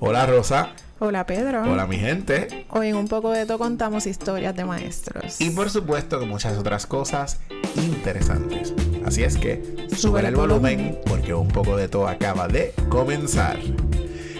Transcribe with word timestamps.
Hola 0.00 0.26
Rosa. 0.26 0.70
Hola 1.00 1.26
Pedro. 1.26 1.62
Hola 1.62 1.86
mi 1.86 1.96
gente. 1.96 2.66
Hoy 2.70 2.88
en 2.88 2.96
un 2.96 3.08
poco 3.08 3.30
de 3.32 3.46
todo 3.46 3.58
contamos 3.58 4.06
historias 4.06 4.54
de 4.54 4.64
maestros. 4.64 5.40
Y 5.40 5.50
por 5.50 5.68
supuesto 5.70 6.20
que 6.20 6.26
muchas 6.26 6.56
otras 6.56 6.86
cosas 6.86 7.40
interesantes. 7.76 8.72
Así 9.04 9.22
es 9.22 9.36
que 9.36 9.88
Sube 9.96 10.26
el 10.26 10.36
volumen 10.36 10.98
porque 11.06 11.34
un 11.34 11.48
poco 11.48 11.76
de 11.76 11.88
todo 11.88 12.08
acaba 12.08 12.48
de 12.48 12.72
comenzar. 12.88 13.58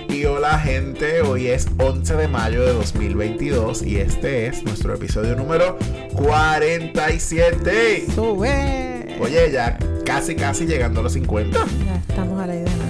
Y 0.09 0.25
hola 0.27 0.59
gente, 0.59 1.23
hoy 1.23 1.49
es 1.49 1.67
11 1.79 2.15
de 2.15 2.29
mayo 2.29 2.63
de 2.63 2.73
2022 2.73 3.83
y 3.83 3.97
este 3.97 4.47
es 4.47 4.63
nuestro 4.63 4.95
episodio 4.95 5.35
número 5.35 5.77
47. 6.15 8.07
Sube. 8.15 9.17
Oye, 9.21 9.51
ya 9.51 9.77
casi 10.05 10.37
casi 10.37 10.67
llegando 10.67 11.01
a 11.01 11.03
los 11.03 11.15
50. 11.15 11.59
Ya 11.85 11.97
estamos 12.09 12.41
a 12.41 12.47
la 12.47 12.55
idea. 12.55 12.84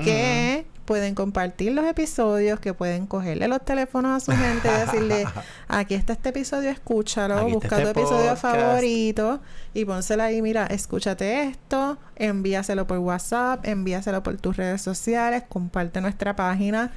que 0.05 0.67
pueden 0.85 1.15
compartir 1.15 1.73
los 1.73 1.85
episodios, 1.87 2.61
que 2.61 2.75
pueden 2.75 3.07
cogerle 3.07 3.49
los 3.49 3.65
teléfonos 3.65 4.23
a 4.23 4.25
su 4.25 4.39
gente 4.39 4.69
y 4.69 4.81
decirle, 4.87 5.25
aquí 5.69 5.95
está 5.95 6.13
este 6.13 6.31
episodio, 6.31 6.71
escúchalo, 6.71 7.49
busca 7.49 7.69
tu 7.69 7.89
este 7.89 7.91
episodio 7.91 8.31
podcast. 8.31 8.43
favorito 8.43 9.41
y 9.75 9.85
pónselo 9.85 10.23
ahí, 10.23 10.41
mira, 10.41 10.67
escúchate 10.67 11.43
esto, 11.43 11.99
envíaselo 12.17 12.87
por 12.87 12.99
WhatsApp, 12.99 13.67
envíaselo 13.67 14.23
por 14.23 14.37
tus 14.37 14.57
redes 14.57 14.81
sociales, 14.81 15.43
comparte 15.49 16.01
nuestra 16.01 16.37
página, 16.37 16.93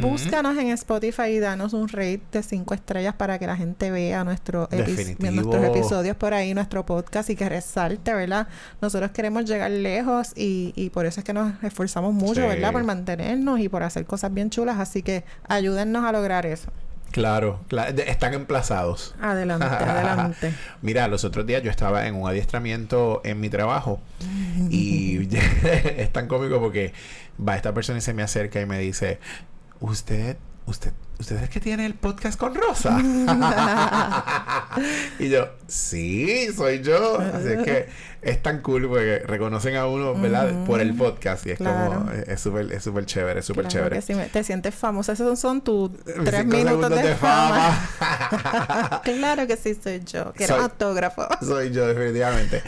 búscanos 0.00 0.56
en 0.56 0.68
Spotify 0.70 1.24
y 1.32 1.38
danos 1.38 1.72
un 1.74 1.88
rate 1.88 2.22
de 2.32 2.42
cinco 2.42 2.74
estrellas 2.74 3.14
para 3.14 3.38
que 3.38 3.46
la 3.46 3.56
gente 3.56 3.90
vea 3.90 4.24
nuestro 4.24 4.68
epi- 4.70 5.18
nuestros 5.30 5.64
episodios 5.64 6.16
por 6.16 6.32
ahí, 6.34 6.54
nuestro 6.54 6.86
podcast 6.86 7.28
y 7.30 7.36
que 7.36 7.48
resalte, 7.48 8.14
¿verdad? 8.14 8.48
Nosotros 8.80 9.10
queremos 9.10 9.44
llegar 9.44 9.70
lejos 9.70 10.32
y, 10.34 10.72
y 10.74 10.90
por 10.90 11.06
eso 11.06 11.20
es 11.20 11.24
que 11.24 11.32
nos 11.34 11.52
esforzamos 11.62 12.14
mucho, 12.14 12.40
Sí. 12.40 12.40
¿verdad? 12.48 12.72
Por 12.72 12.84
mantenernos 12.84 13.60
y 13.60 13.68
por 13.68 13.82
hacer 13.82 14.06
cosas 14.06 14.32
bien 14.32 14.48
chulas. 14.50 14.78
Así 14.78 15.02
que 15.02 15.24
ayúdennos 15.48 16.04
a 16.04 16.12
lograr 16.12 16.46
eso. 16.46 16.70
Claro, 17.12 17.60
están 18.06 18.32
emplazados. 18.34 19.14
Adelante, 19.20 19.66
adelante. 19.66 20.54
Mira, 20.80 21.06
los 21.08 21.24
otros 21.24 21.46
días 21.46 21.62
yo 21.62 21.70
estaba 21.70 22.06
en 22.06 22.14
un 22.14 22.28
adiestramiento 22.28 23.20
en 23.24 23.38
mi 23.38 23.50
trabajo 23.50 24.00
y 24.70 25.28
es 25.96 26.12
tan 26.12 26.26
cómico 26.26 26.58
porque 26.58 26.92
va 27.38 27.54
esta 27.54 27.72
persona 27.74 27.98
y 27.98 28.00
se 28.00 28.14
me 28.14 28.22
acerca 28.22 28.60
y 28.60 28.66
me 28.66 28.78
dice, 28.78 29.20
usted, 29.80 30.38
usted, 30.66 30.92
usted 31.18 31.36
es 31.36 31.42
el 31.42 31.48
que 31.48 31.60
tiene 31.60 31.86
el 31.86 31.94
podcast 31.94 32.38
con 32.38 32.54
Rosa. 32.54 32.98
y 35.18 35.28
yo, 35.28 35.48
sí, 35.66 36.48
soy 36.54 36.82
yo. 36.82 37.18
Así 37.20 37.48
es 37.48 37.62
que 37.64 37.88
es 38.22 38.42
tan 38.42 38.60
cool 38.62 38.88
porque 38.88 39.18
reconocen 39.26 39.76
a 39.76 39.86
uno, 39.86 40.14
¿verdad? 40.14 40.64
Por 40.64 40.80
el 40.80 40.94
podcast 40.94 41.46
y 41.46 41.50
es 41.50 41.58
Claro. 41.58 41.94
como, 41.94 42.10
es 42.12 42.40
súper, 42.40 42.72
es 42.72 42.82
súper 42.84 43.06
chévere, 43.06 43.40
es 43.40 43.46
súper 43.46 43.64
Claro 43.66 43.78
chévere. 43.88 43.96
que 43.96 44.02
sí, 44.02 44.14
me- 44.14 44.26
te 44.26 44.44
sientes 44.44 44.74
famosa. 44.74 45.12
Esos 45.12 45.38
son 45.38 45.60
tus 45.62 45.90
tres 46.24 46.44
minutos 46.46 46.86
segundos 46.86 47.02
de, 47.02 47.14
fama. 47.16 47.72
fama. 47.98 49.00
claro 49.04 49.46
que 49.46 49.56
sí, 49.56 49.76
soy 49.82 50.02
yo. 50.04 50.32
Quiero 50.34 50.54
Soy- 50.56 50.64
autógrafo. 50.64 51.26
Soy 51.40 51.70
yo, 51.72 51.86
definitivamente. 51.86 52.62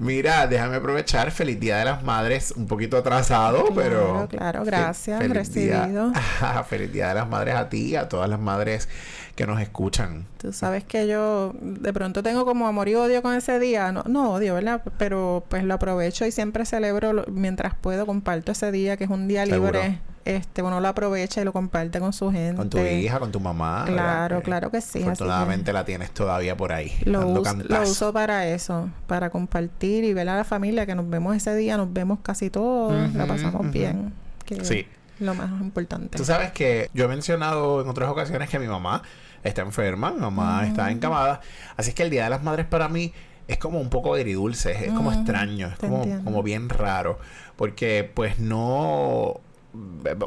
Mira, 0.00 0.46
déjame 0.46 0.76
aprovechar. 0.76 1.30
Feliz 1.30 1.60
Día 1.60 1.76
de 1.76 1.84
las 1.84 2.02
Madres. 2.02 2.52
Un 2.56 2.66
poquito 2.66 2.96
atrasado, 2.96 3.66
Claro, 3.66 3.74
pero. 3.74 4.28
claro, 4.30 4.64
gracias, 4.64 5.18
feliz 5.20 5.52
día- 5.52 5.82
recibido. 5.82 6.12
feliz 6.68 6.90
Día 6.92 7.08
de 7.08 7.14
las 7.16 7.28
Madres 7.28 7.54
a 7.54 7.68
ti 7.68 7.88
y 7.90 7.96
a 7.96 8.08
todas 8.08 8.28
las 8.30 8.40
madres 8.40 8.88
que 9.36 9.46
nos 9.46 9.60
escuchan. 9.60 10.24
Tú 10.38 10.54
sabes 10.54 10.84
que 10.84 11.06
yo 11.06 11.52
de 11.60 11.92
pronto 11.92 12.22
tengo 12.22 12.46
como 12.46 12.66
amor 12.66 12.88
y 12.88 12.94
odio 12.94 13.20
con 13.22 13.34
ese 13.34 13.58
día. 13.58 13.92
No, 13.92 14.02
no 14.08 14.32
odio, 14.32 14.54
¿verdad? 14.54 14.82
Pero 14.98 15.44
pues 15.48 15.64
lo 15.64 15.74
aprovecho 15.74 16.24
y 16.24 16.32
siempre 16.32 16.64
celebro 16.64 17.12
lo- 17.12 17.26
mientras 17.26 17.74
puedo. 17.74 18.06
Comparto 18.06 18.52
ese 18.52 18.72
día 18.72 18.96
que 18.96 19.04
es 19.04 19.10
un 19.10 19.28
día 19.28 19.44
Seguro. 19.44 19.80
Este, 20.24 20.62
uno 20.62 20.80
lo 20.80 20.88
aprovecha 20.88 21.40
y 21.40 21.44
lo 21.44 21.52
comparte 21.52 21.98
con 21.98 22.12
su 22.12 22.30
gente. 22.30 22.56
Con 22.56 22.68
tu 22.68 22.78
hija, 22.78 23.18
con 23.18 23.32
tu 23.32 23.40
mamá. 23.40 23.84
¿verdad? 23.84 23.94
Claro, 23.94 24.42
claro 24.42 24.70
que 24.70 24.80
sí, 24.82 24.98
que- 24.98 25.04
Afortunadamente 25.04 25.72
la 25.72 25.84
tienes 25.84 26.10
todavía 26.10 26.56
por 26.56 26.72
ahí. 26.72 26.92
Lo, 27.04 27.20
dando 27.42 27.64
us- 27.64 27.70
lo 27.70 27.82
uso 27.82 28.12
para 28.12 28.46
eso, 28.46 28.90
para 29.06 29.30
compartir 29.30 30.04
y 30.04 30.12
ver 30.12 30.28
a 30.28 30.36
la 30.36 30.44
familia 30.44 30.84
que 30.84 30.94
nos 30.94 31.08
vemos 31.08 31.34
ese 31.36 31.54
día, 31.56 31.76
nos 31.78 31.92
vemos 31.92 32.18
casi 32.22 32.50
todos, 32.50 33.12
la 33.14 33.26
pasamos 33.26 33.70
bien. 33.72 34.12
Que 34.44 34.62
Sí. 34.64 34.80
es 34.80 35.20
Lo 35.20 35.34
más 35.34 35.48
importante. 35.60 36.16
Tú 36.18 36.24
sabes 36.24 36.52
que 36.52 36.90
yo 36.94 37.04
he 37.04 37.08
mencionado 37.08 37.80
en 37.80 37.88
otras 37.88 38.08
ocasiones 38.10 38.48
que 38.50 38.58
mi 38.58 38.66
mamá 38.66 39.02
está 39.42 39.62
enferma, 39.62 40.10
mi 40.12 40.20
mamá 40.20 40.66
está 40.66 40.90
encamada. 40.90 41.40
Así 41.76 41.90
es 41.90 41.94
que 41.94 42.02
el 42.02 42.10
Día 42.10 42.24
de 42.24 42.30
las 42.30 42.42
Madres 42.42 42.66
para 42.66 42.88
mí 42.88 43.12
es 43.48 43.56
como 43.58 43.80
un 43.80 43.88
poco 43.90 44.14
agridulce, 44.14 44.72
es 44.86 44.92
como 44.92 45.12
extraño, 45.12 45.68
es 45.68 45.78
como, 45.78 45.96
entiendo. 45.98 46.24
como 46.24 46.42
bien 46.42 46.68
raro. 46.68 47.18
Porque 47.56 48.10
pues 48.14 48.38
no... 48.38 49.40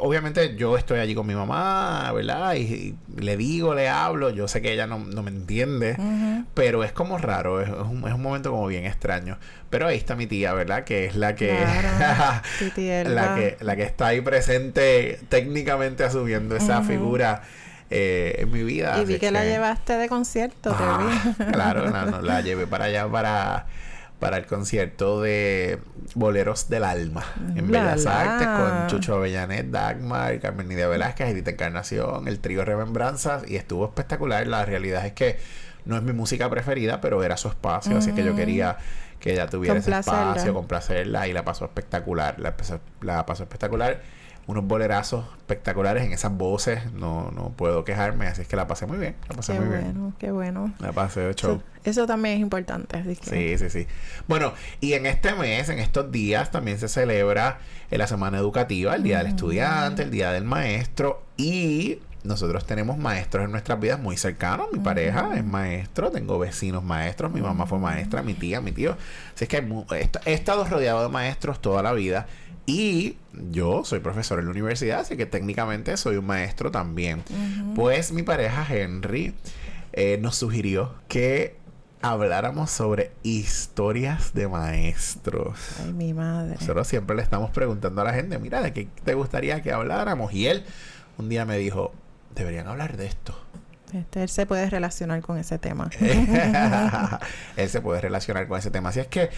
Obviamente 0.00 0.56
yo 0.56 0.78
estoy 0.78 1.00
allí 1.00 1.14
con 1.14 1.26
mi 1.26 1.34
mamá, 1.34 2.10
¿verdad? 2.12 2.54
Y, 2.54 2.60
y 3.16 3.20
le 3.20 3.36
digo, 3.36 3.74
le 3.74 3.88
hablo, 3.88 4.30
yo 4.30 4.48
sé 4.48 4.62
que 4.62 4.72
ella 4.72 4.86
no, 4.86 4.98
no 5.00 5.22
me 5.22 5.30
entiende. 5.30 5.96
Pero 6.54 6.82
es 6.84 6.92
como 6.92 7.18
raro, 7.18 7.60
es, 7.60 7.68
es 7.68 7.74
un, 7.74 8.04
es 8.08 8.14
un 8.14 8.22
momento 8.22 8.50
como 8.50 8.66
bien 8.68 8.86
extraño. 8.86 9.36
Pero 9.70 9.86
ahí 9.88 9.96
está 9.98 10.14
mi 10.16 10.26
tía, 10.26 10.54
¿verdad? 10.54 10.84
Que 10.84 11.06
es 11.06 11.16
la 11.16 11.34
que... 11.34 11.58
Claro, 11.98 12.42
la 13.10 13.34
que 13.34 13.56
la 13.60 13.76
que 13.76 13.82
está 13.82 14.06
ahí 14.08 14.20
presente 14.20 15.18
técnicamente 15.28 16.04
asumiendo 16.04 16.56
esa 16.56 16.82
figura 16.82 17.42
eh, 17.90 18.36
en 18.38 18.50
mi 18.50 18.62
vida 18.62 18.98
Y 19.02 19.04
vi 19.04 19.18
que 19.18 19.30
la 19.30 19.44
llevaste 19.44 19.94
de 19.98 20.08
concierto, 20.08 20.70
te 20.70 20.76
Ah, 20.80 21.00
vi. 21.38 21.44
claro 21.52 21.90
no, 21.90 22.06
no, 22.06 22.20
la 22.22 22.40
llevé 22.40 22.66
para 22.66 22.86
allá 22.86 23.06
para 23.08 23.66
para 24.24 24.38
el 24.38 24.46
concierto 24.46 25.20
de 25.20 25.80
Boleros 26.14 26.70
del 26.70 26.84
Alma 26.84 27.22
en 27.56 27.70
La, 27.70 27.80
Bellas 27.80 28.04
la. 28.04 28.20
Artes 28.22 28.48
con 28.48 28.86
Chucho 28.86 29.16
Avellanet, 29.16 29.66
Dagmar, 29.66 30.40
Carmen 30.40 30.66
Nidia 30.66 30.88
Velázquez, 30.88 31.28
Edith 31.28 31.46
Encarnación, 31.46 32.26
el 32.26 32.40
trío 32.40 32.64
Remembranzas 32.64 33.46
y 33.46 33.56
estuvo 33.56 33.84
espectacular. 33.84 34.46
La 34.46 34.64
realidad 34.64 35.04
es 35.04 35.12
que 35.12 35.38
no 35.84 35.98
es 35.98 36.02
mi 36.02 36.14
música 36.14 36.48
preferida, 36.48 37.02
pero 37.02 37.22
era 37.22 37.36
su 37.36 37.48
espacio, 37.48 37.98
así 37.98 38.12
que 38.12 38.24
yo 38.24 38.34
quería 38.34 38.78
que 39.20 39.34
ella 39.34 39.46
tuviera 39.46 39.78
ese 39.78 39.90
espacio, 39.90 40.54
complacerla 40.54 41.28
y 41.28 41.34
la 41.34 41.44
pasó 41.44 41.66
espectacular. 41.66 42.40
La, 42.40 42.54
la 43.02 43.26
pasó 43.26 43.42
espectacular. 43.42 44.00
Unos 44.46 44.64
bolerazos 44.66 45.24
espectaculares 45.38 46.04
en 46.04 46.12
esas 46.12 46.32
voces. 46.32 46.92
No, 46.92 47.30
no 47.30 47.50
puedo 47.50 47.84
quejarme, 47.84 48.26
así 48.26 48.42
es 48.42 48.48
que 48.48 48.56
la 48.56 48.66
pasé 48.66 48.86
muy 48.86 48.98
bien. 48.98 49.14
La 49.28 49.36
pasé 49.36 49.54
Qué 49.54 49.60
muy 49.60 49.68
bien. 49.68 49.82
bueno, 49.94 50.12
qué 50.18 50.30
bueno. 50.30 50.74
La 50.80 50.92
pasé 50.92 51.20
de 51.20 51.34
show. 51.34 51.62
Eso, 51.82 52.00
eso 52.02 52.06
también 52.06 52.36
es 52.36 52.40
importante. 52.40 52.98
Así 52.98 53.16
que 53.16 53.30
Sí, 53.30 53.58
sí, 53.58 53.70
sí. 53.70 53.86
Bueno, 54.28 54.52
y 54.80 54.92
en 54.92 55.06
este 55.06 55.34
mes, 55.34 55.68
en 55.68 55.78
estos 55.78 56.12
días, 56.12 56.50
también 56.50 56.78
se 56.78 56.88
celebra 56.88 57.58
eh, 57.90 57.98
la 57.98 58.06
Semana 58.06 58.38
Educativa, 58.38 58.94
el 58.94 59.02
Día 59.02 59.18
del. 59.18 59.28
Estudiante, 59.28 60.02
el 60.02 60.10
Día 60.10 60.32
del 60.32 60.44
Maestro 60.44 61.22
y 61.36 61.98
nosotros 62.24 62.64
tenemos 62.66 62.96
maestros 62.96 63.44
en 63.44 63.50
nuestras 63.52 63.78
vidas 63.78 64.00
muy 64.00 64.16
cercanos. 64.16 64.68
Mi 64.72 64.78
pareja 64.78 65.32
es 65.36 65.44
maestro, 65.44 66.10
tengo 66.10 66.38
vecinos 66.38 66.82
maestros, 66.82 67.30
mi 67.30 67.42
mamá 67.42 67.66
fue 67.66 67.78
maestra, 67.78 68.22
mi 68.22 68.32
tía, 68.32 68.62
mi 68.62 68.72
tío. 68.72 68.96
Así 69.34 69.44
es 69.44 69.48
que 69.48 69.62
he 70.24 70.32
estado 70.32 70.64
rodeado 70.64 71.02
de 71.02 71.10
maestros 71.10 71.60
toda 71.60 71.82
la 71.82 71.92
vida. 71.92 72.26
Y 72.66 73.16
yo 73.50 73.84
soy 73.84 74.00
profesor 74.00 74.38
en 74.38 74.46
la 74.46 74.50
universidad, 74.50 75.00
así 75.00 75.16
que 75.16 75.26
técnicamente 75.26 75.96
soy 75.96 76.16
un 76.16 76.26
maestro 76.26 76.70
también. 76.70 77.22
Pues 77.74 78.12
mi 78.12 78.22
pareja 78.22 78.66
Henry 78.68 79.34
eh, 79.92 80.18
nos 80.20 80.36
sugirió 80.36 80.94
que 81.08 81.56
habláramos 82.00 82.70
sobre 82.70 83.12
historias 83.22 84.34
de 84.34 84.48
maestros. 84.48 85.58
Ay, 85.84 85.92
mi 85.92 86.14
madre. 86.14 86.56
Nosotros 86.60 86.86
siempre 86.86 87.16
le 87.16 87.22
estamos 87.22 87.50
preguntando 87.50 88.00
a 88.00 88.04
la 88.04 88.12
gente, 88.12 88.38
mira, 88.38 88.60
¿de 88.62 88.72
qué 88.72 88.88
te 89.04 89.14
gustaría 89.14 89.62
que 89.62 89.72
habláramos? 89.72 90.32
Y 90.32 90.46
él 90.46 90.64
un 91.18 91.28
día 91.28 91.44
me 91.44 91.56
dijo, 91.58 91.92
deberían 92.34 92.66
hablar 92.66 92.96
de 92.96 93.06
esto. 93.06 93.38
Este, 93.92 94.22
él 94.22 94.28
se 94.28 94.44
puede 94.44 94.68
relacionar 94.68 95.22
con 95.22 95.38
ese 95.38 95.58
tema. 95.58 95.88
él 97.56 97.68
se 97.68 97.80
puede 97.80 98.00
relacionar 98.00 98.48
con 98.48 98.58
ese 98.58 98.70
tema. 98.70 98.88
Así 98.88 99.00
es 99.00 99.06
que 99.06 99.30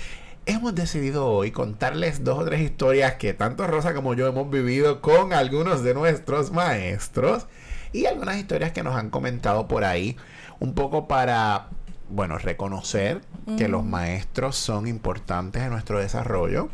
hemos 0.47 0.75
decidido 0.75 1.27
hoy 1.27 1.51
contarles 1.51 2.25
dos 2.25 2.39
o 2.39 2.45
tres 2.45 2.61
historias 2.61 3.15
que 3.15 3.35
tanto 3.35 3.67
Rosa 3.67 3.93
como 3.95 4.15
yo 4.15 4.27
hemos 4.29 4.49
vivido 4.49 5.03
con 5.03 5.33
algunos 5.33 5.83
de 5.83 5.93
nuestros 5.93 6.53
maestros 6.53 7.47
y 7.93 8.07
algunas 8.07 8.37
historias 8.37 8.73
que 8.73 8.83
nos 8.83 8.95
han 8.97 9.11
comentado 9.11 9.67
por 9.69 9.85
ahí, 9.85 10.17
un 10.61 10.75
poco 10.75 11.09
para, 11.09 11.69
bueno, 12.09 12.39
reconocer 12.39 13.21
que 13.59 13.69
los 13.69 13.85
maestros 13.85 14.57
son 14.57 14.87
importantes 14.87 15.63
en 15.63 15.71
nuestro 15.71 15.99
desarrollo. 15.99 16.69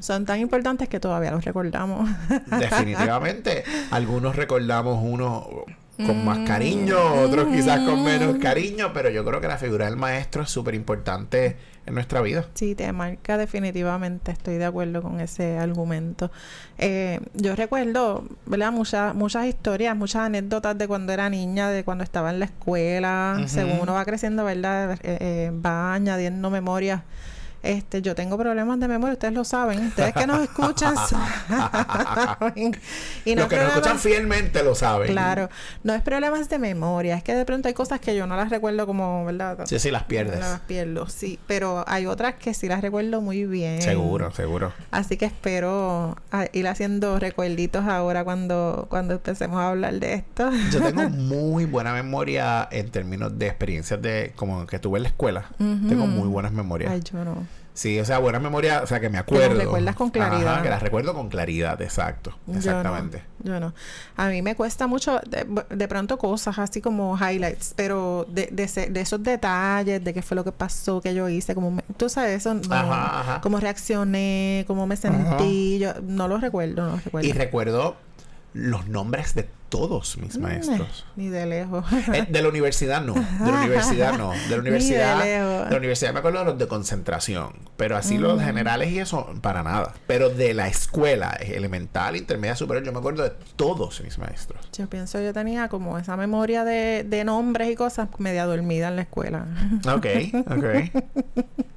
Son, 0.00 0.26
tan 0.26 0.38
importantes 0.40 0.88
que 0.88 1.00
todavía 1.00 1.30
los 1.30 1.44
recordamos. 1.44 2.08
Definitivamente. 2.46 3.64
Algunos 3.90 4.36
recordamos 4.36 4.98
uno 5.02 5.64
con 6.06 6.24
más 6.24 6.38
cariño, 6.46 6.96
otros 7.22 7.46
quizás 7.48 7.80
con 7.80 8.02
menos 8.04 8.36
cariño, 8.38 8.92
pero 8.92 9.10
yo 9.10 9.24
creo 9.24 9.40
que 9.40 9.48
la 9.48 9.58
figura 9.58 9.86
del 9.86 9.96
maestro 9.96 10.42
es 10.42 10.50
súper 10.50 10.74
importante 10.74 11.56
en 11.86 11.94
nuestra 11.94 12.20
vida. 12.20 12.46
Sí, 12.54 12.74
te 12.74 12.90
marca 12.92 13.36
definitivamente, 13.36 14.32
estoy 14.32 14.56
de 14.56 14.64
acuerdo 14.64 15.02
con 15.02 15.20
ese 15.20 15.58
argumento. 15.58 16.30
Eh, 16.78 17.20
yo 17.34 17.56
recuerdo, 17.56 18.24
¿verdad? 18.46 18.72
Muchas, 18.72 19.14
muchas 19.14 19.46
historias, 19.46 19.96
muchas 19.96 20.22
anécdotas 20.22 20.76
de 20.78 20.86
cuando 20.86 21.12
era 21.12 21.28
niña, 21.28 21.70
de 21.70 21.84
cuando 21.84 22.04
estaba 22.04 22.30
en 22.30 22.38
la 22.38 22.46
escuela, 22.46 23.42
según 23.46 23.80
uno 23.80 23.94
va 23.94 24.04
creciendo, 24.04 24.44
¿verdad? 24.44 24.92
Eh, 25.02 25.18
eh, 25.20 25.52
va 25.64 25.94
añadiendo 25.94 26.50
memorias 26.50 27.02
este, 27.62 28.02
yo 28.02 28.14
tengo 28.16 28.36
problemas 28.36 28.80
de 28.80 28.88
memoria, 28.88 29.12
ustedes 29.12 29.34
lo 29.34 29.44
saben. 29.44 29.86
Ustedes 29.86 30.12
que 30.14 30.26
nos 30.26 30.42
escuchan 30.42 30.94
y 33.24 33.34
Los 33.36 33.46
que 33.46 33.56
nos 33.56 33.68
escuchan 33.68 33.98
fielmente 34.00 34.64
lo 34.64 34.74
saben. 34.74 35.08
Claro. 35.12 35.48
No 35.84 35.94
es 35.94 36.02
problemas 36.02 36.48
de 36.48 36.58
memoria, 36.58 37.16
es 37.16 37.22
que 37.22 37.34
de 37.34 37.44
pronto 37.44 37.68
hay 37.68 37.74
cosas 37.74 38.00
que 38.00 38.16
yo 38.16 38.26
no 38.26 38.36
las 38.36 38.50
recuerdo 38.50 38.84
como, 38.86 39.24
¿verdad? 39.24 39.58
Sí, 39.66 39.78
sí, 39.78 39.92
las 39.92 40.04
pierdes. 40.04 40.40
las 40.40 40.60
pierdo, 40.60 41.08
sí. 41.08 41.38
Pero 41.46 41.84
hay 41.86 42.06
otras 42.06 42.34
que 42.34 42.52
sí 42.52 42.66
las 42.66 42.80
recuerdo 42.82 43.20
muy 43.20 43.44
bien. 43.46 43.80
Seguro, 43.80 44.32
seguro. 44.32 44.72
Así 44.90 45.16
que 45.16 45.26
espero 45.26 46.16
ir 46.52 46.66
haciendo 46.66 47.20
recuerditos 47.20 47.86
ahora 47.86 48.24
cuando, 48.24 48.86
cuando 48.90 49.14
empecemos 49.14 49.60
a 49.60 49.68
hablar 49.68 49.94
de 50.00 50.14
esto. 50.14 50.50
yo 50.72 50.80
tengo 50.82 51.08
muy 51.10 51.64
buena 51.64 51.92
memoria 51.92 52.68
en 52.72 52.90
términos 52.90 53.38
de 53.38 53.46
experiencias 53.46 54.02
de 54.02 54.32
como 54.34 54.66
que 54.66 54.80
tuve 54.80 54.98
en 54.98 55.04
la 55.04 55.08
escuela. 55.10 55.50
Tengo 55.58 56.08
muy 56.08 56.26
buenas 56.26 56.52
memorias. 56.52 56.90
Ay, 56.90 57.02
yo 57.02 57.24
no. 57.24 57.46
Sí, 57.74 57.98
o 57.98 58.04
sea, 58.04 58.18
buena 58.18 58.38
memoria, 58.38 58.82
o 58.82 58.86
sea, 58.86 59.00
que 59.00 59.08
me 59.08 59.16
acuerdo. 59.16 59.48
Que 59.48 59.54
las 59.54 59.64
recuerdas 59.64 59.96
con 59.96 60.10
claridad. 60.10 60.62
que 60.62 60.68
las 60.68 60.82
recuerdo 60.82 61.14
con 61.14 61.28
claridad, 61.28 61.80
exacto. 61.80 62.36
Exactamente. 62.54 63.24
Yo 63.42 63.58
no. 63.60 63.72
A 64.16 64.28
mí 64.28 64.42
me 64.42 64.54
cuesta 64.54 64.86
mucho, 64.86 65.20
de, 65.26 65.88
pronto, 65.88 66.18
cosas 66.18 66.58
así 66.58 66.82
como 66.82 67.16
highlights, 67.16 67.72
pero 67.74 68.26
de, 68.28 68.48
de, 68.52 69.00
esos 69.00 69.22
detalles, 69.22 70.04
de 70.04 70.12
qué 70.12 70.20
fue 70.20 70.34
lo 70.34 70.44
que 70.44 70.52
pasó, 70.52 71.00
que 71.00 71.14
yo 71.14 71.28
hice, 71.28 71.54
como 71.54 71.80
tú 71.96 72.08
sabes, 72.10 72.36
eso, 72.38 72.54
no, 72.54 73.40
cómo 73.42 73.58
reaccioné, 73.58 74.64
cómo 74.66 74.86
me 74.86 74.96
sentí, 74.96 75.78
yo 75.78 75.94
no 76.02 76.28
lo 76.28 76.36
recuerdo, 76.38 76.84
no 76.84 76.90
lo 76.92 76.96
recuerdo. 76.98 77.28
Y 77.28 77.32
recuerdo 77.32 77.96
los 78.52 78.86
nombres 78.86 79.34
de 79.34 79.48
todos 79.72 80.18
mis 80.18 80.36
mm, 80.36 80.42
maestros. 80.42 81.06
Ni 81.16 81.28
de 81.28 81.46
lejos. 81.46 81.82
Eh, 82.12 82.26
de 82.28 82.42
la 82.42 82.48
universidad 82.50 83.00
no. 83.00 83.14
De 83.14 83.50
la 83.50 83.58
universidad 83.58 84.18
no. 84.18 84.32
De 84.32 84.50
la 84.50 84.56
universidad. 84.60 85.24
de, 85.24 85.70
la 85.70 85.76
universidad 85.78 86.12
me 86.12 86.18
acuerdo 86.18 86.40
de 86.40 86.44
los 86.44 86.58
de 86.58 86.68
concentración. 86.68 87.54
Pero 87.78 87.96
así 87.96 88.18
los 88.18 88.38
mm. 88.38 88.44
generales 88.44 88.90
y 88.90 88.98
eso, 88.98 89.26
para 89.40 89.62
nada. 89.62 89.94
Pero 90.06 90.28
de 90.28 90.52
la 90.52 90.68
escuela, 90.68 91.30
elemental, 91.30 92.16
intermedia, 92.16 92.54
superior, 92.54 92.84
yo 92.84 92.92
me 92.92 92.98
acuerdo 92.98 93.22
de 93.22 93.32
todos 93.56 94.02
mis 94.02 94.18
maestros. 94.18 94.60
Yo 94.76 94.86
pienso, 94.90 95.18
yo 95.22 95.32
tenía 95.32 95.68
como 95.68 95.96
esa 95.96 96.18
memoria 96.18 96.64
de, 96.64 97.04
de 97.08 97.24
nombres 97.24 97.70
y 97.70 97.74
cosas 97.74 98.08
media 98.18 98.44
dormida 98.44 98.88
en 98.88 98.96
la 98.96 99.02
escuela. 99.02 99.46
Ok, 99.86 100.06
ok. 100.50 101.64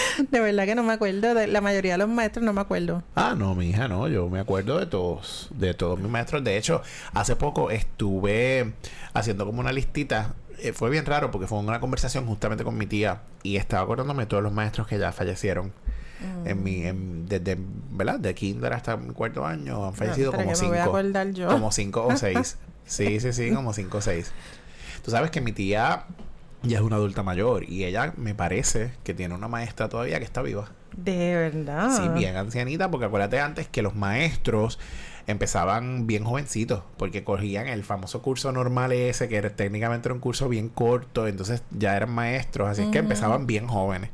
de 0.30 0.40
verdad 0.40 0.64
que 0.64 0.74
no 0.74 0.82
me 0.82 0.92
acuerdo. 0.92 1.34
De 1.34 1.46
la 1.46 1.60
mayoría 1.60 1.92
de 1.92 1.98
los 1.98 2.08
maestros 2.08 2.44
no 2.44 2.52
me 2.52 2.60
acuerdo. 2.60 3.02
Ah, 3.14 3.34
no, 3.36 3.54
mi 3.54 3.70
hija, 3.70 3.88
no. 3.88 4.08
Yo 4.08 4.28
me 4.28 4.40
acuerdo 4.40 4.78
de 4.78 4.86
todos, 4.86 5.48
de 5.54 5.74
todos 5.74 5.98
mis 5.98 6.10
maestros. 6.10 6.42
De 6.44 6.56
hecho, 6.56 6.82
hace 7.12 7.36
poco 7.36 7.70
estuve 7.70 8.72
haciendo 9.14 9.46
como 9.46 9.60
una 9.60 9.72
listita. 9.72 10.34
Eh, 10.58 10.72
fue 10.72 10.90
bien 10.90 11.06
raro 11.06 11.30
porque 11.30 11.46
fue 11.46 11.58
una 11.58 11.80
conversación 11.80 12.26
justamente 12.26 12.62
con 12.62 12.76
mi 12.76 12.86
tía 12.86 13.22
y 13.42 13.56
estaba 13.56 13.82
acordándome 13.82 14.24
de 14.24 14.26
todos 14.26 14.42
los 14.42 14.52
maestros 14.52 14.86
que 14.86 14.98
ya 14.98 15.12
fallecieron. 15.12 15.72
Mm. 16.20 16.46
En 16.46 16.62
mi, 16.62 16.84
en, 16.84 17.26
desde, 17.26 17.58
¿verdad? 17.90 18.20
De 18.20 18.34
kinder 18.34 18.72
hasta 18.72 18.96
mi 18.96 19.12
cuarto 19.12 19.44
año 19.44 19.86
han 19.86 19.94
fallecido 19.94 20.32
como 20.32 20.54
cinco. 20.54 20.92
Como 21.48 21.72
cinco 21.72 22.06
o 22.06 22.16
seis. 22.16 22.58
sí, 22.86 23.18
sí, 23.18 23.32
sí, 23.32 23.52
como 23.52 23.72
cinco 23.72 23.98
o 23.98 24.00
seis. 24.00 24.32
Tú 25.04 25.10
sabes 25.10 25.32
que 25.32 25.40
mi 25.40 25.52
tía 25.52 26.04
ya 26.62 26.78
es 26.78 26.82
una 26.82 26.96
adulta 26.96 27.22
mayor 27.22 27.64
y 27.68 27.84
ella 27.84 28.12
me 28.16 28.34
parece 28.34 28.92
que 29.04 29.14
tiene 29.14 29.34
una 29.34 29.48
maestra 29.48 29.88
todavía 29.88 30.18
que 30.18 30.24
está 30.24 30.42
viva. 30.42 30.70
De 30.96 31.34
verdad. 31.34 31.96
Sí, 31.96 32.08
bien 32.08 32.36
ancianita, 32.36 32.90
porque 32.90 33.06
acuérdate 33.06 33.40
antes 33.40 33.66
que 33.68 33.82
los 33.82 33.94
maestros 33.94 34.78
empezaban 35.26 36.06
bien 36.06 36.24
jovencitos, 36.24 36.82
porque 36.96 37.24
cogían 37.24 37.68
el 37.68 37.84
famoso 37.84 38.22
curso 38.22 38.52
normal 38.52 38.92
ese, 38.92 39.28
que 39.28 39.36
era, 39.36 39.50
técnicamente 39.50 40.08
era 40.08 40.14
un 40.14 40.20
curso 40.20 40.48
bien 40.48 40.68
corto, 40.68 41.28
entonces 41.28 41.62
ya 41.70 41.96
eran 41.96 42.10
maestros, 42.10 42.68
así 42.68 42.82
es 42.82 42.88
que 42.88 42.98
empezaban 42.98 43.46
bien 43.46 43.68
jóvenes 43.68 44.10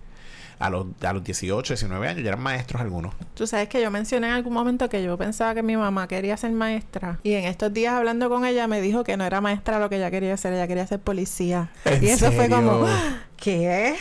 a 0.58 0.70
los, 0.70 0.86
a 1.02 1.12
los 1.12 1.22
18, 1.22 1.74
19 1.74 2.08
años 2.08 2.22
ya 2.22 2.28
eran 2.30 2.42
maestros 2.42 2.82
algunos. 2.82 3.14
Tú 3.34 3.46
sabes 3.46 3.68
que 3.68 3.80
yo 3.80 3.90
mencioné 3.90 4.28
en 4.28 4.32
algún 4.34 4.52
momento 4.52 4.88
que 4.88 5.02
yo 5.02 5.16
pensaba 5.16 5.54
que 5.54 5.62
mi 5.62 5.76
mamá 5.76 6.08
quería 6.08 6.36
ser 6.36 6.50
maestra. 6.52 7.18
Y 7.22 7.34
en 7.34 7.44
estos 7.44 7.72
días 7.72 7.94
hablando 7.94 8.28
con 8.28 8.44
ella 8.44 8.66
me 8.66 8.80
dijo 8.80 9.04
que 9.04 9.16
no 9.16 9.24
era 9.24 9.40
maestra 9.40 9.78
lo 9.78 9.88
que 9.88 9.96
ella 9.96 10.10
quería 10.10 10.36
ser, 10.36 10.52
ella 10.52 10.66
quería 10.66 10.86
ser 10.86 11.00
policía. 11.00 11.70
Y 12.00 12.06
eso 12.06 12.32
fue 12.32 12.48
como, 12.48 12.86
¿qué? 13.36 13.94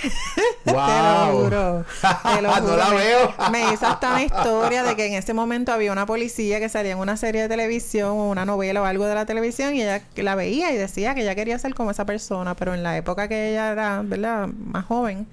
Wow. 0.66 0.76
te 0.76 0.82
lo 0.82 1.44
juro. 1.44 1.86
Te 2.34 2.42
lo 2.42 2.52
juro. 2.52 2.68
no 2.68 2.78
la 2.78 2.90
veo. 2.90 3.34
me 3.52 3.74
hizo 3.74 3.86
hasta 3.86 4.10
una 4.10 4.24
historia 4.24 4.84
de 4.84 4.96
que 4.96 5.06
en 5.06 5.14
ese 5.14 5.34
momento 5.34 5.72
había 5.72 5.92
una 5.92 6.08
policía 6.08 6.60
que 6.60 6.70
salía 6.70 6.94
en 6.94 6.98
una 6.98 7.18
serie 7.18 7.44
de 7.44 7.50
televisión 7.50 8.10
o 8.10 8.30
una 8.30 8.46
novela 8.46 8.82
o 8.82 8.86
algo 8.86 9.06
de 9.06 9.14
la 9.14 9.28
televisión 9.28 9.76
y 9.76 9.84
ella 9.84 10.02
la 10.16 10.34
veía 10.34 10.72
y 10.72 10.78
decía 10.78 11.14
que 11.14 11.22
ella 11.22 11.36
quería 11.36 11.60
ser 11.60 11.76
como 11.76 11.92
esa 11.92 12.06
persona, 12.06 12.56
pero 12.56 12.74
en 12.74 12.82
la 12.82 12.98
época 12.98 13.28
que 13.28 13.52
ella 13.52 13.72
era, 13.72 14.02
¿verdad? 14.04 14.48
Más 14.48 14.86
joven 14.86 15.28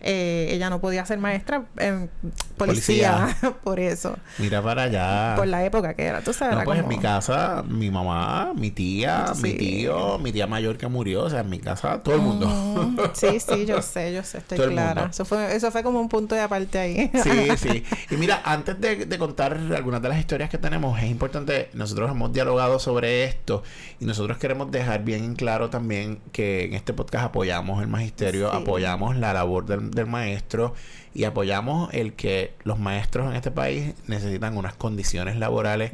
eh, 0.00 0.48
ella 0.50 0.70
no 0.70 0.80
podía 0.80 1.04
ser 1.04 1.18
maestra 1.18 1.64
en 1.76 2.08
policía, 2.56 3.36
por 3.64 3.80
eso. 3.80 4.16
Mira 4.38 4.62
para 4.62 4.84
allá. 4.84 5.34
Por 5.36 5.46
la 5.48 5.64
época 5.64 5.94
que 5.94 6.04
era, 6.04 6.20
tú 6.20 6.32
sabes. 6.32 6.64
pues 6.64 6.80
en 6.80 6.88
mi 6.88 6.98
casa, 6.98 7.64
mi 7.66 7.90
mamá, 7.90 8.52
mi 8.54 8.70
tía, 8.70 9.32
mi 9.42 9.54
tío, 9.54 10.18
mi 10.18 10.32
tía 10.32 10.46
mayor 10.46 10.76
que 10.76 10.86
murió, 10.86 11.24
o 11.24 11.30
sea, 11.30 11.40
en 11.40 11.50
mi 11.50 11.58
casa, 11.58 12.02
todo 12.02 12.14
el 12.14 12.20
mundo. 12.20 12.46
Mm, 12.46 12.98
sí, 13.14 13.40
sí, 13.40 13.66
yo 13.66 13.82
sé, 13.82 14.12
yo 14.12 14.22
sé, 14.22 14.38
estoy 14.38 14.58
clara. 14.58 15.08
Eso 15.10 15.24
fue, 15.24 15.54
eso 15.54 15.70
fue 15.70 15.82
como 15.82 16.00
un 16.00 16.08
punto 16.08 16.34
de 16.34 16.42
aparte 16.42 16.78
ahí. 16.78 17.10
sí, 17.22 17.48
sí. 17.56 17.84
Y 18.10 18.16
mira, 18.16 18.40
antes 18.44 18.80
de, 18.80 19.06
de 19.06 19.18
contar 19.18 19.58
algunas 19.74 20.00
de 20.00 20.08
las 20.08 20.18
historias 20.18 20.48
que 20.48 20.58
tenemos, 20.58 20.98
es 20.98 21.10
importante, 21.10 21.70
nosotros 21.74 22.10
hemos 22.10 22.32
dialogado 22.32 22.78
sobre 22.78 23.24
esto 23.24 23.62
y 24.00 24.04
nosotros 24.04 24.38
queremos 24.38 24.70
dejar 24.70 25.04
bien 25.04 25.34
claro 25.34 25.70
también 25.70 26.20
que 26.32 26.64
en 26.64 26.74
este 26.74 26.92
podcast 26.92 27.26
apoyamos 27.26 27.82
el 27.82 27.88
magisterio, 27.88 28.52
apoyamos 28.52 29.16
la 29.16 29.32
labor 29.32 29.66
del 29.66 29.87
del 29.90 30.06
maestro 30.06 30.74
y 31.14 31.24
apoyamos 31.24 31.92
el 31.92 32.12
que 32.12 32.54
los 32.62 32.78
maestros 32.78 33.28
en 33.28 33.36
este 33.36 33.50
país 33.50 33.94
necesitan 34.06 34.56
unas 34.56 34.74
condiciones 34.74 35.36
laborales 35.36 35.90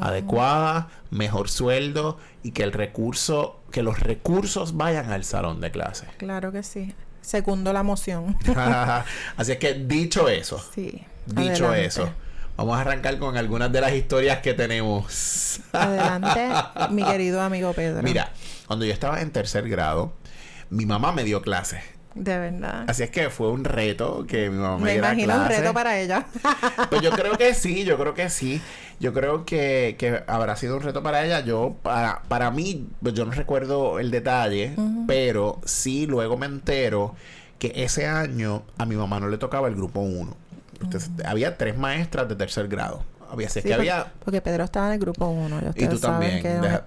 adecuadas, 0.00 0.86
mejor 1.10 1.48
sueldo 1.48 2.18
y 2.42 2.50
que 2.50 2.64
el 2.64 2.72
recurso, 2.72 3.60
que 3.70 3.82
los 3.82 4.00
recursos 4.00 4.76
vayan 4.76 5.12
al 5.12 5.24
salón 5.24 5.60
de 5.60 5.70
clase. 5.70 6.06
Claro 6.18 6.50
que 6.50 6.62
sí. 6.62 6.94
Segundo 7.20 7.72
la 7.72 7.82
moción. 7.82 8.36
Así 9.36 9.52
es 9.52 9.58
que 9.58 9.74
dicho 9.74 10.28
eso, 10.28 10.64
sí. 10.74 11.04
dicho 11.26 11.74
eso, 11.74 12.08
vamos 12.56 12.76
a 12.76 12.80
arrancar 12.80 13.18
con 13.18 13.36
algunas 13.36 13.70
de 13.72 13.80
las 13.80 13.92
historias 13.92 14.38
que 14.38 14.54
tenemos. 14.54 15.60
Adelante, 15.72 16.48
mi 16.90 17.04
querido 17.04 17.40
amigo 17.40 17.72
Pedro. 17.72 18.02
Mira, 18.02 18.32
cuando 18.66 18.84
yo 18.84 18.92
estaba 18.92 19.20
en 19.20 19.30
tercer 19.30 19.68
grado, 19.68 20.12
mi 20.70 20.86
mamá 20.86 21.12
me 21.12 21.24
dio 21.24 21.42
clases 21.42 21.80
De 22.16 22.38
verdad. 22.38 22.84
Así 22.88 23.02
es 23.02 23.10
que 23.10 23.28
fue 23.28 23.50
un 23.50 23.62
reto 23.62 24.24
que 24.26 24.48
mi 24.48 24.56
mamá 24.56 24.78
me, 24.78 24.84
Me 24.84 24.92
diera 24.92 25.12
imagino 25.12 25.36
un 25.36 25.48
reto 25.48 25.74
para 25.74 25.98
ella. 26.00 26.26
Pues 26.90 27.02
yo 27.02 27.10
creo 27.10 27.36
que 27.36 27.52
sí, 27.54 27.84
yo 27.84 27.98
creo 27.98 28.14
que 28.14 28.30
sí. 28.30 28.60
Yo 28.98 29.12
creo 29.12 29.44
que, 29.44 29.96
que 29.98 30.22
habrá 30.26 30.56
sido 30.56 30.76
un 30.76 30.82
reto 30.82 31.02
para 31.02 31.24
ella. 31.24 31.40
Yo, 31.40 31.76
para, 31.82 32.22
para 32.28 32.50
mí, 32.50 32.88
pues 33.02 33.12
yo 33.12 33.26
no 33.26 33.32
recuerdo 33.32 33.98
el 33.98 34.10
detalle, 34.10 34.74
pero 35.06 35.60
sí 35.66 36.06
luego 36.06 36.38
me 36.38 36.46
entero 36.46 37.14
que 37.58 37.72
ese 37.76 38.06
año 38.06 38.62
a 38.78 38.86
mi 38.86 38.96
mamá 38.96 39.20
no 39.20 39.28
le 39.28 39.36
tocaba 39.36 39.68
el 39.68 39.74
grupo 39.74 40.00
1. 40.00 40.34
Entonces, 40.82 41.10
había 41.26 41.58
tres 41.58 41.76
maestras 41.76 42.28
de 42.28 42.36
tercer 42.36 42.68
grado. 42.68 43.02
Había, 43.30 43.46
así 43.48 43.58
es 43.58 43.62
Sí, 43.64 43.68
que 43.68 43.74
porque, 43.76 43.90
había 43.90 44.12
porque 44.24 44.40
Pedro 44.40 44.64
estaba 44.64 44.86
en 44.88 44.92
el 44.94 44.98
grupo 44.98 45.26
1. 45.26 45.60
Ya 45.60 45.68
y 45.84 45.88
tú 45.88 45.98
también. 45.98 46.42
deja- 46.42 46.84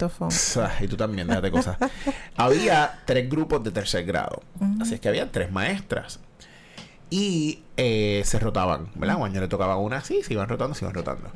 y 0.82 0.88
tú 0.88 0.98
también, 0.98 1.28
déjate 1.28 1.52
cosas. 1.52 1.78
había 2.38 3.00
tres 3.06 3.30
grupos 3.30 3.64
de 3.64 3.72
tercer 3.72 4.06
grado. 4.06 4.42
Así 4.82 4.94
es 4.96 5.00
que 5.00 5.10
había 5.10 5.32
tres 5.32 5.52
maestras. 5.52 6.20
Y 7.10 7.64
eh, 7.78 8.22
se 8.26 8.38
rotaban, 8.40 8.90
¿verdad? 8.96 9.18
Un 9.18 9.24
año 9.26 9.42
le 9.42 9.48
tocaba 9.48 9.78
una 9.78 9.98
así, 9.98 10.22
se 10.24 10.34
iban 10.34 10.48
rotando, 10.48 10.76
se 10.76 10.86
iban 10.86 10.94
rotando. 10.94 11.30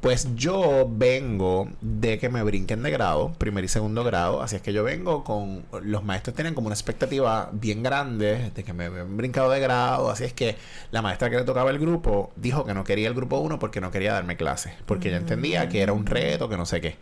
Pues 0.00 0.34
yo 0.34 0.88
vengo 0.90 1.68
de 1.80 2.18
que 2.18 2.28
me 2.28 2.42
brinquen 2.42 2.82
de 2.82 2.90
grado, 2.90 3.32
primer 3.38 3.64
y 3.64 3.68
segundo 3.68 4.04
grado, 4.04 4.42
así 4.42 4.56
es 4.56 4.62
que 4.62 4.72
yo 4.72 4.84
vengo 4.84 5.24
con, 5.24 5.64
los 5.82 6.04
maestros 6.04 6.34
tienen 6.34 6.54
como 6.54 6.66
una 6.66 6.74
expectativa 6.74 7.50
bien 7.52 7.82
grande 7.82 8.50
de 8.54 8.64
que 8.64 8.72
me 8.72 8.86
habían 8.86 9.16
brincado 9.16 9.50
de 9.50 9.60
grado, 9.60 10.10
así 10.10 10.24
es 10.24 10.32
que 10.32 10.56
la 10.90 11.02
maestra 11.02 11.30
que 11.30 11.36
le 11.36 11.44
tocaba 11.44 11.70
el 11.70 11.78
grupo 11.78 12.32
dijo 12.36 12.64
que 12.64 12.74
no 12.74 12.84
quería 12.84 13.08
el 13.08 13.14
grupo 13.14 13.38
1 13.38 13.58
porque 13.58 13.80
no 13.80 13.90
quería 13.90 14.12
darme 14.12 14.36
clases, 14.36 14.72
porque 14.86 15.08
ella 15.08 15.18
entendía 15.18 15.68
que 15.68 15.80
era 15.80 15.92
un 15.92 16.06
reto, 16.06 16.48
que 16.48 16.56
no 16.56 16.66
sé 16.66 16.80
qué. 16.80 16.96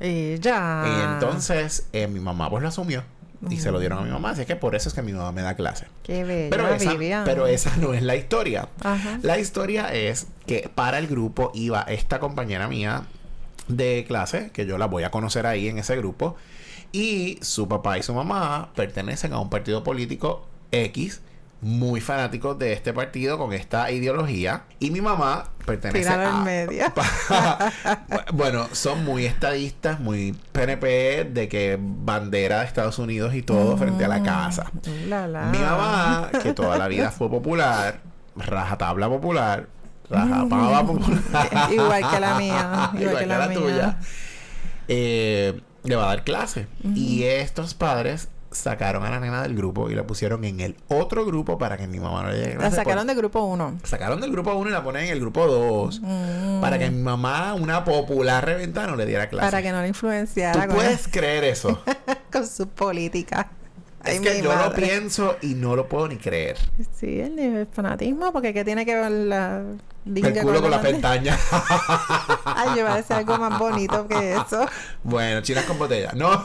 Y 0.00 0.38
ya. 0.40 0.84
Y 0.86 1.12
entonces 1.14 1.88
eh, 1.92 2.06
mi 2.06 2.20
mamá 2.20 2.50
pues 2.50 2.62
lo 2.62 2.68
asumió 2.68 3.02
y 3.50 3.58
se 3.58 3.70
lo 3.70 3.78
dieron 3.78 3.98
a 3.98 4.02
mi 4.02 4.10
mamá, 4.10 4.30
así 4.30 4.42
es 4.42 4.46
que 4.46 4.56
por 4.56 4.74
eso 4.74 4.88
es 4.88 4.94
que 4.94 5.02
mi 5.02 5.12
mamá 5.12 5.32
me 5.32 5.42
da 5.42 5.54
clases. 5.54 5.88
Qué 6.02 6.24
bella, 6.24 6.50
Pero 6.50 6.68
esa, 6.68 7.24
pero 7.24 7.46
esa 7.46 7.76
no 7.76 7.94
es 7.94 8.02
la 8.02 8.16
historia. 8.16 8.68
Ajá. 8.82 9.18
La 9.22 9.38
historia 9.38 9.92
es 9.92 10.26
que 10.46 10.70
para 10.74 10.98
el 10.98 11.06
grupo 11.06 11.50
iba 11.54 11.82
esta 11.82 12.18
compañera 12.18 12.68
mía 12.68 13.04
de 13.68 14.04
clase, 14.06 14.50
que 14.52 14.66
yo 14.66 14.78
la 14.78 14.86
voy 14.86 15.02
a 15.02 15.10
conocer 15.10 15.46
ahí 15.46 15.68
en 15.68 15.78
ese 15.78 15.96
grupo, 15.96 16.36
y 16.92 17.38
su 17.42 17.68
papá 17.68 17.98
y 17.98 18.02
su 18.02 18.14
mamá 18.14 18.70
pertenecen 18.74 19.32
a 19.32 19.40
un 19.40 19.50
partido 19.50 19.84
político 19.84 20.46
X, 20.70 21.20
muy 21.62 22.00
fanáticos 22.00 22.58
de 22.58 22.72
este 22.72 22.92
partido 22.92 23.38
con 23.38 23.52
esta 23.52 23.90
ideología, 23.90 24.64
y 24.78 24.90
mi 24.90 25.00
mamá 25.00 25.50
pertenece 25.64 26.00
Tíralo 26.00 26.22
en 26.22 26.28
a... 26.28 26.42
medio. 26.42 26.84
bueno, 28.34 28.68
son 28.72 29.04
muy 29.04 29.24
estadistas, 29.24 29.98
muy 29.98 30.36
PNP, 30.52 31.24
de 31.32 31.48
que 31.48 31.78
bandera 31.80 32.60
de 32.60 32.66
Estados 32.66 32.98
Unidos 32.98 33.34
y 33.34 33.42
todo 33.42 33.76
frente 33.76 34.04
a 34.04 34.08
la 34.08 34.22
casa. 34.22 34.70
La, 35.06 35.26
la. 35.26 35.46
Mi 35.46 35.58
mamá, 35.58 36.30
que 36.42 36.52
toda 36.52 36.78
la 36.78 36.88
vida 36.88 37.10
fue 37.10 37.30
popular, 37.30 38.00
rajatabla 38.36 39.08
popular, 39.08 39.68
rajapaba 40.10 40.86
popular. 40.86 41.68
Igual 41.72 42.10
que 42.10 42.20
la 42.20 42.34
mía, 42.38 42.90
igual 42.98 43.18
que 43.18 43.26
la 43.26 43.48
mía. 43.48 43.98
eh, 44.88 45.60
le 45.84 45.96
va 45.96 46.04
a 46.04 46.08
dar 46.08 46.24
clase. 46.24 46.66
Y 46.94 47.24
estos 47.24 47.74
padres 47.74 48.28
sacaron 48.50 49.04
a 49.04 49.10
la 49.10 49.20
nena 49.20 49.42
del 49.42 49.54
grupo 49.54 49.90
y 49.90 49.94
la 49.94 50.06
pusieron 50.06 50.44
en 50.44 50.60
el 50.60 50.76
otro 50.88 51.24
grupo 51.26 51.58
para 51.58 51.76
que 51.76 51.86
mi 51.86 51.98
mamá 52.00 52.22
no 52.22 52.30
le 52.30 52.38
llegue 52.38 52.56
La 52.58 52.70
sacaron 52.70 53.06
del 53.06 53.16
grupo 53.16 53.42
1. 53.44 53.80
Sacaron 53.84 54.20
del 54.20 54.30
grupo 54.32 54.54
1 54.54 54.70
y 54.70 54.72
la 54.72 54.82
ponen 54.82 55.04
en 55.04 55.10
el 55.12 55.20
grupo 55.20 55.46
2 55.46 56.00
para 56.60 56.78
que 56.78 56.90
mi 56.90 57.02
mamá, 57.02 57.54
una 57.54 57.84
popular 57.84 58.44
reventada, 58.44 58.86
no 58.88 58.96
le 58.96 59.06
diera 59.06 59.28
clase. 59.28 59.46
Para 59.46 59.62
que 59.62 59.70
no 59.70 59.76
la 59.78 59.82
¿Tú 59.84 59.88
influenciara 59.88 60.66
con, 60.66 60.76
puedes 60.76 61.08
creer 61.08 61.44
eso? 61.44 61.80
con 62.32 62.46
su 62.46 62.68
política. 62.68 63.48
es 64.04 64.14
Ay, 64.14 64.20
que 64.20 64.42
yo 64.42 64.50
lo 64.52 64.56
madre. 64.70 64.86
pienso 64.86 65.36
y 65.42 65.54
no 65.54 65.76
lo 65.76 65.88
puedo 65.88 66.08
ni 66.08 66.16
creer. 66.16 66.56
Sí, 66.98 67.20
el 67.20 67.36
nivel 67.36 67.66
fanatismo, 67.70 68.32
porque 68.32 68.52
¿qué 68.54 68.64
tiene 68.64 68.84
que 68.86 68.94
ver 68.94 69.10
la 69.10 69.62
dinga 70.06 70.28
El 70.28 70.40
culo 70.40 70.62
con 70.62 70.70
la 70.70 70.78
bandera? 70.78 70.96
pestaña. 70.98 71.38
Ay, 72.44 72.78
yo 72.78 72.86
a 72.88 72.96
decir 72.96 73.16
algo 73.16 73.36
más 73.38 73.58
bonito 73.58 74.06
que 74.08 74.34
eso. 74.34 74.66
bueno, 75.02 75.40
chinas 75.42 75.64
con 75.64 75.78
botella. 75.78 76.12
No, 76.14 76.30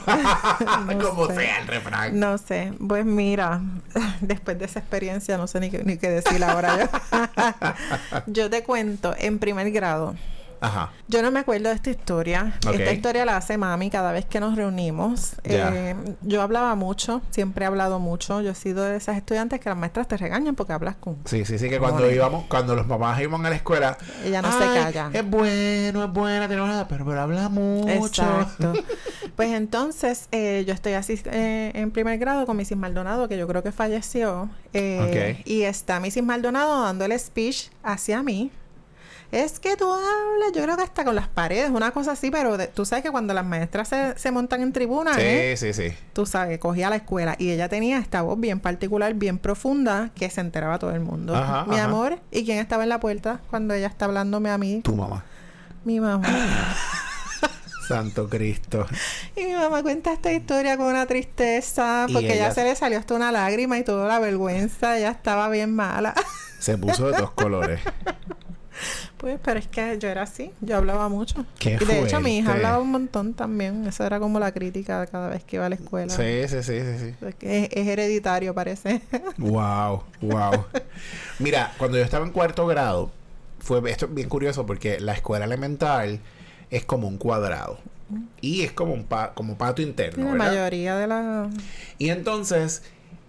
No 0.96 1.10
como 1.10 1.28
sé. 1.28 1.36
sea 1.36 1.60
el 1.62 1.68
refrán. 1.68 2.20
No 2.20 2.38
sé, 2.38 2.74
pues 2.86 3.06
mira, 3.06 3.62
después 4.20 4.60
de 4.60 4.66
esa 4.66 4.80
experiencia 4.80 5.38
no 5.38 5.48
sé 5.48 5.60
ni 5.60 5.70
qué, 5.70 5.84
ni 5.84 5.98
qué 5.98 6.10
decir 6.10 6.44
ahora 6.44 6.78
yo. 6.80 8.24
yo 8.28 8.50
te 8.50 8.64
cuento, 8.64 9.16
en 9.18 9.40
primer 9.40 9.72
grado, 9.72 10.16
Ajá. 10.62 10.92
yo 11.08 11.22
no 11.22 11.32
me 11.32 11.40
acuerdo 11.40 11.70
de 11.70 11.76
esta 11.76 11.90
historia. 11.90 12.54
Esta 12.72 12.92
historia 12.94 13.26
la 13.26 13.36
hace 13.38 13.58
mami 13.58 13.90
cada 13.90 14.12
vez 14.12 14.26
que 14.26 14.40
nos 14.40 14.56
reunimos. 14.56 15.34
Ya. 15.44 15.72
Eh, 15.74 15.96
yo 16.22 16.42
hablaba 16.42 16.76
mucho, 16.76 17.22
siempre 17.32 17.66
he 17.66 17.68
hablado 17.68 18.00
mucho. 18.00 18.42
Yo 18.42 18.52
he 18.52 18.56
sido 18.56 18.84
de 18.84 18.96
esas 18.98 19.18
estudiantes 19.18 19.60
que 19.60 19.70
las 19.70 19.78
maestras 19.78 20.08
te 20.08 20.18
regañan 20.18 20.56
porque 20.56 20.74
hablas 20.74 20.96
con... 20.96 21.18
Sí, 21.26 21.46
sí, 21.46 21.58
sí, 21.58 21.68
que 21.70 21.80
cuando 21.80 22.10
íbamos, 22.10 22.46
cuando 22.48 22.76
los 22.76 22.86
papás 22.86 23.20
iban 23.22 23.46
a 23.46 23.50
la 23.50 23.56
escuela, 23.56 23.98
Ella 24.24 24.42
no 24.42 24.52
se 24.58 24.64
"Ay, 24.64 24.84
calla. 24.84 25.10
Es 25.14 25.28
bueno, 25.30 26.04
es 26.06 26.12
buena, 26.12 26.48
tenemos 26.48 26.70
nada, 26.70 26.88
pero, 26.88 27.06
pero 27.06 27.22
habla 27.22 27.50
mucho. 27.50 27.92
Exacto. 28.24 28.74
Pues 29.36 29.54
entonces, 29.54 30.28
eh, 30.32 30.66
yo 30.68 30.74
estoy 30.74 30.94
así 30.94 31.20
eh, 31.26 31.72
en 31.74 31.90
primer 31.92 32.20
grado 32.20 32.46
con 32.46 32.58
Mrs. 32.58 32.76
Maldonado, 32.76 33.28
que 33.28 33.38
yo 33.38 33.48
creo 33.48 33.64
que 33.64 33.72
falleció. 33.72 34.50
eh, 34.74 35.38
Ok. 35.40 35.48
Y 35.48 35.62
está 35.64 36.00
Mrs. 36.00 36.22
Maldonado 36.24 36.84
dando 36.84 37.06
el 37.06 37.18
speech 37.18 37.70
hacia 37.82 38.22
mí. 38.22 38.52
Es 39.32 39.60
que 39.62 39.78
tú 39.78 39.86
hablas, 39.92 40.52
yo 40.54 40.62
creo 40.62 40.76
que 40.76 40.84
hasta 40.84 41.06
con 41.06 41.16
las 41.16 41.30
paredes, 41.30 41.70
una 41.70 41.92
cosa 41.92 42.12
así, 42.12 42.30
pero 42.30 42.58
de- 42.58 42.68
tú 42.68 42.84
sabes 42.86 43.02
que 43.04 43.12
cuando 43.12 43.34
las 43.34 43.46
maestras 43.46 43.88
se, 43.88 44.18
se 44.18 44.30
montan 44.30 44.62
en 44.62 44.74
tribuna, 44.74 45.14
Sí, 45.16 45.22
¿eh? 45.24 45.56
sí, 45.58 45.72
sí. 45.74 45.94
tú 46.12 46.26
sabes, 46.26 46.60
cogía 46.60 46.90
la 46.90 46.98
escuela 46.98 47.36
y 47.40 47.50
ella 47.52 47.70
tenía 47.70 47.98
esta 48.00 48.24
voz 48.24 48.38
bien 48.40 48.60
particular, 48.60 49.14
bien 49.14 49.38
profunda, 49.38 50.10
que 50.16 50.30
se 50.30 50.42
enteraba 50.42 50.80
todo 50.80 50.92
el 50.92 51.00
mundo. 51.00 51.34
Ajá, 51.36 51.64
Mi 51.66 51.76
ajá. 51.78 51.86
amor, 51.86 52.20
¿y 52.30 52.44
quién 52.44 52.58
estaba 52.58 52.84
en 52.84 52.90
la 52.90 53.00
puerta 53.00 53.40
cuando 53.50 53.74
ella 53.74 53.88
está 53.88 54.04
hablándome 54.06 54.50
a 54.50 54.58
mí? 54.58 54.82
Tu 54.84 54.96
mamá. 54.96 55.24
Mi 55.86 56.00
mamá. 56.02 56.28
Santo 57.88 58.30
Cristo. 58.30 58.86
Y 59.36 59.46
mi 59.46 59.54
mamá 59.54 59.82
cuenta 59.82 60.14
esta 60.14 60.32
historia 60.32 60.78
con 60.78 60.88
una 60.88 61.06
tristeza, 61.06 62.06
porque 62.12 62.34
ella- 62.36 62.50
ya 62.50 62.54
se 62.54 62.64
le 62.64 62.76
salió 62.76 63.00
hasta 63.00 63.14
una 63.16 63.32
lágrima 63.32 63.78
y 63.78 63.84
toda 63.84 64.08
la 64.08 64.20
vergüenza, 64.20 64.98
ella 64.98 65.12
estaba 65.12 65.50
bien 65.50 65.74
mala. 65.76 66.14
Se 66.60 66.78
puso 66.78 67.10
de 67.10 67.18
dos 67.18 67.32
colores. 67.32 67.80
pues, 69.22 69.40
pero 69.44 69.60
es 69.60 69.68
que 69.68 70.00
yo 70.00 70.10
era 70.10 70.24
así, 70.24 70.52
yo 70.62 70.78
hablaba 70.78 71.08
mucho. 71.08 71.46
Qué 71.60 71.78
y 71.80 71.86
de 71.86 72.00
hecho 72.02 72.20
mi 72.22 72.40
hija 72.40 72.54
hablaba 72.54 72.80
un 72.80 72.90
montón 72.90 73.36
también, 73.36 73.86
eso 73.86 74.04
era 74.04 74.20
como 74.20 74.40
la 74.40 74.52
crítica 74.52 75.06
cada 75.06 75.30
vez 75.30 75.44
que 75.44 75.58
iba 75.58 75.68
a 75.68 75.70
la 75.70 75.76
escuela. 75.76 76.12
Sí, 76.12 76.48
sí, 76.48 76.64
sí, 76.64 76.80
sí, 76.82 77.14
sí. 77.22 77.26
Es, 77.42 77.88
hereditario, 77.88 78.56
parece. 78.56 79.00
Wow, 79.38 80.04
wow. 80.22 80.66
Mira, 81.38 81.72
cuando 81.78 81.98
yo 82.00 82.04
estaba 82.04 82.26
en 82.26 82.32
cuarto 82.32 82.66
grado, 82.66 83.12
fue 83.60 83.80
esto 83.92 84.08
es 84.08 84.14
bien 84.16 84.28
curioso 84.28 84.66
porque 84.66 85.00
la 85.00 85.14
escuela 85.14 85.46
elemental 85.46 86.20
es 86.72 86.84
como 86.84 87.08
un 87.08 87.18
cuadrado 87.18 87.78
y 88.42 88.64
es 88.64 88.72
como 88.72 88.94
un 88.94 89.04
pa- 89.06 89.34
como 89.36 89.56
patio 89.56 89.86
interno, 89.86 90.26
la 90.26 90.32
¿verdad? 90.32 90.48
mayoría 90.48 90.96
de 90.98 91.06
la... 91.08 91.50
Y 92.00 92.10
entonces 92.10 92.82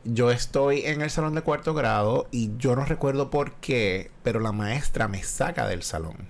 yo 0.04 0.30
estoy 0.30 0.82
en 0.86 1.00
el 1.02 1.10
salón 1.10 1.34
de 1.34 1.42
cuarto 1.42 1.74
grado 1.74 2.26
y 2.30 2.50
yo 2.58 2.74
no 2.76 2.84
recuerdo 2.84 3.30
por 3.30 3.52
qué, 3.54 4.10
pero 4.22 4.40
la 4.40 4.52
maestra 4.52 5.08
me 5.08 5.22
saca 5.22 5.66
del 5.66 5.82
salón. 5.82 6.28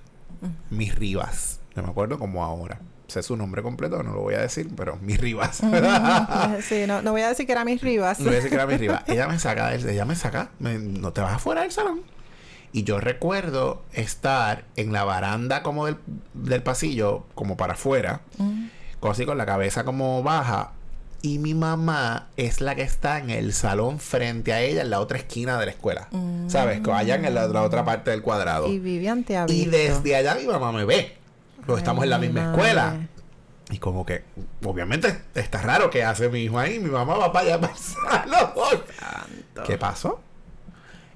Mis 0.70 0.94
Rivas. 0.94 1.60
No 1.74 1.82
me 1.82 1.88
acuerdo 1.90 2.18
como 2.18 2.44
ahora. 2.44 2.80
Sé 3.08 3.22
su 3.22 3.36
nombre 3.36 3.62
completo, 3.62 4.02
no 4.02 4.12
lo 4.12 4.20
voy 4.22 4.34
a 4.34 4.40
decir, 4.40 4.68
pero 4.76 4.96
Mis 4.96 5.20
Rivas. 5.20 5.56
sí, 6.62 6.84
no, 6.86 7.02
no 7.02 7.12
voy 7.12 7.22
a 7.22 7.28
decir 7.28 7.46
que 7.46 7.52
era 7.52 7.64
mis 7.64 7.80
Rivas. 7.82 8.18
No 8.20 8.26
voy 8.26 8.34
a 8.34 8.36
decir 8.36 8.50
que 8.50 8.56
era 8.56 8.66
mi 8.66 8.76
riva. 8.78 9.02
Ella 9.06 9.28
me 9.28 9.38
saca, 9.38 9.70
del- 9.70 9.88
ella 9.88 10.04
me 10.04 10.16
saca, 10.16 10.50
me- 10.58 10.78
no 10.78 11.12
te 11.12 11.20
vas 11.20 11.34
afuera 11.34 11.62
del 11.62 11.72
salón. 11.72 12.00
Y 12.74 12.84
yo 12.84 13.00
recuerdo 13.00 13.82
estar 13.92 14.64
en 14.76 14.92
la 14.94 15.04
baranda 15.04 15.62
como 15.62 15.84
del, 15.86 15.98
del 16.34 16.62
pasillo, 16.62 17.26
como 17.34 17.56
para 17.58 17.74
afuera, 17.74 18.22
Mm. 18.38 18.66
con- 18.98 19.12
así 19.12 19.26
con 19.26 19.36
la 19.38 19.44
cabeza 19.46 19.84
como 19.84 20.22
baja. 20.22 20.72
Y 21.24 21.38
mi 21.38 21.54
mamá 21.54 22.28
es 22.36 22.60
la 22.60 22.74
que 22.74 22.82
está 22.82 23.18
en 23.18 23.30
el 23.30 23.52
salón 23.52 24.00
frente 24.00 24.52
a 24.52 24.60
ella, 24.60 24.82
en 24.82 24.90
la 24.90 24.98
otra 25.00 25.18
esquina 25.18 25.56
de 25.58 25.66
la 25.66 25.70
escuela. 25.72 26.08
¿Sabes? 26.48 26.80
Que 26.80 26.90
allá 26.90 27.14
en 27.14 27.32
la, 27.32 27.46
la 27.46 27.62
otra 27.62 27.84
parte 27.84 28.10
del 28.10 28.22
cuadrado. 28.22 28.68
Mm. 28.68 28.72
Y 28.72 28.78
Vivian 28.80 29.22
te 29.22 29.36
ha 29.36 29.46
Y 29.48 29.66
desde 29.66 30.16
allá 30.16 30.34
mi 30.34 30.46
mamá 30.46 30.72
me 30.72 30.84
ve. 30.84 31.16
Porque 31.64 31.78
estamos 31.78 32.02
en 32.02 32.10
la 32.10 32.18
misma 32.18 32.42
madre. 32.42 32.56
escuela. 32.56 33.08
Y 33.70 33.78
como 33.78 34.04
que, 34.04 34.24
obviamente, 34.64 35.16
está 35.34 35.62
raro 35.62 35.90
que 35.90 36.02
hace 36.02 36.28
mi 36.28 36.40
hijo 36.40 36.58
ahí. 36.58 36.80
Mi 36.80 36.90
mamá 36.90 37.16
va 37.16 37.32
para 37.32 37.46
allá 37.54 37.60
para 37.60 37.72
el 37.72 37.78
salón. 37.78 38.82
¿Qué 39.64 39.78
pasó? 39.78 40.20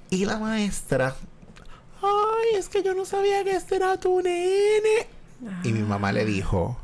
Y 0.08 0.25
la 0.25 0.38
maestra, 0.38 1.16
ay, 2.00 2.56
es 2.56 2.68
que 2.68 2.84
yo 2.84 2.94
no 2.94 3.04
sabía 3.04 3.42
que 3.42 3.56
este 3.56 3.75
era 3.76 3.98
tu 3.98 4.22
nene. 4.22 5.08
Y 5.64 5.72
mi 5.72 5.82
mamá 5.82 6.12
le 6.12 6.25
dijo, 6.25 6.78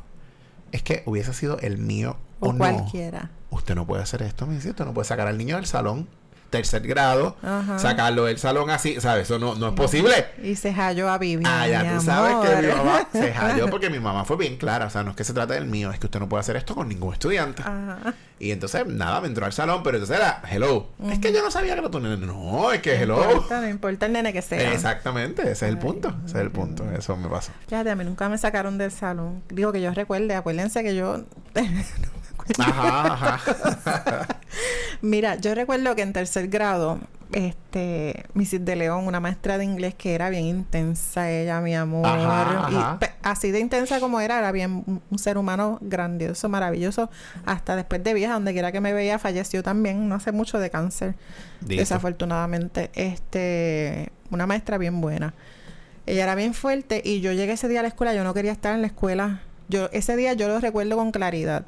es 0.73 0.83
que 0.83 1.03
hubiese 1.05 1.33
sido 1.33 1.57
el 1.59 1.77
mío 1.77 2.17
o, 2.43 2.49
O 2.49 2.53
no. 2.53 2.57
cualquiera. 2.59 3.29
Usted 3.49 3.75
no 3.75 3.85
puede 3.85 4.03
hacer 4.03 4.21
esto, 4.23 4.45
me 4.47 4.55
dice, 4.55 4.71
usted 4.71 4.85
no 4.85 4.93
puede 4.93 5.05
sacar 5.07 5.27
al 5.27 5.37
niño 5.37 5.55
del 5.57 5.65
salón. 5.65 6.07
tercer 6.49 6.85
grado, 6.85 7.35
Ajá. 7.41 7.79
sacarlo 7.79 8.25
del 8.25 8.37
salón 8.37 8.69
así, 8.69 9.01
¿sabes? 9.01 9.23
Eso 9.23 9.39
no, 9.39 9.55
no 9.55 9.69
es 9.69 9.73
posible. 9.73 10.13
Y 10.43 10.55
se 10.55 10.71
halló 10.71 11.09
a 11.09 11.17
Vivian. 11.17 11.51
Ah, 11.51 11.67
ya 11.67 11.83
mi 11.83 11.97
tú 11.97 12.01
sabes 12.05 12.47
que 12.47 12.67
mi 12.67 12.73
mamá 12.75 13.07
se 13.11 13.33
halló 13.33 13.69
porque 13.71 13.89
mi 13.89 13.99
mamá 13.99 14.23
fue 14.23 14.37
bien 14.37 14.57
clara. 14.57 14.85
O 14.85 14.89
sea, 14.91 15.01
no 15.03 15.09
es 15.09 15.15
que 15.15 15.23
se 15.23 15.33
trate 15.33 15.55
del 15.55 15.65
mío, 15.65 15.89
es 15.91 15.97
que 15.99 16.05
usted 16.05 16.19
no 16.19 16.29
puede 16.29 16.41
hacer 16.41 16.55
esto 16.55 16.75
con 16.75 16.87
ningún 16.89 17.11
estudiante. 17.11 17.63
Ajá. 17.63 18.13
Y 18.37 18.51
entonces, 18.51 18.85
nada, 18.85 19.19
me 19.21 19.29
entró 19.29 19.47
al 19.47 19.53
salón, 19.53 19.81
pero 19.81 19.97
entonces 19.97 20.15
era, 20.15 20.43
hello. 20.47 20.89
Es 21.09 21.17
que 21.17 21.33
yo 21.33 21.41
no 21.41 21.49
sabía 21.49 21.73
que 21.73 21.79
era 21.79 21.89
tu 21.89 21.99
nene. 21.99 22.17
No, 22.23 22.71
es 22.71 22.81
que 22.83 22.97
No 22.97 23.01
hello. 23.01 23.23
importa, 23.31 23.59
no 23.61 23.69
importa 23.69 24.05
el 24.05 24.13
nene 24.13 24.31
que 24.31 24.43
sea. 24.43 24.73
Exactamente, 24.73 25.41
ese 25.41 25.51
es 25.51 25.63
el 25.63 25.79
punto. 25.79 26.09
Ese 26.23 26.37
es 26.37 26.43
el 26.43 26.51
punto. 26.51 26.83
Eso 26.91 27.17
me 27.17 27.29
pasó. 27.29 27.51
Fíjate, 27.67 27.89
a 27.89 27.95
mí 27.95 28.03
nunca 28.03 28.29
me 28.29 28.37
sacaron 28.37 28.77
del 28.77 28.91
salón. 28.91 29.41
Digo 29.49 29.71
que 29.71 29.81
yo 29.81 29.91
recuerde, 29.91 30.35
acuérdense 30.35 30.83
que 30.83 30.95
yo... 30.95 31.23
Ajá, 32.59 33.13
ajá. 33.13 34.27
Mira, 35.01 35.35
yo 35.35 35.53
recuerdo 35.55 35.95
que 35.95 36.01
en 36.01 36.13
tercer 36.13 36.47
grado, 36.47 36.99
este, 37.33 38.25
Mrs. 38.33 38.63
de 38.63 38.75
León, 38.75 39.07
una 39.07 39.19
maestra 39.19 39.57
de 39.57 39.65
inglés 39.65 39.95
que 39.95 40.13
era 40.13 40.29
bien 40.29 40.45
intensa, 40.45 41.31
ella, 41.31 41.59
mi 41.61 41.75
amor. 41.75 42.05
Ajá, 42.05 42.69
y 42.71 42.75
ajá. 42.75 42.99
así 43.23 43.51
de 43.51 43.59
intensa 43.59 43.99
como 43.99 44.21
era, 44.21 44.39
era 44.39 44.51
bien 44.51 45.01
un, 45.09 45.19
ser 45.19 45.37
humano 45.37 45.79
grandioso, 45.81 46.47
maravilloso. 46.49 47.09
Hasta 47.45 47.75
después 47.75 48.03
de 48.03 48.13
vieja, 48.13 48.33
donde 48.33 48.53
quiera 48.53 48.71
que 48.71 48.81
me 48.81 48.93
veía, 48.93 49.19
falleció 49.19 49.63
también, 49.63 50.07
no 50.07 50.15
hace 50.15 50.31
mucho 50.31 50.59
de 50.59 50.69
cáncer. 50.69 51.15
Desafortunadamente. 51.61 52.91
Este, 52.93 54.11
una 54.29 54.47
maestra 54.47 54.77
bien 54.77 55.01
buena. 55.01 55.33
Ella 56.05 56.23
era 56.23 56.35
bien 56.35 56.53
fuerte 56.53 57.01
y 57.03 57.21
yo 57.21 57.31
llegué 57.31 57.53
ese 57.53 57.67
día 57.67 57.79
a 57.79 57.83
la 57.83 57.87
escuela, 57.89 58.13
yo 58.13 58.23
no 58.23 58.33
quería 58.33 58.51
estar 58.51 58.75
en 58.75 58.81
la 58.81 58.87
escuela. 58.87 59.41
Yo, 59.69 59.89
ese 59.91 60.15
día 60.17 60.33
yo 60.33 60.47
lo 60.49 60.59
recuerdo 60.59 60.97
con 60.97 61.11
claridad. 61.11 61.65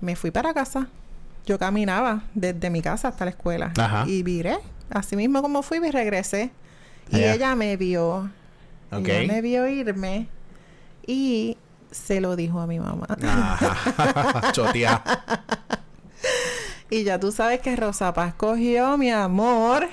Me 0.00 0.16
fui 0.16 0.30
para 0.30 0.52
casa. 0.54 0.88
Yo 1.46 1.58
caminaba 1.58 2.24
desde 2.34 2.70
mi 2.70 2.82
casa 2.82 3.08
hasta 3.08 3.24
la 3.24 3.30
escuela. 3.30 3.72
Ajá. 3.78 4.04
Y 4.06 4.22
viré. 4.22 4.58
Así 4.90 5.16
mismo 5.16 5.42
como 5.42 5.62
fui, 5.62 5.78
y 5.78 5.90
regresé. 5.90 6.50
Y 7.10 7.22
ella 7.22 7.54
me 7.54 7.76
vio. 7.76 8.30
Ok. 8.90 9.08
Ella 9.08 9.32
me 9.32 9.42
vio 9.42 9.66
irme. 9.68 10.28
Y 11.06 11.56
se 11.90 12.20
lo 12.20 12.36
dijo 12.36 12.60
a 12.60 12.66
mi 12.66 12.78
mamá. 12.78 13.06
Ajá. 13.22 14.50
Chotea. 14.52 15.02
Y 16.90 17.04
ya 17.04 17.18
tú 17.18 17.32
sabes 17.32 17.60
que 17.60 17.74
Rosa 17.74 18.12
Paz 18.14 18.34
cogió 18.34 18.96
mi 18.96 19.10
amor 19.10 19.88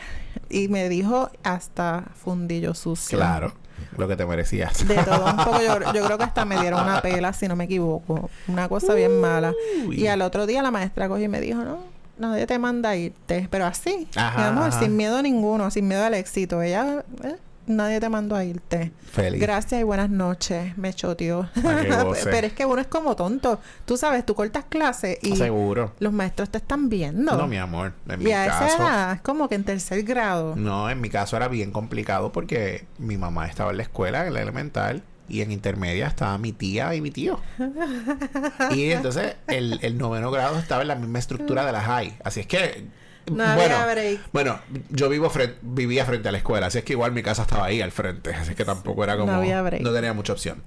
y 0.50 0.67
me 0.67 0.89
dijo 0.89 1.31
hasta 1.43 2.12
fundillo 2.15 2.74
sucio. 2.74 3.17
Claro. 3.17 3.53
Lo 3.97 4.07
que 4.07 4.15
te 4.15 4.25
merecías. 4.25 4.88
De 4.88 4.95
todo 4.95 5.25
un 5.29 5.38
poco. 5.38 5.59
Yo, 5.62 5.79
yo 5.93 6.05
creo 6.05 6.17
que 6.17 6.23
hasta 6.23 6.45
me 6.45 6.59
dieron 6.59 6.81
una 6.83 7.01
pela, 7.01 7.33
si 7.33 7.47
no 7.47 7.55
me 7.55 7.65
equivoco. 7.65 8.29
Una 8.47 8.67
cosa 8.69 8.93
bien 8.93 9.19
mala. 9.19 9.53
Uy. 9.88 10.01
Y 10.01 10.07
al 10.07 10.21
otro 10.21 10.45
día 10.45 10.62
la 10.62 10.71
maestra 10.71 11.07
cogió 11.07 11.25
y 11.25 11.29
me 11.29 11.39
dijo, 11.41 11.63
no, 11.63 11.79
nadie 12.17 12.45
te 12.47 12.57
manda 12.59 12.89
a 12.89 12.95
irte. 12.95 13.47
Pero 13.50 13.65
así, 13.65 14.07
Ajá, 14.15 14.38
mi 14.39 14.43
amor, 14.47 14.67
ajá. 14.69 14.79
sin 14.79 14.95
miedo 14.95 15.21
ninguno, 15.21 15.69
sin 15.71 15.88
miedo 15.88 16.03
al 16.03 16.13
éxito. 16.13 16.62
Ella, 16.62 17.03
eh, 17.23 17.35
nadie 17.67 18.00
te 18.00 18.10
mandó 18.10 18.36
a 18.36 18.43
irte. 18.43 18.91
Feliz. 19.12 19.41
Gracias 19.41 19.82
y 19.82 19.84
buenas 19.84 20.10
noches. 20.10 20.77
Me 20.77 20.93
choteó. 20.93 21.50
Pero 22.24 22.48
es 22.48 22.53
que 22.53 22.65
uno 22.65 22.82
es 22.82 22.88
como 22.88 23.15
tonto. 23.15 23.60
Tú 23.86 23.98
sabes, 23.98 24.25
tú 24.25 24.36
cortas 24.36 24.65
clase 24.70 25.20
y 25.22 25.36
Seguro. 25.36 25.93
los 26.00 26.13
maestros 26.13 26.50
te 26.50 26.58
están 26.58 26.89
viendo. 26.89 27.36
No, 27.36 27.48
mi 27.48 27.58
amor. 27.58 27.93
En 28.08 28.22
y 28.22 28.25
mi 28.25 28.32
a 28.32 28.46
esa 28.46 28.60
caso. 28.60 28.77
edad, 28.84 29.13
es 29.13 29.22
como 29.22 29.48
que 29.50 29.55
en 29.55 29.63
tercer 29.63 30.03
grado. 30.03 30.55
No, 30.55 30.89
en 30.89 31.00
mi 31.01 31.10
caso 31.10 31.36
era 31.38 31.48
bien 31.48 31.72
complicado 31.72 32.32
porque 32.32 32.86
mi 32.98 33.17
mamá 33.17 33.48
estaba 33.48 33.72
en 33.72 33.77
la 33.77 33.84
escuela, 33.84 34.25
en 34.27 34.34
la 34.34 34.41
elemental, 34.41 35.03
y 35.29 35.41
en 35.41 35.51
intermedia 35.51 36.08
estaba 36.08 36.38
mi 36.38 36.51
tía 36.51 36.93
y 36.96 37.01
mi 37.01 37.12
tío. 37.12 37.39
y 38.72 38.91
entonces 38.91 39.36
el, 39.48 39.79
el 39.82 39.98
noveno 39.98 40.32
grado 40.32 40.58
estaba 40.60 40.82
en 40.82 40.89
la 40.89 40.96
misma 40.96 41.20
estructura 41.20 41.65
de 41.65 41.72
la 41.72 41.82
high. 41.82 42.17
Así 42.24 42.41
es 42.41 42.48
que. 42.48 42.88
No 43.27 43.56
bueno, 43.56 43.75
había 43.75 43.86
break. 43.94 44.20
bueno, 44.34 44.60
yo 44.89 45.08
vivo 45.08 45.32
vivía 45.62 46.06
frente 46.06 46.27
a 46.27 46.32
la 46.32 46.39
escuela, 46.39 46.68
así 46.68 46.80
es 46.80 46.84
que 46.84 46.94
igual 46.94 47.13
mi 47.13 47.24
casa 47.24 47.44
estaba 47.44 47.65
ahí 47.65 47.82
al 47.82 47.92
frente, 47.92 48.34
así 48.34 48.53
que 48.53 48.65
tampoco 48.65 49.03
era 49.03 49.18
como 49.18 49.32
No 49.32 49.38
había 49.38 49.62
break. 49.62 49.82
no 49.82 49.94
tenía 49.94 50.13
mucha 50.13 50.34
opción. 50.34 50.62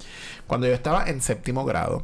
Cuando 0.47 0.67
yo 0.67 0.73
estaba 0.73 1.05
en 1.05 1.21
séptimo 1.21 1.65
grado, 1.65 2.03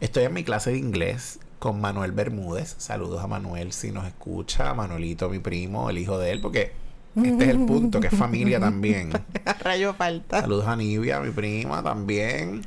estoy 0.00 0.24
en 0.24 0.34
mi 0.34 0.44
clase 0.44 0.72
de 0.72 0.78
inglés 0.78 1.38
con 1.58 1.80
Manuel 1.80 2.12
Bermúdez. 2.12 2.74
Saludos 2.78 3.22
a 3.22 3.26
Manuel 3.26 3.72
si 3.72 3.90
nos 3.90 4.06
escucha, 4.06 4.74
Manuelito, 4.74 5.30
mi 5.30 5.38
primo, 5.38 5.88
el 5.88 5.98
hijo 5.98 6.18
de 6.18 6.32
él, 6.32 6.40
porque 6.40 6.72
este 7.16 7.44
es 7.44 7.50
el 7.50 7.64
punto, 7.64 8.00
que 8.00 8.08
es 8.08 8.14
familia 8.14 8.60
también. 8.60 9.12
Rayo 9.60 9.94
falta. 9.94 10.42
Saludos 10.42 10.66
a 10.66 10.76
Nivia, 10.76 11.20
mi 11.20 11.30
prima 11.30 11.82
también. 11.82 12.62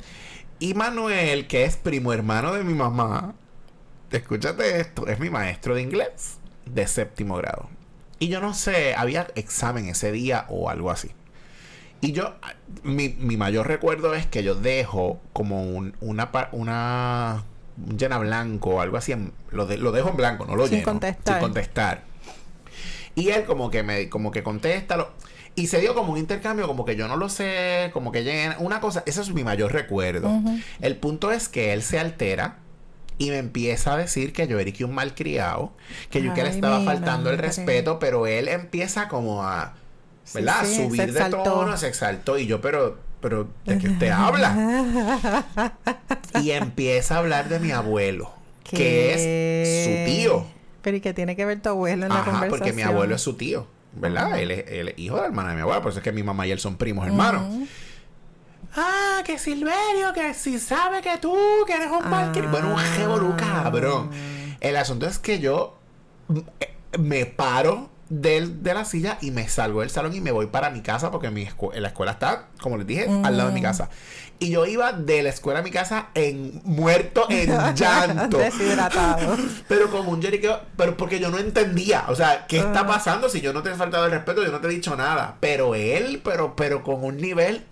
Y 0.58 0.74
Manuel, 0.74 1.46
que 1.46 1.64
es 1.64 1.76
primo 1.76 2.12
hermano 2.12 2.54
de 2.54 2.64
mi 2.64 2.74
mamá, 2.74 3.34
escúchate 4.10 4.80
esto, 4.80 5.06
es 5.06 5.20
mi 5.20 5.30
maestro 5.30 5.74
de 5.74 5.82
inglés 5.82 6.38
de 6.66 6.86
séptimo 6.86 7.36
grado. 7.36 7.68
Y 8.18 8.28
yo 8.28 8.40
no 8.40 8.54
sé, 8.54 8.94
había 8.94 9.26
examen 9.34 9.88
ese 9.88 10.12
día 10.12 10.46
o 10.48 10.68
algo 10.70 10.90
así. 10.90 11.10
Y 12.00 12.12
yo, 12.12 12.34
mi, 12.82 13.10
mi 13.10 13.36
mayor 13.36 13.66
recuerdo 13.68 14.14
es 14.14 14.26
que 14.26 14.42
yo 14.42 14.54
dejo 14.54 15.20
como 15.32 15.62
un, 15.64 15.94
una, 16.00 16.30
una 16.52 17.44
un 17.86 17.98
llena 17.98 18.18
blanco 18.18 18.76
o 18.76 18.80
algo 18.80 18.96
así, 18.96 19.12
en- 19.12 19.32
lo, 19.50 19.66
de- 19.66 19.76
lo 19.78 19.92
dejo 19.92 20.10
en 20.10 20.16
blanco, 20.16 20.46
no 20.46 20.56
lo 20.56 20.66
Sin 20.66 20.78
lleno. 20.78 20.84
contestar. 20.92 21.34
Sin 21.34 21.42
contestar. 21.42 22.02
Y 23.14 23.30
él 23.30 23.44
como 23.44 23.70
que 23.70 23.82
me, 23.82 24.08
como 24.08 24.30
que 24.30 24.42
contesta, 24.42 24.96
lo- 24.96 25.10
y 25.54 25.68
se 25.68 25.80
dio 25.80 25.94
como 25.94 26.12
un 26.12 26.18
intercambio, 26.18 26.66
como 26.66 26.84
que 26.84 26.96
yo 26.96 27.08
no 27.08 27.16
lo 27.16 27.28
sé, 27.30 27.90
como 27.94 28.12
que 28.12 28.24
llena, 28.24 28.56
una 28.60 28.80
cosa, 28.80 29.02
ese 29.06 29.22
es 29.22 29.32
mi 29.32 29.42
mayor 29.42 29.72
recuerdo. 29.72 30.30
El 30.80 30.96
punto 30.96 31.32
es 31.32 31.48
que 31.48 31.72
él 31.72 31.82
se 31.82 31.98
altera 31.98 32.58
y 33.18 33.30
me 33.30 33.38
empieza 33.38 33.94
a 33.94 33.96
decir 33.96 34.32
que 34.32 34.46
yo 34.46 34.58
era 34.58 34.70
que 34.72 34.84
un 34.84 34.94
malcriado, 34.94 35.72
que 36.10 36.22
yo 36.22 36.34
que 36.34 36.42
le 36.42 36.50
estaba 36.50 36.80
faltando 36.80 37.30
el 37.30 37.38
respeto, 37.38 37.98
pero 37.98 38.26
él 38.26 38.48
empieza 38.48 39.08
como 39.08 39.42
a, 39.44 39.74
¿verdad? 40.34 40.64
sí, 40.64 40.82
a 40.82 40.86
subir 40.86 41.12
de 41.12 41.24
tono, 41.30 41.76
se 41.76 41.88
exaltó 41.88 42.38
y 42.38 42.46
yo, 42.46 42.60
pero, 42.60 42.98
pero, 43.20 43.48
¿de 43.64 43.78
qué 43.78 43.88
usted 43.88 44.10
habla? 44.10 45.72
Y 46.34 46.50
empieza 46.50 47.16
a 47.16 47.18
hablar 47.18 47.48
de 47.48 47.58
mi 47.58 47.70
abuelo, 47.70 48.30
que 48.64 49.14
es 49.14 49.84
su 49.84 49.90
tío. 50.04 50.46
Pero 50.82 50.96
¿y 50.98 51.00
qué 51.00 51.14
tiene 51.14 51.34
que 51.34 51.44
ver 51.46 51.60
tu 51.62 51.70
abuelo 51.70 52.06
en 52.06 52.12
la 52.12 52.20
Ajá, 52.20 52.32
conversación? 52.32 52.60
porque 52.60 52.72
mi 52.72 52.82
abuelo 52.82 53.14
es 53.14 53.22
su 53.22 53.34
tío, 53.34 53.66
¿verdad? 53.94 54.38
Él, 54.38 54.50
es, 54.50 54.64
él 54.68 54.88
es 54.88 54.98
hijo 54.98 55.14
de 55.16 55.22
la 55.22 55.26
hermana 55.28 55.50
de 55.50 55.54
mi 55.56 55.60
abuela, 55.62 55.80
por 55.82 55.90
eso 55.90 56.00
es 56.00 56.04
que 56.04 56.12
mi 56.12 56.22
mamá 56.22 56.46
y 56.46 56.50
él 56.52 56.58
son 56.58 56.76
primos 56.76 57.06
hermanos. 57.06 57.42
Ujú. 57.54 57.66
Ah, 58.74 59.22
que 59.24 59.38
Silverio, 59.38 60.12
que 60.14 60.34
si 60.34 60.58
sabe 60.58 61.00
que 61.00 61.16
tú, 61.18 61.34
que 61.66 61.72
eres 61.74 61.88
un 61.90 62.02
Ah. 62.04 62.32
Bueno, 62.50 62.70
un 62.74 62.78
jeború, 62.78 63.34
cabrón. 63.36 64.10
El 64.60 64.76
asunto 64.76 65.06
es 65.06 65.18
que 65.18 65.38
yo 65.38 65.78
mm, 66.28 66.38
eh, 66.60 66.74
me 66.98 67.26
paro 67.26 67.90
del- 68.08 68.62
de 68.62 68.72
la 68.74 68.84
silla 68.84 69.18
y 69.20 69.30
me 69.32 69.48
salgo 69.48 69.80
del 69.80 69.90
salón 69.90 70.14
y 70.14 70.20
me 70.20 70.30
voy 70.30 70.46
para 70.46 70.70
mi 70.70 70.80
casa 70.80 71.10
porque 71.10 71.30
mi 71.30 71.44
escu- 71.46 71.74
la 71.74 71.88
escuela 71.88 72.12
está, 72.12 72.46
como 72.60 72.76
les 72.76 72.86
dije, 72.86 73.08
al 73.24 73.36
lado 73.36 73.48
de 73.50 73.54
mi 73.54 73.62
casa. 73.62 73.88
Y 74.38 74.50
yo 74.50 74.66
iba 74.66 74.92
de 74.92 75.22
la 75.22 75.30
escuela 75.30 75.60
a 75.60 75.62
mi 75.62 75.70
casa 75.70 76.08
en 76.14 76.60
muerto 76.64 77.26
en 77.30 77.48
llanto. 77.74 78.38
Deshidratado. 78.38 79.36
Pero 79.68 79.90
con 79.90 80.06
un 80.06 80.20
lloriqueo, 80.20 80.60
pero 80.76 80.96
porque 80.96 81.18
yo 81.18 81.30
no 81.30 81.38
entendía, 81.38 82.04
o 82.08 82.14
sea, 82.14 82.46
¿qué 82.46 82.58
está 82.58 82.80
Ah. 82.80 82.86
pasando 82.86 83.28
si 83.28 83.40
yo 83.40 83.52
no 83.52 83.62
te 83.62 83.70
he 83.70 83.74
faltado 83.74 84.04
el 84.06 84.10
respeto, 84.12 84.44
yo 84.44 84.52
no 84.52 84.60
te 84.60 84.68
he 84.68 84.70
dicho 84.70 84.94
nada? 84.96 85.36
Pero 85.40 85.74
él, 85.74 86.20
pero, 86.22 86.54
pero 86.54 86.82
con 86.84 87.02
un 87.02 87.16
nivel, 87.16 87.64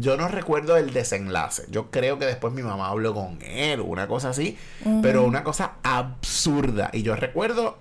yo 0.00 0.16
no 0.16 0.28
recuerdo 0.28 0.76
el 0.76 0.92
desenlace. 0.92 1.64
Yo 1.70 1.90
creo 1.90 2.18
que 2.18 2.26
después 2.26 2.52
mi 2.52 2.62
mamá 2.62 2.88
habló 2.88 3.14
con 3.14 3.38
él, 3.42 3.80
una 3.80 4.08
cosa 4.08 4.30
así, 4.30 4.56
pero 5.02 5.24
una 5.24 5.44
cosa 5.44 5.74
absurda. 5.82 6.90
Y 6.92 7.02
yo 7.02 7.16
recuerdo 7.16 7.78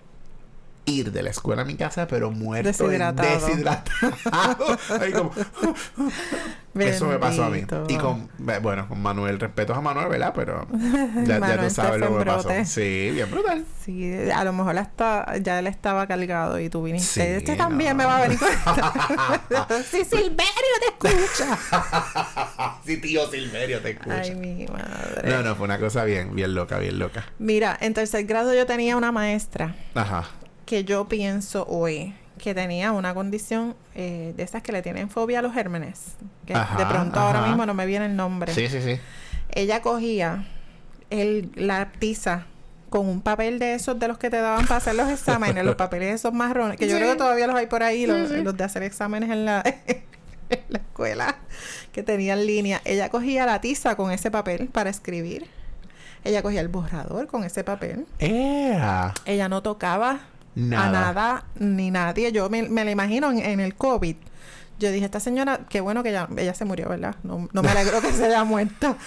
ir 0.85 1.11
de 1.11 1.23
la 1.23 1.29
escuela 1.29 1.61
a 1.61 1.65
mi 1.65 1.75
casa, 1.75 2.07
pero 2.07 2.31
muerto, 2.31 2.67
Deshidratado. 2.67 3.47
deshidratado. 3.47 4.77
Ahí 5.01 5.11
como, 5.11 5.31
eso 6.79 7.05
me 7.05 7.19
pasó 7.19 7.45
a 7.45 7.49
mí. 7.49 7.63
Y 7.87 7.97
con, 7.97 8.29
bueno, 8.37 8.87
con 8.87 9.01
Manuel, 9.01 9.39
respetos 9.39 9.77
a 9.77 9.81
Manuel, 9.81 10.09
¿verdad? 10.09 10.33
Pero 10.35 10.67
ya, 11.25 11.61
tú 11.61 11.69
sabes 11.69 11.99
lo 11.99 12.07
que 12.07 12.19
me 12.19 12.25
pasó. 12.25 12.49
Sí, 12.65 13.11
bien 13.11 13.29
brutal. 13.29 13.65
Sí, 13.83 14.13
a 14.33 14.43
lo 14.43 14.53
mejor 14.53 14.77
hasta 14.77 15.37
ya 15.37 15.59
él 15.59 15.67
estaba 15.67 16.07
cargado 16.07 16.59
y 16.59 16.69
tú 16.69 16.83
viniste. 16.83 17.13
Sí, 17.13 17.21
este 17.21 17.55
también 17.55 17.95
me 17.95 18.05
va 18.05 18.17
a 18.17 18.21
venir 18.21 18.39
sí, 19.89 20.03
Silverio 20.03 20.73
te 20.99 21.07
escucha. 21.07 21.57
sí, 22.85 22.97
tío 22.97 23.29
Silverio, 23.29 23.81
te 23.81 23.91
escucho. 23.91 24.15
Ay, 24.15 24.35
mi 24.35 24.65
madre. 24.65 25.29
no, 25.29 25.43
no, 25.43 25.55
fue 25.55 25.65
una 25.65 25.79
cosa 25.79 26.03
bien, 26.05 26.35
bien 26.35 26.55
loca, 26.55 26.79
bien 26.79 26.97
loca. 26.99 27.25
Mira, 27.39 27.77
en 27.79 27.93
tercer 27.93 28.25
grado 28.25 28.53
yo 28.53 28.65
tenía 28.65 28.97
una 28.97 29.11
maestra 29.11 29.75
Ajá. 29.93 30.23
Que 30.65 30.83
yo 30.83 31.07
pienso 31.07 31.65
hoy 31.67 32.13
que 32.37 32.53
tenía 32.55 32.91
una 32.91 33.13
condición 33.13 33.75
eh, 33.95 34.33
de 34.35 34.43
esas 34.43 34.61
que 34.63 34.71
le 34.71 34.81
tienen 34.81 35.09
fobia 35.09 35.39
a 35.39 35.41
los 35.41 35.53
gérmenes. 35.53 36.15
Que 36.45 36.53
Ajá, 36.53 36.77
de 36.77 36.85
pronto 36.85 37.19
ahora 37.19 37.41
mismo 37.47 37.65
no 37.65 37.73
me 37.73 37.85
viene 37.85 38.05
el 38.07 38.15
nombre. 38.15 38.53
Sí, 38.53 38.67
sí, 38.67 38.81
sí. 38.81 38.99
Ella 39.51 39.81
cogía 39.81 40.45
el, 41.09 41.51
la 41.55 41.91
tiza 41.99 42.45
con 42.89 43.07
un 43.07 43.21
papel 43.21 43.59
de 43.59 43.75
esos 43.75 43.97
de 43.99 44.07
los 44.07 44.17
que 44.17 44.29
te 44.29 44.37
daban 44.37 44.65
para 44.65 44.77
hacer 44.77 44.95
los 44.95 45.09
exámenes, 45.09 45.63
los 45.63 45.75
papeles 45.77 46.15
esos 46.15 46.33
marrones, 46.33 46.77
que 46.77 46.87
yo 46.87 46.93
Sí. 46.95 46.97
creo 46.97 47.11
que 47.13 47.17
todavía 47.17 47.47
los 47.47 47.55
hay 47.55 47.67
por 47.67 47.81
ahí, 47.83 48.05
los, 48.05 48.29
Sí, 48.29 48.35
sí. 48.37 48.41
los 48.43 48.55
de 48.57 48.63
hacer 48.63 48.83
exámenes 48.83 49.29
en 49.29 49.45
la, 49.45 49.61
en 50.49 50.59
la 50.69 50.77
escuela, 50.79 51.35
que 51.91 52.03
tenían 52.03 52.45
línea. 52.45 52.81
Ella 52.85 53.09
cogía 53.09 53.45
la 53.45 53.61
tiza 53.61 53.95
con 53.95 54.11
ese 54.11 54.31
papel 54.31 54.67
para 54.67 54.89
escribir. 54.89 55.47
Ella 56.25 56.41
cogía 56.41 56.61
el 56.61 56.67
borrador 56.69 57.27
con 57.27 57.43
ese 57.43 57.63
papel. 57.63 58.05
Ea. 58.19 59.13
Ella 59.25 59.49
no 59.49 59.61
tocaba 59.61 60.21
Nada. 60.55 60.87
A 60.87 60.91
nada 60.91 61.45
ni 61.59 61.91
nadie. 61.91 62.31
Yo 62.31 62.49
me, 62.49 62.63
me 62.63 62.85
la 62.85 62.91
imagino 62.91 63.31
en, 63.31 63.39
en 63.39 63.59
el 63.59 63.75
COVID. 63.75 64.15
Yo 64.79 64.91
dije, 64.91 65.05
esta 65.05 65.19
señora, 65.19 65.61
qué 65.69 65.81
bueno 65.81 66.03
que 66.03 66.09
ella, 66.09 66.27
ella 66.35 66.53
se 66.53 66.65
murió, 66.65 66.89
¿verdad? 66.89 67.15
No, 67.23 67.47
no 67.53 67.61
me 67.61 67.69
alegro 67.69 68.01
que 68.01 68.11
se 68.11 68.25
haya 68.25 68.43
muerto. 68.43 68.97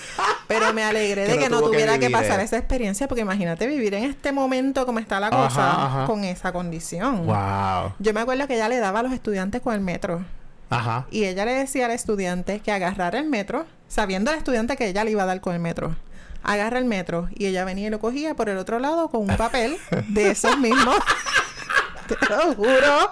Pero 0.47 0.73
me 0.73 0.85
alegré 0.85 1.27
de 1.29 1.39
que 1.39 1.49
no 1.49 1.61
que 1.61 1.67
tuviera 1.67 1.99
que, 1.99 2.09
pasar 2.09 2.41
eh. 2.41 2.45
esa 2.45 2.57
experiencia, 2.57 3.09
porque 3.09 3.23
imagínate 3.23 3.67
vivir 3.67 3.93
en 3.95 4.05
este 4.05 4.33
momento 4.33 4.87
como 4.87 5.01
está 5.01 5.19
la 5.21 5.27
Ajá, 5.27 5.37
cosa, 5.37 5.85
ajá. 5.85 6.07
con 6.07 6.25
esa 6.25 6.53
condición. 6.53 7.27
Wow. 7.27 7.93
Yo 7.99 8.15
me 8.15 8.21
acuerdo 8.21 8.47
que 8.47 8.55
ella 8.55 8.69
le 8.69 8.79
daba 8.79 9.01
a 9.01 9.03
los 9.03 9.13
estudiantes 9.13 9.61
con 9.61 9.75
el 9.75 9.81
metro. 9.81 10.25
Ajá. 10.71 11.07
Y 11.11 11.25
ella 11.25 11.45
le 11.45 11.53
decía 11.53 11.87
al 11.87 11.93
estudiante 11.93 12.61
que 12.61 12.73
agarrara 12.73 13.19
el 13.19 13.29
metro, 13.29 13.67
sabiendo 13.89 14.31
el 14.31 14.39
estudiante 14.39 14.77
que 14.77 14.87
ella 14.87 15.05
le 15.05 15.11
iba 15.11 15.25
a 15.25 15.27
dar 15.27 15.41
con 15.41 15.53
el 15.53 15.61
metro. 15.61 15.97
Agarra 16.47 16.79
el 16.79 16.85
metro. 16.85 17.29
Y 17.35 17.47
ella 17.47 17.65
venía 17.65 17.89
y 17.89 17.91
lo 17.91 17.99
cogía 17.99 18.35
por 18.35 18.49
el 18.49 18.57
otro 18.57 18.79
lado 18.79 19.09
con 19.09 19.29
un 19.29 19.37
papel 19.37 19.77
de 20.09 20.31
esos 20.31 20.57
mismos. 20.59 20.97
Te 22.09 22.15
lo 22.31 22.55
juro. 22.55 23.11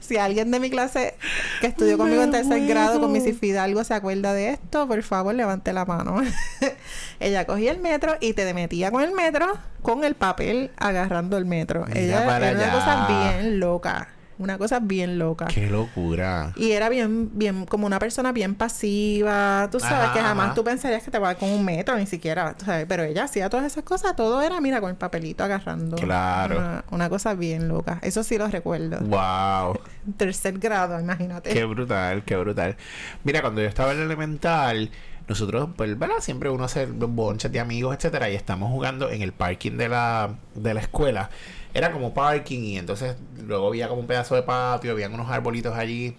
Si 0.00 0.16
alguien 0.16 0.50
de 0.50 0.58
mi 0.58 0.68
clase 0.68 1.14
que 1.60 1.68
estudió 1.68 1.96
conmigo 1.96 2.22
en 2.24 2.32
tercer 2.32 2.66
grado 2.66 3.00
con 3.00 3.12
Missy 3.12 3.32
Fidalgo 3.32 3.84
se 3.84 3.94
acuerda 3.94 4.34
de 4.34 4.50
esto, 4.50 4.88
por 4.88 5.00
favor 5.04 5.32
levante 5.32 5.72
la 5.72 5.84
mano. 5.84 6.20
ella 7.20 7.46
cogía 7.46 7.70
el 7.70 7.78
metro 7.78 8.16
y 8.20 8.32
te 8.32 8.52
metía 8.52 8.90
con 8.90 9.04
el 9.04 9.12
metro 9.12 9.46
con 9.80 10.02
el 10.02 10.16
papel 10.16 10.72
agarrando 10.76 11.38
el 11.38 11.46
metro. 11.46 11.84
Mira 11.86 12.00
ella 12.00 12.26
para 12.26 12.50
era 12.50 12.58
una 12.64 12.72
cosa 12.72 13.06
bien 13.06 13.60
loca. 13.60 14.08
Una 14.42 14.58
cosa 14.58 14.80
bien 14.80 15.18
loca. 15.18 15.46
Qué 15.46 15.68
locura. 15.70 16.52
Y 16.56 16.72
era 16.72 16.88
bien, 16.88 17.30
bien, 17.32 17.64
como 17.64 17.86
una 17.86 17.98
persona 18.00 18.32
bien 18.32 18.56
pasiva. 18.56 19.68
Tú 19.70 19.78
sabes 19.78 20.06
Ajá, 20.06 20.12
que 20.12 20.20
jamás 20.20 20.46
ajá. 20.46 20.54
tú 20.54 20.64
pensarías 20.64 21.02
que 21.02 21.10
te 21.12 21.18
va 21.20 21.36
con 21.36 21.48
un 21.48 21.64
metro, 21.64 21.96
ni 21.96 22.06
siquiera. 22.06 22.54
tú 22.54 22.64
sabes, 22.64 22.86
Pero 22.88 23.04
ella 23.04 23.24
hacía 23.24 23.48
todas 23.48 23.66
esas 23.66 23.84
cosas. 23.84 24.16
Todo 24.16 24.42
era, 24.42 24.60
mira, 24.60 24.80
con 24.80 24.90
el 24.90 24.96
papelito 24.96 25.44
agarrando. 25.44 25.96
Claro. 25.96 26.58
Una, 26.58 26.84
una 26.90 27.08
cosa 27.08 27.34
bien 27.34 27.68
loca. 27.68 27.98
Eso 28.02 28.24
sí 28.24 28.36
lo 28.36 28.48
recuerdo. 28.48 28.98
Wow. 29.00 29.78
Tercer 30.16 30.58
grado, 30.58 30.98
imagínate. 30.98 31.50
Qué 31.50 31.64
brutal, 31.64 32.24
qué 32.24 32.36
brutal. 32.36 32.76
Mira, 33.22 33.40
cuando 33.40 33.60
yo 33.60 33.68
estaba 33.68 33.92
en 33.92 33.98
el 33.98 34.04
elemental, 34.06 34.90
nosotros, 35.28 35.70
pues, 35.76 35.98
¿verdad? 35.98 36.16
Siempre 36.20 36.50
uno 36.50 36.64
hace 36.64 36.86
bonches 36.86 37.50
de 37.52 37.60
amigos, 37.60 37.94
etcétera, 37.96 38.30
y 38.30 38.34
estamos 38.34 38.70
jugando 38.70 39.10
en 39.10 39.22
el 39.22 39.32
parking 39.32 39.72
de 39.72 39.88
la, 39.88 40.34
de 40.54 40.74
la 40.74 40.80
escuela. 40.80 41.30
Era 41.74 41.92
como 41.92 42.12
parking, 42.12 42.60
y 42.60 42.78
entonces 42.78 43.16
luego 43.46 43.68
había 43.68 43.88
como 43.88 44.00
un 44.00 44.06
pedazo 44.06 44.34
de 44.34 44.42
patio, 44.42 44.92
habían 44.92 45.14
unos 45.14 45.30
arbolitos 45.30 45.74
allí. 45.74 46.16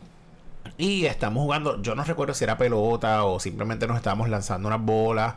Y 0.78 1.06
estamos 1.06 1.44
jugando, 1.44 1.82
yo 1.82 1.96
no 1.96 2.04
recuerdo 2.04 2.34
si 2.34 2.44
era 2.44 2.58
pelota 2.58 3.26
o 3.26 3.39
simplemente 3.39 3.88
nos 3.88 3.98
estábamos 3.98 4.30
lanzando 4.30 4.68
unas 4.68 4.82
bolas. 4.82 5.36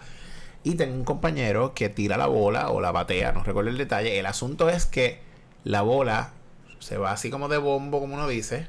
Y 0.65 0.75
tengo 0.75 0.95
un 0.95 1.05
compañero 1.05 1.75
que 1.75 1.89
tira 1.89 2.17
la 2.17 2.27
bola 2.27 2.71
o 2.71 2.81
la 2.81 2.93
batea, 2.93 3.33
no 3.33 3.43
recuerdo 3.45 3.71
el 3.71 3.79
detalle. 3.79 4.19
El 4.19 4.27
asunto 4.27 4.69
es 4.69 4.87
que 4.87 5.21
la 5.65 5.83
bola 5.83 6.31
se 6.79 6.97
va 6.97 7.13
así 7.13 7.31
como 7.31 7.49
de 7.49 7.59
bombo, 7.59 8.01
como 8.01 8.15
uno 8.15 8.27
dice. 8.27 8.69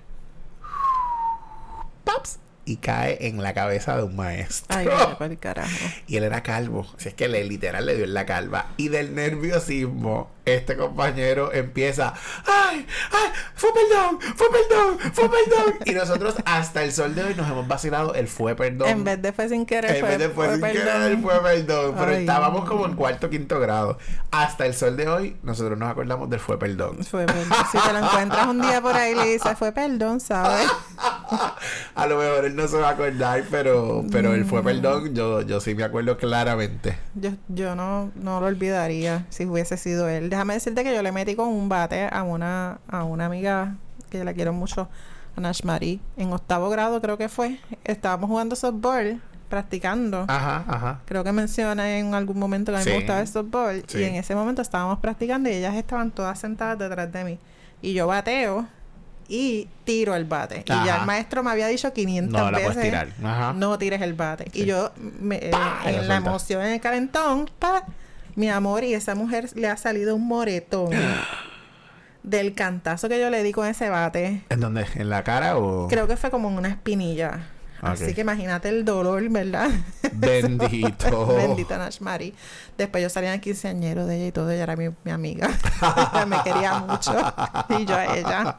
¡Paps! 2.04 2.40
Y 2.68 2.76
cae 2.78 3.28
en 3.28 3.42
la 3.42 3.54
cabeza 3.54 3.96
de 3.96 4.04
un 4.04 4.18
maestro. 4.18 4.78
Ay, 4.78 4.88
vaya 5.18 5.36
carajo. 5.40 5.70
Y 6.06 6.18
él 6.18 6.26
era 6.26 6.44
calvo. 6.44 6.86
Así 6.98 7.08
es 7.08 7.16
que 7.16 7.30
le 7.30 7.46
literal 7.46 7.86
le 7.86 7.96
dio 7.96 8.04
en 8.04 8.14
la 8.14 8.26
calva. 8.26 8.74
Y 8.76 8.90
del 8.90 9.16
nerviosismo, 9.16 10.30
este 10.56 10.76
compañero 10.78 11.52
empieza. 11.54 12.14
¡Ay! 12.46 12.86
¡Ay! 13.12 13.32
¡Fue 13.56 13.70
perdón! 13.74 14.20
¡Fue 14.36 14.48
perdón! 14.50 14.98
¡Fue 15.14 15.30
perdón! 15.30 15.74
Y 15.86 15.92
nosotros 15.92 16.36
hasta 16.46 16.84
el 16.84 16.92
sol 16.92 17.16
de 17.16 17.24
hoy 17.24 17.36
nos 17.36 17.48
hemos 17.50 17.68
vacilado 17.68 18.14
el 18.14 18.28
fue 18.28 18.56
perdón. 18.56 18.88
En 18.90 19.04
vez 19.04 19.22
de 19.22 19.34
fue 19.34 19.50
sin 19.50 19.66
querer, 19.66 19.92
En 19.96 20.00
fue, 20.02 20.10
vez 20.10 20.20
de 20.20 20.30
fue 20.30 20.52
sin 20.52 20.62
perdón. 20.62 20.78
querer, 20.84 21.02
el 21.12 21.22
fue 21.22 21.42
perdón. 21.42 21.96
Pero 21.98 22.12
Ay. 22.12 22.18
estábamos 22.22 22.68
como 22.68 22.86
en 22.86 22.96
cuarto 22.96 23.30
quinto 23.30 23.60
grado. 23.60 23.98
Hasta 24.32 24.66
el 24.66 24.74
sol 24.74 24.96
de 24.98 25.08
hoy, 25.08 25.38
nosotros 25.44 25.78
nos 25.78 25.90
acordamos 25.90 26.30
del 26.30 26.40
fue 26.40 26.58
perdón. 26.60 27.04
Fue 27.04 27.26
perdón. 27.26 27.46
Si 27.72 27.78
te 27.80 27.94
lo 27.94 28.00
encuentras 28.00 28.48
un 28.48 28.62
día 28.62 28.82
por 28.82 28.96
ahí 28.96 29.12
y 29.12 29.16
le 29.16 29.26
dices, 29.26 29.58
fue 29.58 29.72
perdón, 29.72 30.20
¿sabes? 30.20 30.68
A 31.96 32.06
lo 32.08 32.18
mejor 32.18 32.46
él 32.46 32.56
no 32.56 32.68
se 32.68 32.78
va 32.78 32.90
a 32.90 32.92
acordar, 32.92 33.44
pero, 33.50 34.04
pero 34.12 34.34
el 34.34 34.46
Mm. 34.46 34.48
fue 34.48 34.64
perdón, 34.64 35.14
yo, 35.16 35.42
yo 35.42 35.60
sí 35.60 35.74
me 35.76 35.84
acuerdo 35.84 36.18
claramente. 36.18 36.98
Yo, 37.16 37.32
yo 37.48 37.76
no, 37.76 38.12
no 38.16 38.40
lo 38.40 38.46
olvidaría 38.48 39.26
si 39.30 39.46
hubiese 39.46 39.78
sido 39.78 40.08
él. 40.08 40.30
Déjame 40.38 40.54
decirte 40.54 40.84
que 40.84 40.94
yo 40.94 41.02
le 41.02 41.12
metí 41.12 41.36
con 41.36 41.48
un 41.48 41.68
bate 41.68 42.08
a 42.12 42.22
una, 42.22 42.78
a 42.88 43.04
una 43.04 43.26
amiga 43.26 43.76
que 44.12 44.24
la 44.24 44.34
quiero 44.36 44.54
mucho, 44.54 44.88
a 45.36 45.42
Nash 45.42 45.64
Marie. 45.64 46.00
En 46.16 46.32
octavo 46.32 46.70
grado 46.70 47.02
creo 47.02 47.18
que 47.18 47.28
fue. 47.28 47.60
Estábamos 47.84 48.30
jugando 48.30 48.56
softball, 48.56 49.20
practicando. 49.50 50.26
Ajá, 50.28 50.64
ajá. 50.68 51.00
Creo 51.06 51.24
que 51.24 51.32
mencioné 51.32 51.98
en 51.98 52.14
algún 52.14 52.38
momento 52.38 52.72
que 52.72 52.76
a 52.78 52.80
mí 52.82 52.84
Sí. 52.84 52.90
me 52.92 52.96
gustaba 52.98 53.20
el 53.22 53.28
softball. 53.28 53.84
Sí. 53.88 53.98
Y 53.98 54.04
en 54.04 54.14
ese 54.14 54.36
momento 54.36 54.62
estábamos 54.62 55.00
practicando 55.00 55.50
y 55.50 55.54
ellas 55.54 55.74
estaban 55.74 56.12
todas 56.12 56.38
sentadas 56.38 56.78
detrás 56.78 57.12
de 57.12 57.24
mí. 57.24 57.40
Y 57.82 57.94
yo 57.96 58.06
bateo 58.06 58.68
y 59.28 59.68
tiro 59.86 60.14
el 60.16 60.26
bate. 60.26 60.64
Y 60.68 60.86
ya 60.86 60.98
el 61.00 61.08
maestro 61.08 61.42
me 61.42 61.50
había 61.50 61.66
dicho 61.66 61.92
500 61.94 62.40
No 62.40 62.52
veces. 62.56 62.80
tirar. 62.80 63.56
No 63.56 63.76
tires 63.80 64.04
el 64.04 64.14
bate. 64.14 64.52
Sí. 64.54 64.62
Y 64.62 64.66
yo, 64.68 64.92
me- 65.20 65.38
eh, 65.38 65.46
en 65.46 65.52
la 65.52 65.82
suelta. 66.04 66.16
emoción, 66.18 66.62
en 66.62 66.74
el 66.74 66.80
calentón, 66.80 67.50
pa, 67.58 67.84
mi 68.38 68.50
amor, 68.50 68.84
y 68.84 68.94
esa 68.94 69.16
mujer 69.16 69.50
le 69.56 69.68
ha 69.68 69.76
salido 69.78 70.16
un 70.16 70.28
moretón 70.28 70.92
del 72.24 72.54
cantazo 72.54 73.10
que 73.10 73.20
yo 73.20 73.32
le 73.32 73.42
di 73.42 73.52
con 73.52 73.68
ese 73.68 73.90
bate. 73.90 74.44
¿En 74.50 74.60
dónde? 74.60 74.86
¿En 74.94 75.10
la 75.10 75.24
cara 75.24 75.58
o...? 75.58 75.88
Creo 75.88 76.08
que 76.08 76.16
fue 76.18 76.30
como 76.30 76.48
en 76.50 76.58
una 76.58 76.70
espinilla. 76.70 77.48
Así 77.82 78.14
que 78.14 78.22
imagínate 78.22 78.70
el 78.70 78.86
dolor, 78.86 79.28
¿verdad? 79.30 79.70
Bendito. 80.14 81.28
Bendita 81.36 81.80
Nash 81.80 82.00
Mari. 82.00 82.34
Después 82.78 83.02
yo 83.02 83.10
salía 83.10 83.30
en 83.30 83.36
el 83.36 83.42
quinceañero 83.42 84.06
de 84.06 84.18
ella 84.18 84.28
y 84.28 84.32
todo. 84.32 84.52
Ella 84.52 84.64
era 84.64 84.76
mi, 84.76 84.90
mi 85.04 85.12
amiga. 85.12 85.50
Me 86.28 86.38
quería 86.44 86.80
mucho. 86.80 87.14
Y 87.70 87.86
yo 87.86 87.96
a 87.96 88.18
ella. 88.18 88.58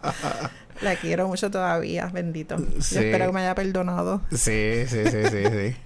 La 0.80 0.96
quiero 0.96 1.28
mucho 1.28 1.50
todavía. 1.50 2.06
Bendito. 2.06 2.58
Sí. 2.80 2.96
Yo 2.96 3.00
espero 3.00 3.26
que 3.26 3.32
me 3.32 3.40
haya 3.40 3.54
perdonado. 3.54 4.22
Sí, 4.30 4.86
sí, 4.86 5.04
sí, 5.06 5.22
sí, 5.30 5.44
sí. 5.50 5.76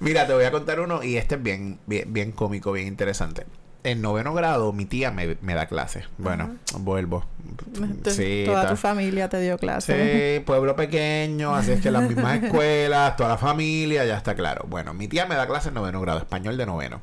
Mira, 0.00 0.26
te 0.26 0.32
voy 0.34 0.44
a 0.44 0.50
contar 0.50 0.80
uno 0.80 1.02
y 1.02 1.16
este 1.16 1.36
es 1.36 1.42
bien, 1.42 1.78
bien, 1.86 2.12
bien 2.12 2.32
cómico, 2.32 2.72
bien 2.72 2.86
interesante. 2.88 3.46
En 3.82 4.02
noveno 4.02 4.34
grado, 4.34 4.72
mi 4.74 4.84
tía 4.84 5.10
me, 5.10 5.38
me 5.40 5.54
da 5.54 5.66
clases. 5.66 6.04
Bueno, 6.18 6.56
vuelvo. 6.80 7.24
Sí, 8.08 8.42
Toda 8.44 8.62
ta- 8.64 8.68
tu 8.70 8.76
familia 8.76 9.28
te 9.30 9.40
dio 9.40 9.56
clase. 9.56 10.36
Sí, 10.36 10.40
pueblo 10.44 10.76
pequeño, 10.76 11.54
así 11.54 11.72
es 11.72 11.80
que 11.80 11.90
las 11.90 12.06
mismas 12.08 12.42
escuelas, 12.42 13.16
toda 13.16 13.30
la 13.30 13.38
familia, 13.38 14.04
ya 14.04 14.16
está 14.18 14.34
claro. 14.34 14.66
Bueno, 14.68 14.92
mi 14.92 15.08
tía 15.08 15.24
me 15.26 15.34
da 15.34 15.46
clases 15.46 15.68
en 15.68 15.74
noveno 15.74 16.00
grado, 16.02 16.18
español 16.18 16.58
de 16.58 16.66
noveno. 16.66 17.00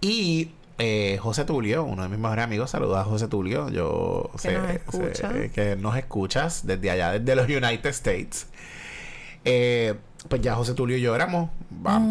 Y 0.00 0.52
eh, 0.78 1.18
José 1.20 1.44
Tulio, 1.44 1.82
uno 1.82 2.04
de 2.04 2.08
mis 2.08 2.18
mejores 2.20 2.44
amigos, 2.44 2.70
saluda 2.70 3.00
a 3.00 3.04
José 3.04 3.26
Tulio, 3.26 3.68
yo 3.68 4.30
Que 4.34 4.38
sé, 4.38 4.58
nos 4.58 5.16
sé 5.16 5.50
que 5.52 5.74
nos 5.74 5.96
escuchas 5.96 6.64
desde 6.64 6.92
allá, 6.92 7.18
desde 7.18 7.34
los 7.34 7.46
United 7.48 7.86
States. 7.90 8.46
Eh, 9.44 9.94
pues 10.28 10.40
ya 10.42 10.54
José 10.54 10.74
Tulio 10.74 10.96
y 10.96 11.00
yo 11.00 11.14
éramos. 11.14 11.50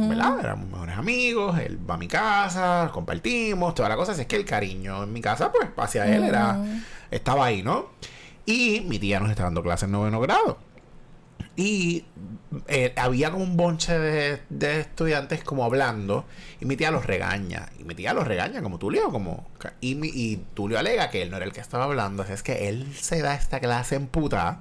¿verdad? 0.09 0.39
Éramos 0.39 0.69
mejores 0.69 0.97
amigos, 0.97 1.59
él 1.59 1.77
va 1.89 1.95
a 1.95 1.97
mi 1.97 2.07
casa, 2.07 2.89
compartimos, 2.93 3.73
toda 3.75 3.89
la 3.89 3.95
cosa, 3.95 4.11
así 4.13 4.21
es 4.21 4.27
que 4.27 4.35
el 4.37 4.45
cariño 4.45 5.03
en 5.03 5.13
mi 5.13 5.21
casa, 5.21 5.51
pues 5.51 5.69
hacia 5.77 6.05
él 6.05 6.23
era, 6.23 6.59
estaba 7.11 7.45
ahí, 7.45 7.63
¿no? 7.63 7.87
Y 8.45 8.81
mi 8.87 8.97
tía 8.99 9.19
nos 9.19 9.29
está 9.29 9.43
dando 9.43 9.61
clases 9.61 9.83
en 9.83 9.91
noveno 9.91 10.19
grado. 10.21 10.57
Y 11.55 12.05
eh, 12.67 12.93
había 12.97 13.31
como 13.31 13.43
un 13.43 13.57
bonche 13.57 13.97
de, 13.97 14.41
de 14.49 14.79
estudiantes 14.81 15.43
como 15.43 15.63
hablando 15.65 16.25
y 16.61 16.65
mi 16.65 16.77
tía 16.77 16.91
los 16.91 17.05
regaña. 17.05 17.69
Y 17.79 17.83
mi 17.83 17.95
tía 17.95 18.13
los 18.13 18.27
regaña 18.27 18.61
como 18.61 18.77
Tulio, 18.77 19.09
como... 19.11 19.47
Y, 19.81 19.95
mi- 19.95 20.11
y 20.13 20.37
Tulio 20.53 20.77
alega 20.77 21.09
que 21.09 21.23
él 21.23 21.31
no 21.31 21.37
era 21.37 21.45
el 21.47 21.51
que 21.53 21.59
estaba 21.59 21.85
hablando. 21.85 22.21
Así 22.23 22.33
es 22.33 22.43
que 22.43 22.69
él 22.69 22.93
se 22.95 23.21
da 23.21 23.33
esta 23.33 23.59
clase 23.59 23.95
en 23.95 24.05
puta, 24.07 24.59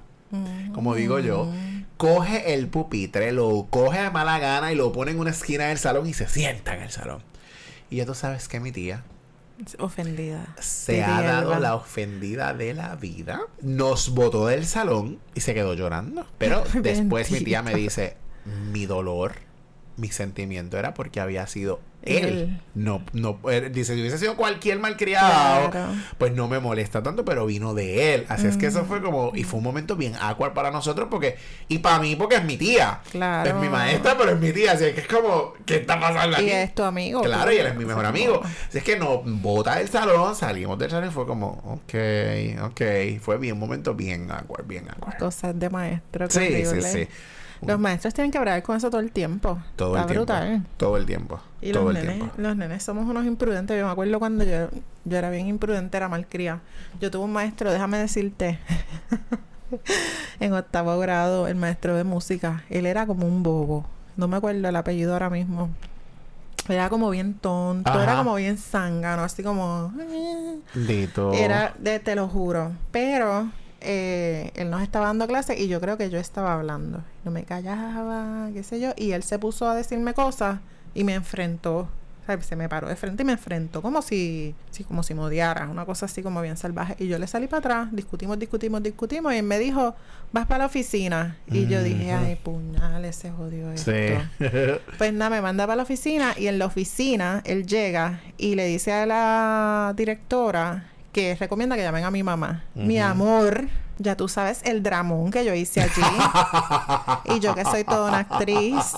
como 0.72 0.94
digo 0.94 1.18
yo. 1.18 1.52
Coge 1.96 2.54
el 2.54 2.68
pupitre, 2.68 3.32
lo 3.32 3.66
coge 3.70 4.00
de 4.00 4.10
mala 4.10 4.38
gana 4.38 4.72
y 4.72 4.74
lo 4.74 4.92
pone 4.92 5.12
en 5.12 5.18
una 5.18 5.30
esquina 5.30 5.66
del 5.66 5.78
salón 5.78 6.06
y 6.06 6.12
se 6.12 6.28
sienta 6.28 6.74
en 6.74 6.82
el 6.82 6.90
salón. 6.90 7.22
Y 7.88 7.96
ya 7.96 8.06
tú 8.06 8.14
sabes 8.14 8.48
que 8.48 8.60
mi 8.60 8.72
tía 8.72 9.04
Ofendida. 9.78 10.54
se 10.60 11.02
ha 11.02 11.22
dado 11.22 11.58
la 11.58 11.74
ofendida 11.74 12.52
de 12.52 12.74
la 12.74 12.94
vida, 12.96 13.40
nos 13.62 14.10
botó 14.10 14.46
del 14.48 14.66
salón 14.66 15.18
y 15.34 15.40
se 15.40 15.54
quedó 15.54 15.72
llorando. 15.74 16.26
Pero 16.36 16.64
después 16.82 17.30
mi 17.30 17.40
tía 17.40 17.62
me 17.62 17.74
dice, 17.74 18.16
mi 18.70 18.84
dolor, 18.84 19.36
mi 19.96 20.08
sentimiento 20.08 20.76
era 20.78 20.92
porque 20.92 21.20
había 21.20 21.46
sido 21.46 21.80
él. 22.06 22.24
Él. 22.26 22.60
No, 22.74 23.02
no, 23.12 23.38
eh, 23.50 23.70
dice, 23.72 23.94
si 23.94 24.00
hubiese 24.00 24.18
sido 24.18 24.36
cualquier 24.36 24.78
malcriado, 24.78 25.70
Claro. 25.70 25.92
pues 26.18 26.32
no 26.32 26.46
me 26.46 26.58
molesta 26.60 27.02
tanto, 27.02 27.24
pero 27.24 27.46
vino 27.46 27.72
de 27.74 28.14
él. 28.14 28.26
Así 28.28 28.46
es 28.46 28.56
que 28.56 28.66
eso 28.66 28.84
fue 28.84 29.00
como, 29.00 29.32
y 29.34 29.44
fue 29.44 29.58
un 29.58 29.64
momento 29.64 29.96
bien 29.96 30.14
awkward 30.20 30.52
para 30.52 30.70
nosotros 30.70 31.08
porque, 31.10 31.36
y 31.68 31.78
para 31.78 31.98
mí 32.00 32.16
porque 32.16 32.36
es 32.36 32.44
mi 32.44 32.56
tía. 32.56 33.00
Claro. 33.10 33.48
Es 33.48 33.56
mi 33.56 33.68
maestra, 33.68 34.16
pero 34.18 34.32
es 34.32 34.38
mi 34.38 34.52
tía. 34.52 34.72
Así 34.72 34.84
es 34.84 34.94
que 34.94 35.00
es 35.00 35.08
como, 35.08 35.54
¿qué 35.64 35.76
está 35.76 35.98
pasando 35.98 36.36
aquí? 36.36 36.46
Y 36.46 36.50
es 36.50 36.74
tu 36.74 36.82
amigo. 36.82 37.22
Claro, 37.22 37.50
y 37.52 37.56
él 37.56 37.66
es 37.66 37.74
mi 37.76 37.84
mejor 37.84 38.04
amigo. 38.04 38.42
Así 38.68 38.78
es 38.78 38.84
que 38.84 38.96
nos 38.98 39.20
bota 39.24 39.76
del 39.76 39.88
salón, 39.88 40.34
salimos 40.36 40.78
del 40.78 40.90
salón 40.90 41.08
y 41.08 41.12
fue 41.12 41.26
como, 41.26 41.48
ok, 41.64 41.94
ok. 42.64 42.82
Fue 43.20 43.38
bien, 43.38 43.54
un 43.54 43.60
momento 43.60 43.94
bien 43.94 44.30
awkward, 44.30 44.66
bien 44.66 44.86
awkward. 44.90 45.18
Cosas 45.18 45.58
de 45.58 45.70
maestro. 45.70 46.28
Sí, 46.30 46.64
sí, 46.66 46.82
sí. 46.82 47.08
Los 47.62 47.78
maestros 47.78 48.12
tienen 48.14 48.30
que 48.30 48.38
hablar 48.38 48.62
con 48.62 48.76
eso 48.76 48.90
todo 48.90 49.00
el 49.00 49.10
tiempo. 49.12 49.58
Todo 49.76 49.96
Está 49.96 50.00
el 50.02 50.06
tiempo. 50.06 50.24
brutal. 50.26 50.66
Todo 50.76 50.96
el 50.96 51.06
tiempo. 51.06 51.40
Y 51.62 51.72
todo 51.72 51.84
los 51.84 51.96
el 51.96 52.02
nenes, 52.02 52.16
tiempo. 52.16 52.34
los 52.38 52.56
nenes 52.56 52.82
somos 52.82 53.06
unos 53.06 53.24
imprudentes. 53.26 53.78
Yo 53.78 53.86
me 53.86 53.92
acuerdo 53.92 54.18
cuando 54.18 54.44
yo, 54.44 54.68
yo 55.04 55.16
era 55.16 55.30
bien 55.30 55.46
imprudente, 55.48 55.96
era 55.96 56.08
malcría. 56.08 56.60
Yo 57.00 57.10
tuve 57.10 57.24
un 57.24 57.32
maestro, 57.32 57.72
déjame 57.72 57.98
decirte, 57.98 58.58
en 60.40 60.52
octavo 60.52 60.98
grado, 60.98 61.48
el 61.48 61.56
maestro 61.56 61.96
de 61.96 62.04
música. 62.04 62.64
Él 62.70 62.86
era 62.86 63.06
como 63.06 63.26
un 63.26 63.42
bobo. 63.42 63.86
No 64.16 64.28
me 64.28 64.36
acuerdo 64.36 64.68
el 64.68 64.76
apellido 64.76 65.12
ahora 65.12 65.30
mismo. 65.30 65.70
Era 66.68 66.88
como 66.88 67.10
bien 67.10 67.34
tonto, 67.34 68.02
era 68.02 68.16
como 68.16 68.34
bien 68.34 68.58
zángano, 68.58 69.22
así 69.22 69.44
como... 69.44 69.92
Dito. 70.74 71.32
Era, 71.32 71.74
de, 71.78 72.00
te 72.00 72.16
lo 72.16 72.26
juro. 72.28 72.72
Pero 72.90 73.50
eh, 73.80 74.50
él 74.54 74.70
nos 74.70 74.82
estaba 74.82 75.06
dando 75.06 75.26
clase 75.26 75.58
y 75.58 75.68
yo 75.68 75.80
creo 75.80 75.96
que 75.98 76.10
yo 76.10 76.18
estaba 76.18 76.54
hablando. 76.54 77.02
No 77.24 77.30
me 77.30 77.44
callaba, 77.44 78.48
qué 78.52 78.62
sé 78.62 78.80
yo. 78.80 78.92
Y 78.96 79.12
él 79.12 79.22
se 79.22 79.38
puso 79.38 79.68
a 79.68 79.74
decirme 79.74 80.14
cosas 80.14 80.60
y 80.94 81.04
me 81.04 81.14
enfrentó. 81.14 81.88
O 82.22 82.26
sea, 82.26 82.42
se 82.42 82.56
me 82.56 82.68
paró 82.68 82.88
de 82.88 82.96
frente 82.96 83.22
y 83.22 83.26
me 83.26 83.32
enfrentó 83.34 83.82
como 83.82 84.02
si, 84.02 84.52
como 84.88 85.04
si 85.04 85.14
me 85.14 85.20
odiara. 85.20 85.68
Una 85.68 85.84
cosa 85.84 86.06
así 86.06 86.24
como 86.24 86.42
bien 86.42 86.56
salvaje. 86.56 86.96
Y 86.98 87.06
yo 87.06 87.18
le 87.20 87.28
salí 87.28 87.46
para 87.46 87.58
atrás. 87.60 87.88
Discutimos, 87.92 88.36
discutimos, 88.36 88.82
discutimos. 88.82 89.32
Y 89.32 89.36
él 89.36 89.44
me 89.44 89.60
dijo, 89.60 89.94
vas 90.32 90.46
para 90.46 90.58
la 90.58 90.66
oficina. 90.66 91.36
Y 91.46 91.66
yo 91.68 91.84
dije, 91.84 92.12
Ujú. 92.16 92.24
ay, 92.26 92.34
puñal, 92.42 93.14
se 93.14 93.30
jodió 93.30 93.70
esto. 93.70 93.92
Sí. 93.92 94.44
Pues 94.98 95.12
nada, 95.12 95.30
me 95.30 95.40
manda 95.40 95.66
para 95.66 95.76
la 95.76 95.82
oficina 95.84 96.34
y 96.36 96.48
en 96.48 96.58
la 96.58 96.66
oficina 96.66 97.42
él 97.44 97.64
llega 97.64 98.20
y 98.38 98.56
le 98.56 98.66
dice 98.66 98.92
a 98.92 99.06
la 99.06 99.94
directora 99.96 100.86
que 101.16 101.34
recomienda 101.34 101.76
que 101.76 101.82
llamen 101.82 102.04
a 102.04 102.10
mi 102.10 102.22
mamá. 102.22 102.62
Mi 102.74 102.98
amor, 102.98 103.68
ya 103.96 104.18
tú 104.18 104.28
sabes 104.28 104.60
el 104.64 104.82
dramón 104.82 105.30
que 105.30 105.46
yo 105.46 105.54
hice 105.54 105.80
allí. 105.80 106.02
y 107.34 107.40
yo 107.40 107.54
que 107.54 107.64
soy 107.64 107.84
toda 107.84 108.08
una 108.10 108.18
actriz. 108.18 108.92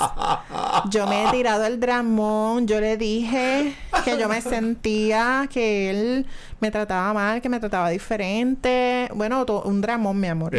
Yo 0.91 1.07
me 1.07 1.25
he 1.25 1.31
tirado 1.31 1.65
el 1.65 1.79
dramón. 1.79 2.67
Yo 2.67 2.81
le 2.81 2.97
dije 2.97 3.73
que 4.05 4.19
yo 4.19 4.29
me 4.29 4.41
sentía 4.43 5.49
que 5.49 5.91
él 5.91 6.27
me 6.59 6.73
trataba 6.73 7.15
mal, 7.15 7.41
que 7.41 7.49
me 7.49 7.61
trataba 7.61 7.89
diferente. 7.91 9.09
Bueno, 9.15 9.45
un 9.65 9.81
dramón, 9.81 10.19
mi 10.19 10.27
amor. 10.27 10.53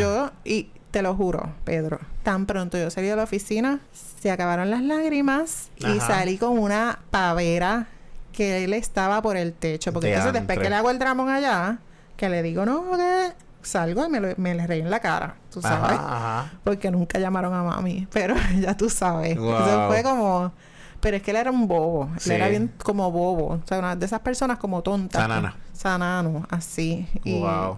Yo- 0.00 0.32
y 0.44 0.70
te 0.90 1.00
lo 1.00 1.14
juro, 1.14 1.52
Pedro, 1.62 2.00
tan 2.24 2.46
pronto 2.46 2.76
yo 2.76 2.90
salí 2.90 3.06
de 3.06 3.14
la 3.14 3.22
oficina, 3.22 3.78
se 4.20 4.32
acabaron 4.32 4.68
las 4.68 4.82
lágrimas 4.82 5.70
y 5.78 6.00
salí 6.00 6.38
con 6.38 6.58
una 6.58 6.98
pavera 7.12 7.86
que 8.34 8.64
él 8.64 8.74
estaba 8.74 9.22
por 9.22 9.36
el 9.36 9.52
techo. 9.54 9.92
Porque 9.92 10.08
entonces 10.10 10.32
después 10.32 10.58
que 10.58 10.68
le 10.70 10.76
hago 10.76 10.90
el 10.90 10.98
dramón 10.98 11.28
allá, 11.30 11.78
que 12.16 12.28
le 12.28 12.42
digo, 12.42 12.66
no, 12.66 12.84
que 12.96 13.32
salgo 13.62 14.04
y 14.04 14.08
me, 14.10 14.20
lo- 14.20 14.34
me 14.36 14.54
le 14.54 14.66
reí 14.66 14.80
en 14.80 14.90
la 14.90 15.00
cara, 15.00 15.36
tú 15.50 15.62
sabes. 15.62 15.98
Ajá, 15.98 16.16
ajá. 16.42 16.52
Porque 16.64 16.90
nunca 16.90 17.18
llamaron 17.18 17.54
a 17.54 17.62
mami, 17.62 18.06
pero 18.12 18.34
ya 18.60 18.76
tú 18.76 18.90
sabes. 18.90 19.38
Wow. 19.38 19.56
Eso 19.56 19.88
fue 19.88 20.02
como... 20.02 20.52
Pero 21.00 21.18
es 21.18 21.22
que 21.22 21.32
él 21.32 21.36
era 21.36 21.50
un 21.50 21.68
bobo. 21.68 22.08
Él 22.24 22.32
era 22.32 22.48
bien 22.48 22.72
como 22.82 23.10
bobo. 23.10 23.46
O 23.62 23.62
sea, 23.66 23.78
una 23.78 23.94
de 23.94 24.06
esas 24.06 24.20
personas 24.20 24.56
como 24.58 24.82
tontas. 24.82 25.20
Sanana. 25.20 25.54
Sanano, 25.74 26.46
así. 26.50 27.06
Y, 27.24 27.40
Wow. 27.40 27.76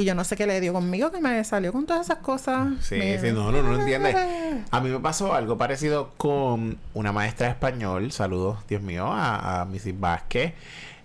Y 0.00 0.04
yo 0.04 0.14
no 0.14 0.24
sé 0.24 0.36
qué 0.36 0.46
le 0.46 0.60
dio 0.60 0.72
conmigo, 0.72 1.10
que 1.10 1.20
me 1.20 1.42
salió 1.44 1.72
con 1.72 1.86
todas 1.86 2.06
esas 2.06 2.18
cosas. 2.18 2.68
Sí, 2.80 2.96
Me- 2.96 3.18
sí, 3.18 3.32
no, 3.32 3.50
no, 3.52 3.62
no 3.62 3.78
entiendes. 3.80 4.14
A 4.70 4.80
mí 4.80 4.90
me 4.90 4.98
pasó 5.00 5.34
algo 5.34 5.56
parecido 5.58 6.12
con 6.16 6.78
una 6.94 7.12
maestra 7.12 7.46
de 7.46 7.52
español. 7.52 8.12
Saludos, 8.12 8.58
Dios 8.68 8.82
mío, 8.82 9.06
a, 9.06 9.60
a 9.62 9.64
Mrs. 9.64 9.98
Vázquez. 10.00 10.54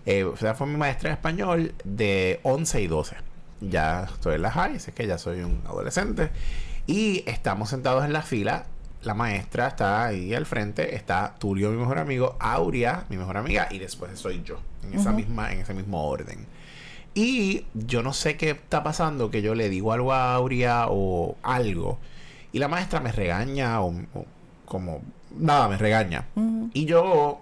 Eh, 0.06 0.24
o 0.24 0.36
sea, 0.38 0.56
fue 0.56 0.68
mi 0.68 0.78
maestra 0.78 1.10
de 1.10 1.14
español 1.16 1.74
de 1.84 2.40
11 2.44 2.82
y 2.82 2.88
12. 2.88 3.16
Ya 3.62 4.04
estoy 4.12 4.36
en 4.36 4.42
la 4.42 4.52
high, 4.52 4.76
así 4.78 4.92
que 4.92 5.06
ya 5.06 5.18
soy 5.18 5.42
un 5.42 5.62
adolescente. 5.68 6.32
Y 6.88 7.24
estamos 7.30 7.70
sentados 7.70 8.04
en 8.06 8.14
la 8.14 8.22
fila. 8.24 8.66
La 9.04 9.14
maestra 9.14 9.68
está 9.68 10.06
ahí 10.06 10.34
al 10.34 10.46
frente. 10.46 10.96
Está 10.96 11.36
Tulio, 11.40 11.70
mi 11.72 11.78
mejor 11.78 12.00
amigo. 12.00 12.36
Aurea, 12.40 13.06
mi 13.10 13.18
mejor 13.18 13.38
amiga. 13.38 13.68
Y 13.72 13.78
después 13.80 14.20
soy 14.20 14.42
yo. 14.44 14.60
En 14.84 14.94
esa 15.00 15.12
misma, 15.12 15.52
en 15.52 15.60
ese 15.60 15.74
mismo 15.76 16.04
orden. 16.08 16.46
Y 17.13 17.65
yo 17.74 18.04
no 18.04 18.13
sé 18.13 18.38
qué 18.38 18.52
está 18.52 18.84
pasando, 18.84 19.30
que 19.30 19.41
yo 19.41 19.56
le 19.56 19.69
digo 19.69 19.91
algo 19.91 20.13
a 20.13 20.34
Aurea 20.36 20.86
o 20.89 21.36
algo. 21.43 22.00
Y 22.54 22.60
la 22.60 22.67
maestra 22.67 23.00
me 23.00 23.12
regaña 23.12 23.82
o, 23.82 23.93
o 24.13 24.26
como... 24.65 25.02
Nada, 25.38 25.67
me 25.69 25.78
regaña. 25.78 26.28
Y 26.74 26.86
yo 26.86 27.41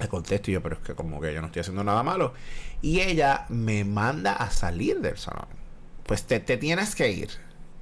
le 0.00 0.08
contesto 0.08 0.50
y 0.50 0.54
yo, 0.54 0.62
pero 0.62 0.76
es 0.76 0.82
que 0.82 0.94
como 0.94 1.20
que 1.20 1.34
yo 1.34 1.40
no 1.40 1.48
estoy 1.48 1.60
haciendo 1.60 1.84
nada 1.84 2.02
malo. 2.02 2.32
Y 2.80 3.00
ella 3.00 3.46
me 3.48 3.84
manda 3.84 4.32
a 4.32 4.50
salir 4.50 5.00
del 5.00 5.18
salón. 5.18 5.46
Pues 6.06 6.24
te, 6.24 6.40
te 6.40 6.56
tienes 6.56 6.94
que 6.94 7.10
ir. 7.10 7.30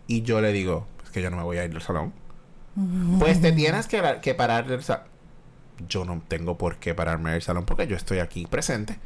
Y 0.06 0.22
yo 0.22 0.40
le 0.40 0.52
digo, 0.52 0.86
pues 0.96 1.10
que 1.10 1.22
yo 1.22 1.30
no 1.30 1.36
me 1.36 1.42
voy 1.42 1.58
a 1.58 1.64
ir 1.64 1.72
del 1.72 1.82
salón. 1.82 2.12
Pues 3.18 3.40
te 3.40 3.52
tienes 3.52 3.86
que, 3.86 4.02
que 4.22 4.34
parar 4.34 4.66
del 4.66 4.82
salón. 4.82 5.06
Yo 5.88 6.04
no 6.04 6.22
tengo 6.26 6.56
por 6.56 6.76
qué 6.76 6.94
pararme 6.94 7.32
del 7.32 7.42
salón 7.42 7.66
porque 7.66 7.86
yo 7.86 7.96
estoy 7.96 8.20
aquí 8.20 8.46
presente. 8.46 8.98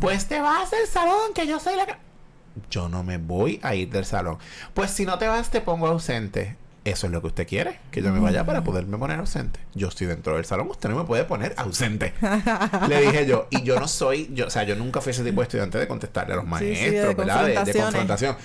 Pues 0.00 0.26
te 0.26 0.40
vas 0.40 0.70
del 0.70 0.86
salón, 0.86 1.32
que 1.34 1.46
yo 1.46 1.60
soy 1.60 1.76
la... 1.76 1.86
ca-". 1.86 1.98
Yo 2.70 2.88
no 2.88 3.02
me 3.02 3.18
voy 3.18 3.60
a 3.62 3.74
ir 3.74 3.90
del 3.90 4.04
salón. 4.04 4.38
Pues 4.74 4.90
si 4.90 5.06
no 5.06 5.18
te 5.18 5.28
vas, 5.28 5.50
te 5.50 5.60
pongo 5.60 5.86
ausente. 5.86 6.56
Eso 6.82 7.06
es 7.06 7.12
lo 7.12 7.20
que 7.20 7.26
usted 7.26 7.46
quiere, 7.46 7.78
que 7.90 8.00
yo 8.00 8.10
me 8.10 8.20
vaya 8.20 8.46
para 8.46 8.64
poderme 8.64 8.96
poner 8.96 9.18
ausente. 9.18 9.60
Yo 9.74 9.88
estoy 9.88 10.06
dentro 10.06 10.36
del 10.36 10.46
salón, 10.46 10.68
usted 10.70 10.88
no 10.88 10.96
me 10.96 11.04
puede 11.04 11.24
poner 11.24 11.52
ausente. 11.58 12.14
Le 12.88 13.02
dije 13.02 13.26
yo, 13.26 13.48
y 13.50 13.62
yo 13.62 13.78
no 13.78 13.86
soy, 13.86 14.30
yo, 14.32 14.46
o 14.46 14.50
sea, 14.50 14.62
yo 14.62 14.74
nunca 14.76 15.02
fui 15.02 15.10
ese 15.10 15.22
tipo 15.22 15.42
de 15.42 15.44
estudiante 15.44 15.76
de 15.76 15.86
contestarle 15.86 16.32
a 16.32 16.36
los 16.36 16.44
Sí, 16.58 16.74
sí, 16.74 16.90
maestros, 16.90 17.08
de 17.08 17.14
¿verdad? 17.14 17.64
De, 17.66 17.74
confrontación. 17.74 18.36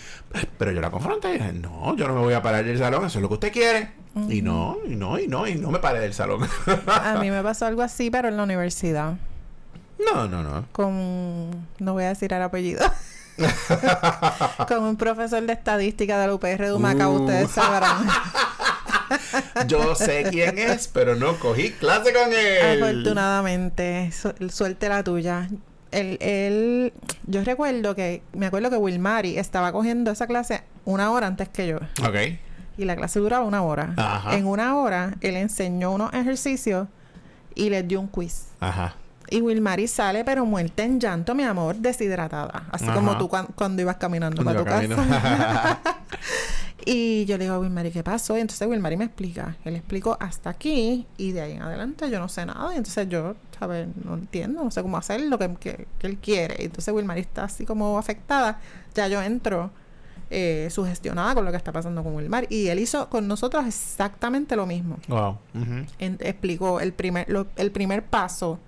Pero 0.58 0.71
yo 0.71 0.81
la 0.81 0.91
confronté 0.91 1.29
y 1.29 1.34
dije, 1.34 1.53
no, 1.53 1.95
yo 1.95 2.10
no 2.10 2.13
me 2.13 2.19
voy 2.19 2.34
a 2.34 2.41
parar 2.41 2.65
del 2.65 2.77
salón, 2.77 3.05
eso 3.05 3.19
es 3.19 3.21
lo 3.21 3.29
que 3.29 3.36
usted 3.36 3.53
quiere. 3.53 3.91
Y 4.29 4.41
no, 4.41 4.79
y 4.86 4.97
no, 4.97 5.17
y 5.17 5.27
no, 5.27 5.47
y 5.47 5.55
no 5.55 5.71
me 5.71 5.79
paré 5.79 6.01
del 6.01 6.13
salón. 6.13 6.41
A 6.88 7.17
mí 7.21 7.31
me 7.31 7.41
pasó 7.43 7.67
algo 7.67 7.84
así, 7.84 8.10
pero 8.10 8.27
en 8.27 8.36
la 8.36 8.43
universidad. 8.43 9.15
No, 9.99 10.27
no, 10.27 10.43
no. 10.43 10.65
Con... 10.71 11.67
No 11.79 11.93
voy 11.93 12.03
a 12.03 12.10
decir 12.10 12.31
el 12.34 12.41
apellido. 12.41 12.86
con 14.67 14.84
un 14.84 14.95
profesor 14.95 15.43
de 15.43 15.53
estadística 15.53 16.17
de 16.19 16.27
la 16.27 16.34
UPR 16.34 16.65
de 16.65 16.73
Humacao, 16.73 17.12
Uh. 17.12 17.21
ustedes 17.23 17.51
sabrán. 17.51 18.05
Yo 19.67 19.93
sé 19.95 20.25
quién 20.31 20.58
es, 20.58 20.88
pero 20.88 21.15
no 21.15 21.38
cogí 21.39 21.71
clase 21.71 22.12
con 22.13 22.34
él. 22.34 22.81
Afortunadamente, 22.84 24.12
su- 24.12 24.34
suerte 24.49 24.89
la 24.89 25.03
tuya. 25.03 25.47
Él, 25.91 26.17
él, 26.19 26.93
yo 27.25 27.43
recuerdo 27.45 27.95
que, 27.95 28.21
me 28.34 28.47
acuerdo 28.47 28.69
que 28.69 28.75
Wilmary 28.75 29.38
estaba 29.38 29.71
cogiendo 29.71 30.12
esa 30.12 30.27
clase 30.27 30.63
una 30.84 31.12
hora 31.12 31.27
antes 31.27 31.47
que 31.47 31.67
yo. 31.67 31.77
Ok. 32.05 32.38
Y 32.77 32.84
la 32.84 32.97
clase 32.97 33.19
duraba 33.19 33.45
una 33.45 33.62
hora. 33.63 33.93
Ajá. 33.95 34.36
En 34.36 34.45
una 34.45 34.75
hora, 34.75 35.13
él 35.21 35.38
enseñó 35.38 35.91
unos 35.91 36.13
ejercicios 36.13 36.88
y 37.53 37.69
les 37.69 37.88
dio 37.88 38.01
un 38.01 38.08
quiz. 38.08 38.47
Ajá. 38.60 38.95
Y 39.29 39.41
Wilmary 39.41 39.88
sale, 39.88 40.23
pero 40.23 40.45
muerta 40.45 40.83
en 40.83 40.99
llanto, 40.99 41.33
mi 41.33 41.43
amor, 41.43 41.75
deshidratada. 41.77 42.65
Así 42.71 42.85
Ajá. 42.85 42.93
como 42.93 43.17
tú 43.17 43.27
cuan- 43.27 43.47
cuando 43.55 43.81
ibas 43.81 43.95
caminando 43.97 44.43
Cuando 44.43 44.63
para 44.63 44.81
tu 44.81 44.89
casa. 44.95 45.79
y 46.85 47.25
yo 47.25 47.38
le 47.38 47.45
digo 47.45 47.55
a 47.55 47.59
Wilmary, 47.59 47.89
¿qué 47.91 48.03
pasó? 48.03 48.38
Y 48.38 48.41
entonces 48.41 48.67
Wilmary 48.67 48.97
me 48.97 49.05
explica. 49.05 49.55
Él 49.65 49.75
explicó 49.75 50.15
hasta 50.19 50.51
aquí 50.51 51.07
y 51.17 51.31
de 51.31 51.41
ahí 51.41 51.51
en 51.53 51.61
adelante 51.63 52.09
yo 52.11 52.19
no 52.19 52.29
sé 52.29 52.45
nada. 52.45 52.73
Y 52.73 52.77
entonces 52.77 53.09
yo, 53.09 53.35
¿sabes? 53.57 53.88
No 54.03 54.13
entiendo, 54.13 54.63
no 54.63 54.69
sé 54.71 54.81
cómo 54.83 54.97
hacer 54.97 55.21
lo 55.21 55.39
que, 55.39 55.53
que- 55.59 55.88
que 55.97 56.07
él 56.07 56.17
quiere. 56.17 56.57
Y 56.61 56.65
entonces 56.65 56.93
Wilmary 56.93 57.21
está 57.21 57.45
así 57.45 57.65
como 57.65 57.97
afectada. 57.97 58.59
Ya 58.93 59.07
yo 59.07 59.21
entro 59.21 59.71
eh, 60.29 60.67
sugestionada 60.71 61.33
con 61.35 61.45
lo 61.45 61.51
que 61.51 61.57
está 61.57 61.71
pasando 61.71 62.03
con 62.03 62.15
Wilmary. 62.15 62.47
Y 62.49 62.67
él 62.67 62.79
hizo 62.79 63.09
con 63.09 63.27
nosotros 63.27 63.65
exactamente 63.65 64.55
lo 64.55 64.65
mismo. 64.67 64.97
wow. 65.07 65.38
En- 65.97 66.17
explicó 66.19 66.79
el 66.79 66.93
primer, 66.93 67.27
lo- 67.29 67.47
el 67.55 67.71
primer 67.71 68.03
paso 68.03 68.59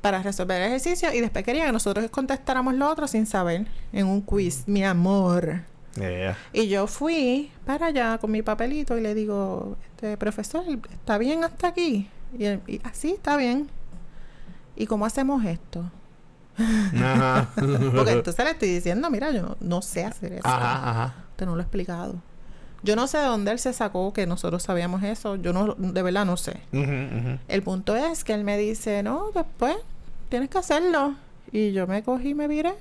para 0.00 0.22
resolver 0.22 0.60
el 0.60 0.68
ejercicio 0.68 1.12
y 1.12 1.20
después 1.20 1.44
quería 1.44 1.66
que 1.66 1.72
nosotros 1.72 2.08
contestáramos 2.10 2.74
lo 2.74 2.88
otro 2.88 3.06
sin 3.06 3.26
saber 3.26 3.66
en 3.92 4.06
un 4.06 4.22
quiz, 4.22 4.64
mi 4.66 4.84
amor. 4.84 5.62
Yeah. 5.96 6.36
Y 6.52 6.68
yo 6.68 6.86
fui 6.86 7.50
para 7.66 7.86
allá 7.86 8.18
con 8.18 8.30
mi 8.30 8.42
papelito 8.42 8.96
y 8.96 9.00
le 9.00 9.14
digo, 9.14 9.76
este 9.94 10.16
profesor, 10.16 10.64
¿está 10.90 11.18
bien 11.18 11.44
hasta 11.44 11.68
aquí? 11.68 12.08
Y, 12.38 12.44
él, 12.44 12.60
y 12.66 12.80
así 12.84 13.12
está 13.12 13.36
bien. 13.36 13.68
¿Y 14.76 14.86
cómo 14.86 15.04
hacemos 15.04 15.44
esto? 15.44 15.90
Ajá. 16.56 17.48
Porque 17.54 18.12
entonces 18.12 18.44
le 18.44 18.52
estoy 18.52 18.70
diciendo, 18.70 19.10
mira, 19.10 19.30
yo 19.30 19.42
no, 19.42 19.56
no 19.60 19.82
sé 19.82 20.04
hacer 20.04 20.34
eso. 20.34 20.46
Ajá, 20.46 20.90
ajá. 20.90 21.14
Usted 21.30 21.46
no 21.46 21.54
lo 21.54 21.60
ha 21.60 21.64
explicado. 21.64 22.22
Yo 22.82 22.96
no 22.96 23.06
sé 23.06 23.18
de 23.18 23.24
dónde 23.24 23.50
él 23.50 23.58
se 23.58 23.72
sacó 23.72 24.12
que 24.12 24.26
nosotros 24.26 24.62
sabíamos 24.62 25.02
eso. 25.02 25.36
Yo 25.36 25.52
no, 25.52 25.74
de 25.74 26.02
verdad 26.02 26.24
no 26.24 26.36
sé. 26.36 26.60
El 26.72 27.62
punto 27.62 27.96
es 27.96 28.24
que 28.24 28.32
él 28.32 28.44
me 28.44 28.56
dice, 28.56 29.02
no, 29.02 29.30
después 29.34 29.76
tienes 30.28 30.48
que 30.48 30.58
hacerlo. 30.58 31.14
Y 31.52 31.72
yo 31.72 31.86
me 31.86 32.02
cogí 32.02 32.30
y 32.30 32.34
me 32.34 32.48
viré. 32.48 32.72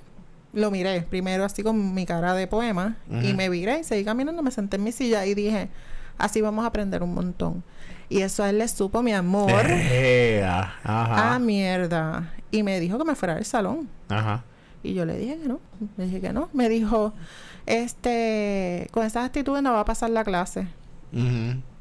Lo 0.53 0.71
miré 0.71 1.01
primero 1.01 1.43
así 1.45 1.61
con 1.61 1.93
mi 1.93 2.05
cara 2.05 2.33
de 2.33 2.47
poema 2.47 2.95
y 3.21 3.33
me 3.33 3.49
viré 3.49 3.81
y 3.81 3.83
seguí 3.83 4.03
caminando, 4.03 4.41
me 4.41 4.49
senté 4.49 4.77
en 4.77 4.83
mi 4.83 4.91
silla 4.91 5.25
y 5.25 5.35
dije, 5.35 5.69
así 6.17 6.41
vamos 6.41 6.63
a 6.63 6.69
aprender 6.69 7.03
un 7.03 7.13
montón. 7.13 7.63
Y 8.09 8.21
eso 8.21 8.43
a 8.43 8.49
él 8.49 8.57
le 8.57 8.67
supo 8.67 9.03
mi 9.03 9.13
amor. 9.13 9.51
Ajá. 10.43 10.73
Ah, 10.83 11.39
mierda. 11.39 12.33
Y 12.51 12.63
me 12.63 12.79
dijo 12.79 12.97
que 12.97 13.05
me 13.05 13.13
fuera 13.15 13.35
del 13.35 13.45
salón. 13.45 13.87
Ajá. 14.09 14.43
Y 14.81 14.93
yo 14.93 15.05
le 15.05 15.17
dije 15.17 15.37
que 15.37 15.47
no. 15.47 15.59
Le 15.97 16.05
dije 16.05 16.19
que 16.21 16.33
no. 16.33 16.49
Me 16.53 16.69
dijo, 16.69 17.13
este, 17.69 18.87
con 18.91 19.05
esas 19.05 19.25
actitudes 19.25 19.63
no 19.63 19.71
va 19.73 19.81
a 19.81 19.85
pasar 19.85 20.09
la 20.09 20.23
clase. 20.23 20.67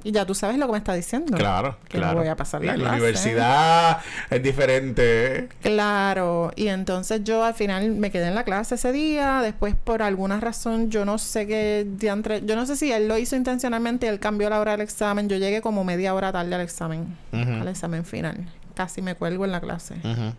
Y 0.04 0.12
ya 0.12 0.24
tú 0.24 0.34
sabes 0.34 0.56
lo 0.58 0.66
que 0.66 0.72
me 0.72 0.78
está 0.78 0.94
diciendo. 0.94 1.36
Claro, 1.36 1.76
Que 1.88 1.98
no 1.98 2.14
voy 2.14 2.28
a 2.28 2.36
pasar 2.36 2.64
la 2.64 2.76
Y 2.76 2.78
clase. 2.78 2.94
universidad 2.96 3.98
es 4.30 4.42
diferente. 4.42 5.48
Claro, 5.60 6.52
y 6.56 6.68
entonces 6.68 7.24
yo 7.24 7.42
al 7.44 7.52
final 7.54 7.90
me 7.90 8.10
quedé 8.10 8.28
en 8.28 8.34
la 8.34 8.44
clase 8.44 8.76
ese 8.76 8.92
día, 8.92 9.40
después 9.42 9.74
por 9.74 10.02
alguna 10.02 10.38
razón 10.40 10.90
yo 10.90 11.04
no 11.04 11.18
sé 11.18 11.46
qué 11.46 11.86
diantre, 11.98 12.42
yo 12.46 12.54
no 12.56 12.64
sé 12.64 12.76
si 12.76 12.92
él 12.92 13.08
lo 13.08 13.18
hizo 13.18 13.34
intencionalmente 13.36 14.08
él 14.08 14.18
cambió 14.20 14.48
la 14.48 14.60
hora 14.60 14.72
del 14.72 14.82
examen, 14.82 15.28
yo 15.28 15.36
llegué 15.36 15.60
como 15.60 15.84
media 15.84 16.14
hora 16.14 16.32
tarde 16.32 16.54
al 16.54 16.60
examen, 16.62 17.16
al 17.32 17.66
examen 17.68 18.04
final, 18.04 18.48
casi 18.74 19.02
me 19.02 19.14
cuelgo 19.16 19.44
en 19.44 19.52
la 19.52 19.60
clase. 19.60 19.94
Ujú. 20.04 20.32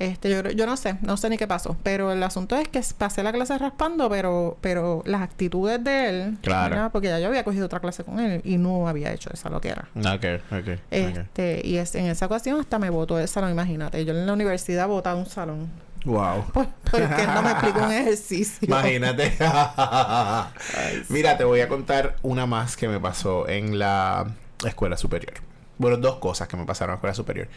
Este, 0.00 0.30
yo, 0.30 0.42
yo 0.50 0.64
no 0.64 0.76
sé, 0.76 0.94
no 1.02 1.16
sé 1.16 1.28
ni 1.28 1.36
qué 1.36 1.48
pasó, 1.48 1.76
pero 1.82 2.12
el 2.12 2.22
asunto 2.22 2.54
es 2.56 2.68
que 2.68 2.80
pasé 2.96 3.24
la 3.24 3.32
clase 3.32 3.58
raspando, 3.58 4.08
pero, 4.08 4.56
pero 4.60 5.02
las 5.06 5.22
actitudes 5.22 5.82
de 5.82 6.08
él, 6.08 6.38
Claro. 6.40 6.70
¿verdad? 6.76 6.92
porque 6.92 7.08
ya 7.08 7.18
yo 7.18 7.26
había 7.26 7.42
cogido 7.42 7.66
otra 7.66 7.80
clase 7.80 8.04
con 8.04 8.20
él 8.20 8.40
y 8.44 8.58
no 8.58 8.86
había 8.86 9.12
hecho 9.12 9.28
esa 9.34 9.50
lo 9.50 9.60
que 9.60 9.70
era. 9.70 9.88
Ok, 9.96 10.40
ok. 10.52 10.78
Este, 10.92 11.62
y 11.64 11.78
es, 11.78 11.96
en 11.96 12.06
esa 12.06 12.26
ocasión 12.26 12.60
hasta 12.60 12.78
me 12.78 12.90
votó 12.90 13.16
del 13.16 13.26
salón, 13.26 13.50
imagínate. 13.50 14.04
Yo 14.04 14.12
en 14.14 14.24
la 14.24 14.32
universidad 14.34 14.86
votaba 14.86 15.18
un 15.18 15.26
salón. 15.26 15.68
Wow. 16.04 16.44
Porque 16.52 17.26
no 17.34 17.42
me 17.42 17.50
explicó 17.50 17.80
un 17.84 17.90
ejercicio. 17.92 18.68
Imagínate. 18.68 19.32
Mira, 21.08 21.36
te 21.36 21.42
voy 21.44 21.60
a 21.60 21.68
contar 21.68 22.16
una 22.22 22.46
más 22.46 22.76
que 22.76 22.86
me 22.88 23.00
pasó 23.00 23.48
en 23.48 23.78
la 23.78 24.26
escuela 24.64 24.96
superior. 24.96 25.34
Bueno, 25.76 25.96
dos 25.96 26.16
cosas 26.16 26.48
que 26.48 26.56
me 26.56 26.64
pasaron 26.64 26.90
en 26.90 26.94
la 26.94 26.96
escuela 26.98 27.14
superior. 27.14 27.48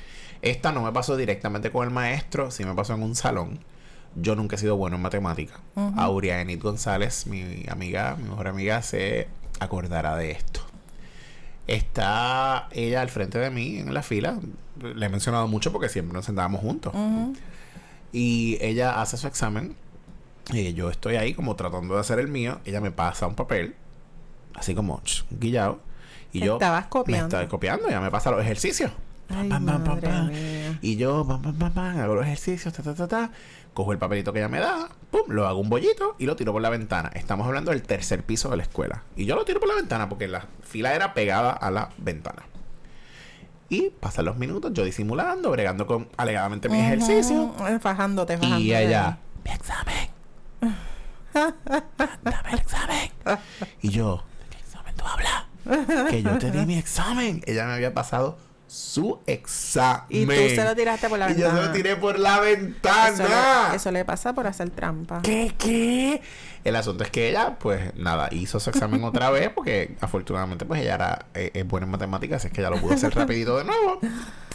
Esta 0.41 0.71
no 0.71 0.81
me 0.81 0.91
pasó 0.91 1.17
directamente 1.17 1.71
con 1.71 1.85
el 1.85 1.93
maestro, 1.93 2.51
sí 2.51 2.65
me 2.65 2.73
pasó 2.73 2.93
en 2.93 3.03
un 3.03 3.15
salón. 3.15 3.59
Yo 4.15 4.35
nunca 4.35 4.55
he 4.55 4.59
sido 4.59 4.75
bueno 4.75 4.97
en 4.97 5.01
matemática. 5.01 5.59
Ujú. 5.75 5.99
Aurea 5.99 6.41
Enid 6.41 6.61
González, 6.61 7.27
mi 7.27 7.65
amiga, 7.69 8.15
mi 8.17 8.29
mejor 8.29 8.47
amiga, 8.47 8.81
se 8.81 9.27
acordará 9.59 10.15
de 10.15 10.31
esto. 10.31 10.61
Está 11.67 12.67
ella 12.71 13.01
al 13.01 13.09
frente 13.09 13.39
de 13.39 13.49
mí 13.49 13.77
en 13.77 13.93
la 13.93 14.01
fila. 14.01 14.39
Le 14.81 15.05
he 15.05 15.09
mencionado 15.09 15.47
mucho 15.47 15.71
porque 15.71 15.89
siempre 15.89 16.13
nos 16.13 16.25
sentábamos 16.25 16.61
juntos. 16.61 16.93
Y 18.11 18.57
ella 18.61 19.01
hace 19.01 19.17
su 19.17 19.27
examen. 19.27 19.75
Y 20.51 20.73
yo 20.73 20.89
estoy 20.89 21.15
ahí 21.15 21.33
como 21.33 21.55
tratando 21.55 21.93
de 21.93 22.01
hacer 22.01 22.19
el 22.19 22.27
mío. 22.27 22.59
Ella 22.65 22.81
me 22.81 22.91
pasa 22.91 23.27
un 23.27 23.35
papel. 23.35 23.75
Así 24.55 24.75
como 24.75 25.01
guillado. 25.29 25.79
Y 26.33 26.39
Te 26.39 26.45
yo 26.47 26.53
estabas 26.53 26.87
me 27.05 27.17
estaba 27.17 27.47
copiando. 27.47 27.87
Ella 27.87 28.01
me 28.01 28.11
pasa 28.11 28.31
los 28.31 28.41
ejercicios. 28.41 28.91
Ay, 29.33 29.49
Pam, 29.49 29.65
pam, 29.65 29.83
pam, 29.83 29.95
madre 29.95 30.07
pam. 30.09 30.27
mía. 30.27 30.79
Y 30.81 30.95
yo 30.97 31.25
pam, 31.27 31.41
pam, 31.41 31.55
pam, 31.55 31.71
pam, 31.73 31.99
hago 31.99 32.15
los 32.15 32.25
ejercicios. 32.25 32.73
Ta, 32.73 32.83
ta, 32.83 32.93
ta, 32.95 33.07
ta. 33.07 33.31
Cojo 33.73 33.91
el 33.93 33.97
papelito 33.97 34.33
que 34.33 34.39
ella 34.39 34.49
me 34.49 34.59
da. 34.59 34.89
Pum, 35.11 35.21
lo 35.29 35.47
hago 35.47 35.59
un 35.59 35.69
bollito 35.69 36.15
y 36.19 36.25
lo 36.25 36.35
tiro 36.35 36.51
por 36.51 36.61
la 36.61 36.69
ventana. 36.69 37.09
Estamos 37.13 37.47
hablando 37.47 37.71
del 37.71 37.83
tercer 37.83 38.23
piso 38.23 38.49
de 38.49 38.57
la 38.57 38.63
escuela. 38.63 39.03
Y 39.15 39.25
yo 39.25 39.35
lo 39.35 39.45
tiro 39.45 39.59
por 39.59 39.69
la 39.69 39.75
ventana 39.75 40.09
porque 40.09 40.27
la 40.27 40.45
fila 40.61 40.93
era 40.93 41.13
pegada 41.13 41.51
a 41.51 41.71
la 41.71 41.89
ventana. 41.97 42.43
Y 43.69 43.89
pasan 43.91 44.25
los 44.25 44.35
minutos, 44.37 44.73
yo 44.73 44.83
disimulando, 44.83 45.49
bregando 45.51 45.87
con 45.87 46.09
alegadamente 46.17 46.67
mi 46.67 46.79
ejercicio. 46.79 47.43
Ujú. 47.43 47.67
Eh, 47.67 47.79
Fajándote, 47.79 48.35
fajándote. 48.37 48.61
Y 48.63 48.75
ella, 48.75 49.17
mi 49.45 49.51
examen. 49.51 50.09
Dame 51.33 52.49
el 52.51 52.59
examen. 52.59 53.09
Y 53.81 53.89
yo, 53.89 54.23
¿de 54.41 54.55
qué 54.57 54.61
examen 54.61 54.95
tú 54.95 55.05
hablas? 55.05 56.09
Que 56.09 56.21
yo 56.21 56.37
te 56.37 56.51
di 56.51 56.65
mi 56.65 56.77
examen. 56.77 57.41
Ella 57.45 57.65
me 57.65 57.73
había 57.73 57.93
pasado 57.93 58.37
su 58.73 59.19
examen. 59.27 60.05
Y 60.09 60.25
tú 60.25 60.33
se 60.55 60.63
lo 60.63 60.73
tiraste 60.75 61.09
por 61.09 61.19
la 61.19 61.29
Y 61.29 61.33
yo 61.33 61.39
se 61.39 61.43
ventana. 61.47 61.67
lo 61.67 61.71
tiré 61.73 61.95
por 61.97 62.17
la 62.17 62.35
Eso 62.35 62.41
ventana. 62.43 63.67
le, 63.71 63.75
eso 63.75 63.91
le 63.91 64.05
pasa 64.05 64.33
por 64.33 64.47
hacer 64.47 64.69
trampa. 64.69 65.19
¿Qué, 65.23 65.53
qué? 65.57 66.21
El 66.63 66.75
asunto 66.77 67.03
es 67.03 67.09
que 67.09 67.27
ella, 67.27 67.57
pues 67.59 67.93
nada, 67.97 68.29
hizo 68.31 68.61
su 68.61 68.69
examen 68.69 69.03
otra 69.03 69.29
vez 69.29 69.49
porque 69.49 69.95
afortunadamente 69.99 70.63
pues 70.65 70.79
ella 70.81 70.95
era 70.95 71.25
eh, 71.33 71.51
es 71.53 71.67
buena 71.67 71.85
en 71.85 71.91
matemáticas, 71.91 72.45
es 72.45 72.51
que 72.53 72.61
ella 72.61 72.69
lo 72.69 72.77
pudo 72.79 72.93
hacer 72.93 73.13
rapidito 73.13 73.57
de 73.57 73.65
nuevo 73.65 73.99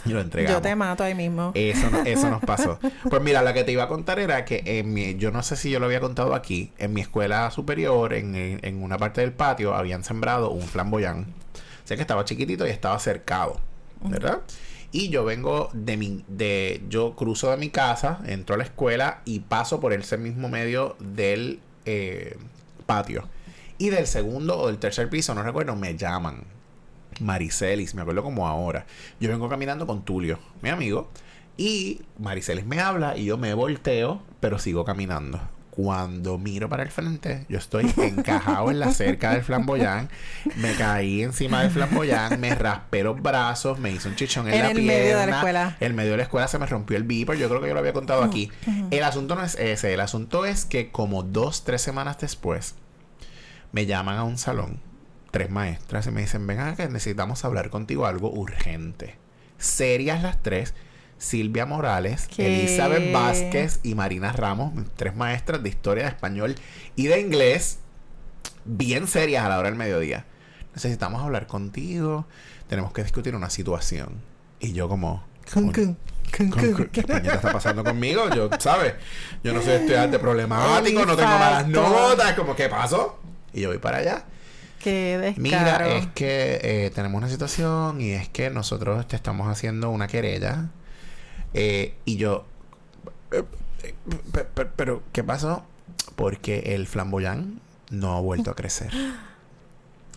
y 0.05 0.09
lo 0.09 0.21
entregamos. 0.21 0.57
Yo 0.57 0.61
te 0.67 0.75
mato 0.75 1.03
ahí 1.03 1.13
mismo. 1.13 1.51
Eso, 1.53 1.87
no- 1.91 2.01
eso 2.03 2.29
nos 2.29 2.41
pasó. 2.41 2.79
Pues 3.09 3.21
mira, 3.21 3.43
la 3.43 3.53
que 3.53 3.63
te 3.63 3.71
iba 3.71 3.83
a 3.83 3.87
contar 3.87 4.17
era 4.19 4.45
que 4.45 4.63
en 4.65 4.93
mi, 4.93 5.15
yo 5.17 5.29
no 5.31 5.43
sé 5.43 5.55
si 5.57 5.69
yo 5.69 5.79
lo 5.79 5.85
había 5.85 5.99
contado 5.99 6.33
aquí, 6.33 6.71
en 6.79 6.91
mi 6.93 7.01
escuela 7.01 7.51
superior, 7.51 8.13
en, 8.13 8.35
en 8.63 8.81
una 8.81 8.97
parte 8.97 9.21
del 9.21 9.31
patio, 9.33 9.75
habían 9.75 10.03
sembrado 10.03 10.49
un 10.49 10.63
flamboyán. 10.63 11.27
O 11.83 11.87
sea 11.87 11.95
que 11.97 12.01
estaba 12.01 12.25
chiquitito 12.25 12.65
y 12.67 12.69
estaba 12.69 12.97
cercado, 12.99 13.61
¿verdad? 14.01 14.41
Y 14.91 15.09
yo 15.09 15.25
vengo 15.25 15.69
de 15.73 15.97
mi, 15.97 16.23
de, 16.27 16.81
yo 16.89 17.15
cruzo 17.15 17.51
de 17.51 17.57
mi 17.57 17.69
casa, 17.69 18.19
entro 18.25 18.55
a 18.55 18.57
la 18.57 18.63
escuela 18.63 19.21
y 19.25 19.41
paso 19.41 19.79
por 19.79 19.93
ese 19.93 20.17
mismo 20.17 20.49
medio 20.49 20.95
del 20.99 21.59
eh, 21.85 22.37
patio. 22.85 23.27
Y 23.77 23.89
del 23.89 24.07
segundo 24.07 24.57
o 24.57 24.67
del 24.67 24.77
tercer 24.77 25.09
piso, 25.09 25.35
no 25.35 25.43
recuerdo, 25.43 25.75
me 25.75 25.95
llaman. 25.95 26.43
Maricelis, 27.19 27.95
me 27.95 28.01
acuerdo 28.01 28.23
como 28.23 28.47
ahora. 28.47 28.85
Yo 29.19 29.29
vengo 29.29 29.49
caminando 29.49 29.87
con 29.87 30.03
Tulio, 30.03 30.39
mi 30.61 30.69
amigo, 30.69 31.09
y 31.57 32.01
Maricelis 32.19 32.65
me 32.65 32.79
habla 32.79 33.17
y 33.17 33.25
yo 33.25 33.37
me 33.37 33.53
volteo, 33.53 34.21
pero 34.39 34.59
sigo 34.59 34.85
caminando. 34.85 35.39
Cuando 35.77 36.39
miro 36.39 36.69
para 36.69 36.81
el 36.81 36.89
frente, 36.89 37.45
yo 37.49 37.59
estoy 37.59 37.93
encajado 37.97 38.71
en 38.71 38.79
la 38.79 38.91
cerca 38.91 39.33
del 39.33 39.43
flamboyán, 39.43 40.09
me 40.55 40.73
caí 40.73 41.21
encima 41.21 41.61
del 41.61 41.69
flamboyán, 41.69 42.39
me 42.41 42.55
raspé 42.55 43.03
los 43.03 43.21
brazos, 43.21 43.77
me 43.77 43.91
hice 43.91 44.07
un 44.07 44.15
chichón 44.15 44.47
en, 44.47 44.55
En 44.55 44.61
la 44.63 44.71
el 44.71 44.77
pierna. 44.77 44.93
medio 45.03 45.17
de 45.19 45.27
la 45.27 45.35
escuela. 45.35 45.77
En 45.79 45.95
medio 45.95 46.11
de 46.11 46.17
la 46.17 46.23
escuela 46.23 46.47
se 46.47 46.57
me 46.57 46.65
rompió 46.65 46.97
el 46.97 47.03
beeper, 47.03 47.37
yo 47.37 47.47
creo 47.47 47.61
que 47.61 47.67
yo 47.67 47.75
lo 47.75 47.79
había 47.81 47.93
contado 47.93 48.23
aquí. 48.23 48.51
El 48.89 49.03
asunto 49.03 49.35
no 49.35 49.43
es 49.43 49.53
ese, 49.53 49.93
el 49.93 49.99
asunto 49.99 50.47
es 50.47 50.65
que 50.65 50.89
como 50.89 51.21
dos, 51.21 51.63
tres 51.63 51.83
semanas 51.83 52.17
después, 52.17 52.73
me 53.71 53.85
llaman 53.85 54.17
a 54.17 54.23
un 54.23 54.39
salón, 54.39 54.79
tres 55.29 55.51
maestras, 55.51 56.07
y 56.07 56.11
me 56.11 56.21
dicen, 56.21 56.47
ven 56.47 56.59
acá 56.59 56.75
que 56.87 56.91
necesitamos 56.91 57.45
hablar 57.45 57.69
contigo 57.69 58.07
algo 58.07 58.31
urgente. 58.31 59.15
Serias 59.59 60.23
las 60.23 60.41
tres, 60.41 60.73
Silvia 61.17 61.65
Morales, 61.65 62.27
¿Qué? 62.33 62.45
Elizabeth 62.61 63.11
Vázquez 63.11 63.79
y 63.83 63.95
Marina 63.95 64.31
Ramos, 64.33 64.73
tres 64.95 65.15
maestras 65.15 65.63
de 65.63 65.69
historia, 65.69 66.03
de 66.03 66.09
español 66.09 66.55
y 66.95 67.07
de 67.07 67.19
inglés, 67.19 67.79
bien 68.65 69.07
serias 69.07 69.43
a 69.45 69.49
la 69.49 69.57
hora 69.59 69.69
del 69.69 69.77
mediodía. 69.77 70.25
Necesitamos 70.75 71.21
hablar 71.23 71.47
contigo, 71.47 72.27
tenemos 72.67 72.91
que 72.93 73.01
discutir 73.03 73.35
una 73.35 73.49
situación. 73.49 74.21
Y 74.59 74.73
yo 74.73 74.87
como... 74.89 75.23
Cun, 75.53 75.71
"Con- 75.71 75.73
cun, 75.73 75.97
cun, 76.35 76.49
con- 76.49 76.61
cun. 76.61 76.73
con- 76.73 76.87
¿Qué 76.89 77.03
puñeta 77.03 77.35
está 77.35 77.51
pasando 77.51 77.83
conmigo? 77.83 78.29
Yo, 78.35 78.49
¿sabes? 78.59 78.93
Yo 79.43 79.53
no 79.53 79.61
soy 79.61 79.73
estudiante 79.73 80.19
problemático, 80.19 81.05
no 81.05 81.15
tengo 81.15 81.29
malas 81.29 81.67
notas, 81.67 82.33
como, 82.33 82.55
¿qué 82.55 82.67
pasó? 82.69 83.19
Y 83.53 83.61
yo 83.61 83.69
voy 83.69 83.77
para 83.79 83.97
allá. 83.99 84.25
Qué. 84.79 85.33
Mira, 85.37 85.87
es 85.97 86.07
que 86.07 86.59
eh, 86.61 86.91
tenemos 86.93 87.17
una 87.17 87.29
situación 87.29 87.99
y 88.01 88.11
es 88.11 88.29
que 88.29 88.49
nosotros 88.51 89.07
te 89.07 89.15
estamos 89.15 89.47
haciendo 89.47 89.89
una 89.89 90.07
querella. 90.07 90.69
Eh, 91.53 91.95
y 92.05 92.17
yo, 92.17 92.45
eh, 93.31 93.43
pe- 94.31 94.43
pe- 94.45 94.65
pero, 94.75 95.01
¿qué 95.11 95.23
pasó? 95.23 95.63
Porque 96.15 96.73
el 96.75 96.87
flamboyán 96.87 97.59
no 97.89 98.13
ha 98.15 98.19
vuelto 98.19 98.51
a 98.51 98.55
crecer. 98.55 98.91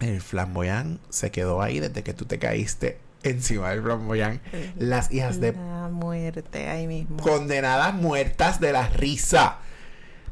El 0.00 0.20
flamboyán 0.20 0.98
se 1.10 1.30
quedó 1.30 1.60
ahí 1.62 1.78
desde 1.80 2.02
que 2.02 2.14
tú 2.14 2.24
te 2.24 2.38
caíste 2.38 2.98
encima 3.22 3.70
del 3.70 3.82
flamboyán. 3.82 4.40
Las 4.78 5.12
hijas 5.12 5.40
de 5.40 5.52
La 5.52 5.88
muerte 5.92 6.68
ahí 6.68 6.86
mismo. 6.86 7.18
condenadas 7.18 7.94
muertas 7.94 8.60
de 8.60 8.72
la 8.72 8.88
risa. 8.88 9.58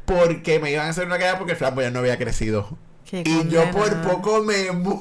Porque 0.05 0.59
me 0.59 0.71
iban 0.71 0.87
a 0.87 0.89
hacer 0.89 1.05
una 1.05 1.19
queda 1.19 1.37
porque 1.37 1.51
el 1.51 1.57
flamboyán 1.57 1.93
no 1.93 1.99
había 1.99 2.17
crecido. 2.17 2.77
Qué 3.05 3.23
Y 3.25 3.47
yo 3.49 3.69
por 3.71 4.01
poco 4.01 4.41
me 4.43 4.71
muero. 4.73 4.97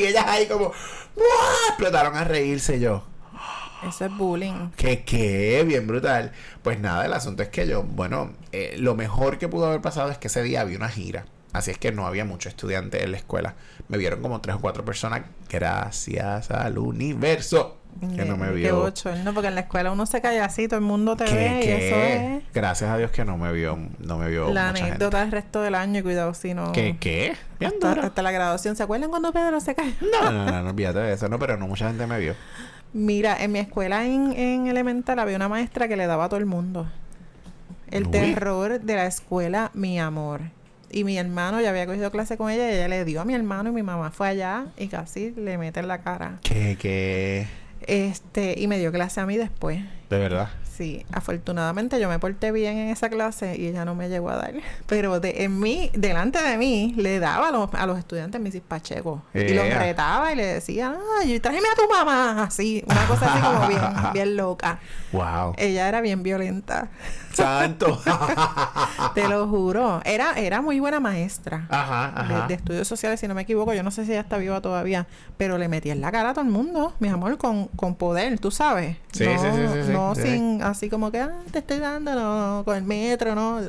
Y 0.00 0.04
ellas 0.06 0.24
ahí 0.26 0.46
como 0.48 0.66
¡buah! 1.14 1.68
explotaron 1.68 2.16
a 2.16 2.24
reírse 2.24 2.80
yo. 2.80 3.04
Eso 3.86 4.04
es 4.06 4.16
bullying. 4.16 4.70
Que 4.76 5.02
qué, 5.04 5.64
bien 5.66 5.86
brutal. 5.86 6.32
Pues 6.62 6.78
nada, 6.80 7.04
el 7.06 7.12
asunto 7.12 7.42
es 7.42 7.48
que 7.50 7.66
yo, 7.66 7.82
bueno, 7.82 8.32
eh, 8.52 8.76
lo 8.78 8.94
mejor 8.94 9.38
que 9.38 9.48
pudo 9.48 9.66
haber 9.66 9.80
pasado 9.80 10.10
es 10.10 10.18
que 10.18 10.28
ese 10.28 10.42
día 10.42 10.60
había 10.62 10.76
una 10.76 10.88
gira. 10.88 11.26
Así 11.52 11.70
es 11.70 11.78
que 11.78 11.90
no 11.92 12.06
había 12.06 12.24
muchos 12.24 12.50
estudiantes 12.50 13.02
en 13.02 13.12
la 13.12 13.16
escuela. 13.16 13.54
Me 13.88 13.96
vieron 13.98 14.20
como 14.20 14.40
tres 14.40 14.56
o 14.56 14.60
cuatro 14.60 14.84
personas. 14.84 15.22
Gracias 15.48 16.50
al 16.50 16.78
universo. 16.78 17.78
Que 18.14 18.26
no 18.26 18.36
me 18.36 18.48
Qué 18.48 18.52
vio. 18.52 18.80
bochorno, 18.80 19.32
porque 19.32 19.48
en 19.48 19.54
la 19.54 19.62
escuela 19.62 19.90
uno 19.90 20.04
se 20.04 20.20
calla 20.20 20.44
así, 20.44 20.68
todo 20.68 20.78
el 20.80 20.84
mundo 20.84 21.16
te 21.16 21.24
¿Qué, 21.24 21.34
ve 21.34 21.60
y 21.60 21.62
qué? 21.64 21.88
eso 21.88 21.96
es 22.36 22.44
Gracias 22.52 22.90
a 22.90 22.98
Dios 22.98 23.10
que 23.10 23.24
no 23.24 23.38
me 23.38 23.50
vio, 23.52 23.78
no 24.00 24.18
me 24.18 24.28
vio 24.28 24.52
la 24.52 24.64
mucha 24.66 24.74
gente. 24.74 24.90
anécdota 24.90 25.20
del 25.20 25.32
resto 25.32 25.62
del 25.62 25.74
año 25.74 26.00
y 26.00 26.02
cuidado 26.02 26.34
si 26.34 26.52
no... 26.52 26.72
¿Qué, 26.72 26.98
qué? 27.00 27.34
Hasta, 27.64 27.92
hasta 27.92 28.20
la 28.22 28.32
graduación. 28.32 28.76
¿Se 28.76 28.82
acuerdan 28.82 29.08
cuando 29.08 29.32
Pedro 29.32 29.58
se 29.62 29.74
cayó? 29.74 29.92
No, 30.12 30.30
no, 30.30 30.44
no, 30.44 30.62
no 30.62 30.70
olvídate 30.70 30.98
de 30.98 31.14
eso, 31.14 31.30
no, 31.30 31.38
pero 31.38 31.56
no 31.56 31.66
mucha 31.68 31.88
gente 31.88 32.06
me 32.06 32.18
vio. 32.18 32.34
Mira, 32.96 33.36
en 33.44 33.52
mi 33.52 33.58
escuela 33.58 34.06
en, 34.06 34.32
en 34.32 34.68
elemental 34.68 35.18
había 35.18 35.36
una 35.36 35.50
maestra 35.50 35.86
que 35.86 35.96
le 35.98 36.06
daba 36.06 36.24
a 36.24 36.28
todo 36.30 36.40
el 36.40 36.46
mundo. 36.46 36.86
El 37.90 38.04
Uy. 38.06 38.10
terror 38.10 38.80
de 38.80 38.94
la 38.96 39.04
escuela, 39.04 39.70
mi 39.74 40.00
amor. 40.00 40.40
Y 40.90 41.04
mi 41.04 41.18
hermano 41.18 41.60
ya 41.60 41.68
había 41.70 41.84
cogido 41.84 42.10
clase 42.10 42.38
con 42.38 42.50
ella 42.50 42.70
y 42.70 42.74
ella 42.74 42.88
le 42.88 43.04
dio 43.04 43.20
a 43.20 43.26
mi 43.26 43.34
hermano 43.34 43.68
y 43.68 43.72
mi 43.72 43.82
mamá 43.82 44.12
fue 44.12 44.28
allá 44.28 44.64
y 44.78 44.88
casi 44.88 45.32
le 45.32 45.58
mete 45.58 45.80
en 45.80 45.88
la 45.88 45.98
cara. 45.98 46.38
Que, 46.42 46.76
que, 46.78 47.46
Este, 47.82 48.54
y 48.58 48.66
me 48.66 48.78
dio 48.78 48.90
clase 48.92 49.20
a 49.20 49.26
mí 49.26 49.36
después. 49.36 49.80
de 50.08 50.18
verdad. 50.18 50.48
Sí, 50.76 51.06
afortunadamente 51.10 51.98
yo 51.98 52.08
me 52.08 52.18
porté 52.18 52.52
bien 52.52 52.76
en 52.76 52.88
esa 52.88 53.08
clase 53.08 53.56
y 53.56 53.68
ella 53.68 53.86
no 53.86 53.94
me 53.94 54.10
llegó 54.10 54.28
a 54.28 54.36
dar. 54.36 54.52
Pero 54.86 55.20
de, 55.20 55.44
en 55.44 55.58
mí, 55.58 55.90
delante 55.94 56.42
de 56.42 56.58
mí, 56.58 56.92
le 56.98 57.18
daba 57.18 57.48
a 57.48 57.50
los, 57.50 57.72
a 57.72 57.86
los 57.86 57.98
estudiantes 57.98 58.40
mis 58.40 58.60
Pacheco. 58.60 59.22
Y 59.32 59.54
los 59.54 59.72
retaba 59.72 60.32
y 60.32 60.36
le 60.36 60.44
decía, 60.44 60.94
ay, 61.18 61.40
tráeme 61.40 61.68
a 61.68 61.74
tu 61.74 61.88
mamá. 61.88 62.42
Así, 62.42 62.84
una 62.86 63.06
cosa 63.06 63.32
así 63.32 63.42
como 63.42 63.68
bien, 63.68 63.82
bien 64.12 64.36
loca. 64.36 64.78
Wow. 65.12 65.54
Ella 65.56 65.88
era 65.88 66.00
bien 66.02 66.22
violenta. 66.22 66.90
Santo. 67.36 68.00
Te 69.14 69.28
lo 69.28 69.46
juro. 69.48 70.00
Era, 70.04 70.32
era 70.34 70.60
muy 70.62 70.80
buena 70.80 71.00
maestra. 71.00 71.66
Ajá, 71.68 72.24
De, 72.26 72.34
ajá. 72.34 72.46
de 72.48 72.54
estudios 72.54 72.88
sociales, 72.88 73.20
si 73.20 73.28
no 73.28 73.34
me 73.34 73.42
equivoco, 73.42 73.72
yo 73.74 73.82
no 73.82 73.90
sé 73.90 74.04
si 74.04 74.12
ella 74.12 74.20
está 74.20 74.36
viva 74.38 74.60
todavía, 74.60 75.06
pero 75.36 75.58
le 75.58 75.68
metía 75.68 75.92
en 75.92 76.00
la 76.00 76.10
cara 76.12 76.30
a 76.30 76.34
todo 76.34 76.44
el 76.44 76.50
mundo, 76.50 76.94
mi 76.98 77.08
amor, 77.08 77.36
con, 77.38 77.68
con 77.68 77.94
poder, 77.94 78.38
tú 78.38 78.50
sabes. 78.50 78.96
Sí, 79.12 79.24
no, 79.24 79.38
sí, 79.40 79.46
sí, 79.50 79.66
sí, 79.72 79.82
sí, 79.86 79.92
No 79.92 80.14
sí. 80.14 80.22
sin, 80.22 80.62
así 80.62 80.88
como 80.90 81.10
que, 81.10 81.20
ah, 81.20 81.32
te 81.50 81.58
estoy 81.60 81.78
dando, 81.78 82.14
no, 82.14 82.64
con 82.64 82.76
el 82.76 82.84
metro, 82.84 83.34
no. 83.34 83.60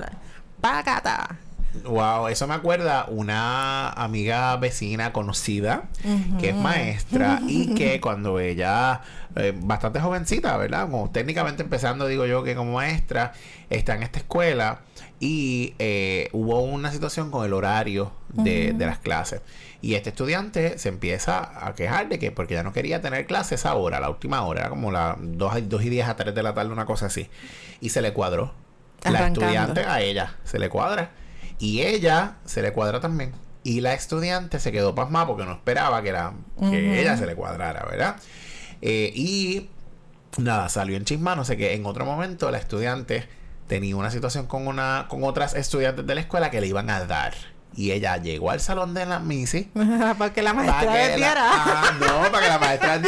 Pácata. 0.61 1.37
Wow, 1.83 2.27
eso 2.27 2.47
me 2.47 2.55
acuerda 2.55 3.05
una 3.07 3.89
amiga 3.89 4.55
vecina 4.57 5.13
conocida 5.13 5.89
que 6.39 6.49
es 6.49 6.55
maestra 6.55 7.39
y 7.47 7.75
que 7.75 8.01
cuando 8.01 8.39
ella, 8.39 9.01
eh, 9.35 9.53
bastante 9.55 9.99
jovencita, 9.99 10.57
¿verdad? 10.57 10.89
Como 10.89 11.11
técnicamente 11.11 11.63
empezando, 11.63 12.07
digo 12.07 12.25
yo 12.25 12.43
que 12.43 12.55
como 12.55 12.73
maestra, 12.73 13.33
está 13.69 13.95
en 13.95 14.03
esta 14.03 14.19
escuela 14.19 14.81
y 15.19 15.75
eh, 15.79 16.29
hubo 16.31 16.61
una 16.61 16.91
situación 16.91 17.31
con 17.31 17.45
el 17.45 17.53
horario 17.53 18.11
de, 18.29 18.73
de 18.73 18.85
las 18.85 18.99
clases. 18.99 19.41
Y 19.81 19.95
este 19.95 20.09
estudiante 20.09 20.77
se 20.79 20.89
empieza 20.89 21.65
a 21.65 21.75
quejar 21.75 22.09
de 22.09 22.17
que 22.17 22.31
porque 22.31 22.55
ya 22.55 22.63
no 22.63 22.73
quería 22.73 23.01
tener 23.01 23.27
clases 23.27 23.61
esa 23.61 23.75
hora, 23.75 23.99
la 23.99 24.09
última 24.09 24.41
hora, 24.43 24.61
era 24.61 24.69
como 24.69 24.91
las 24.91 25.17
2, 25.19 25.69
dos 25.69 25.83
y 25.83 25.89
10 25.89 26.07
a 26.07 26.15
3 26.15 26.33
de 26.33 26.43
la 26.43 26.53
tarde, 26.53 26.71
una 26.71 26.85
cosa 26.85 27.07
así. 27.07 27.29
Y 27.79 27.89
se 27.89 28.01
le 28.01 28.13
cuadró. 28.13 28.53
La 29.03 29.27
estudiante 29.27 29.81
a 29.81 30.01
ella 30.01 30.35
se 30.43 30.57
le 30.59 30.69
cuadra. 30.69 31.11
Y 31.59 31.81
ella 31.81 32.35
se 32.45 32.61
le 32.61 32.71
cuadra 32.73 32.99
también. 32.99 33.33
Y 33.63 33.81
la 33.81 33.93
estudiante 33.93 34.59
se 34.59 34.71
quedó 34.71 34.95
pasmada 34.95 35.27
porque 35.27 35.43
no 35.45 35.51
esperaba 35.53 36.01
que, 36.01 36.11
la, 36.11 36.33
que 36.59 36.65
Ujú. 36.65 36.75
ella 36.75 37.17
se 37.17 37.25
le 37.25 37.35
cuadrara, 37.35 37.85
¿verdad? 37.89 38.15
Eh, 38.81 39.11
y 39.15 39.69
nada, 40.37 40.69
salió 40.69 40.95
en 40.95 41.03
chisma, 41.05 41.35
no 41.35 41.43
sé 41.43 41.57
qué. 41.57 41.73
En 41.73 41.85
otro 41.85 42.05
momento 42.05 42.49
la 42.51 42.59
estudiante 42.59 43.27
tenía 43.67 43.95
una 43.97 44.11
situación 44.11 44.47
con 44.47 44.67
una 44.67 45.07
con 45.09 45.23
otras 45.25 45.53
estudiantes 45.55 46.05
de 46.07 46.15
la 46.15 46.21
escuela 46.21 46.49
que 46.51 46.61
le 46.61 46.67
iban 46.67 46.89
a 46.89 47.03
dar. 47.05 47.33
Y 47.75 47.91
ella 47.91 48.15
llegó 48.17 48.49
al 48.51 48.61
salón 48.61 48.93
de 48.93 49.05
la 49.05 49.19
Missy 49.19 49.69
Para 50.17 50.31
que 50.33 50.41
la 50.41 50.53
maestra 50.53 50.79
para 50.79 50.93
que 50.93 51.09
la- 51.09 51.15
viera. 51.17 51.43
ah, 51.51 51.91
no, 51.99 52.31
para 52.31 52.39
que 52.43 52.47
la 52.49 52.59
maestra 52.59 53.01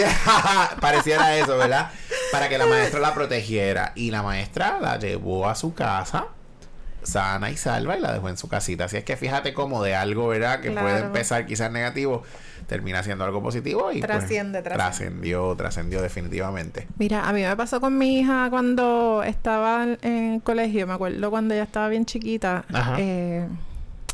pareciera 0.82 1.36
eso, 1.38 1.58
¿verdad? 1.58 1.89
Para 2.32 2.50
que 2.50 2.58
la 2.58 2.66
maestra 2.66 3.00
la 3.00 3.14
protegiera. 3.14 3.93
Y 3.95 4.12
la 4.12 4.22
maestra 4.24 4.80
la 4.82 4.97
llevó 5.00 5.47
a 5.47 5.56
su 5.56 5.74
casa, 5.74 6.28
sana 7.04 7.50
y 7.52 7.58
salva, 7.58 7.97
y 7.97 8.02
la 8.02 8.14
dejó 8.14 8.30
en 8.30 8.38
su 8.38 8.47
casita. 8.47 8.86
Así 8.86 8.97
es 8.97 9.04
que 9.04 9.16
fíjate 9.18 9.54
cómo 9.54 9.84
de 9.84 9.95
algo, 9.95 10.28
¿verdad? 10.28 10.60
Que 10.62 10.72
puede 10.72 11.00
empezar 11.00 11.45
quizás 11.45 11.72
negativo, 11.72 12.24
termina 12.68 13.02
siendo 13.04 13.24
algo 13.26 13.41
positivo 13.41 13.91
y 13.91 14.00
pues, 14.00 14.08
Trasciende, 14.08 14.62
trascendió, 14.62 15.56
trascendió 15.56 16.02
definitivamente. 16.02 16.88
Mira, 16.97 17.28
a 17.28 17.34
mí 17.34 17.41
me 17.41 17.56
pasó 17.56 17.80
con 17.82 17.97
mi 17.97 18.20
hija 18.20 18.47
cuando 18.50 19.24
estaba 19.24 19.84
en 20.02 20.34
el 20.36 20.41
colegio. 20.43 20.86
Me 20.88 20.93
acuerdo 20.93 21.30
cuando 21.30 21.54
ella 21.54 21.64
estaba 21.64 21.88
bien 21.89 22.06
chiquita. 22.06 22.66
Ajá. 22.74 22.95
eh, 23.00 23.47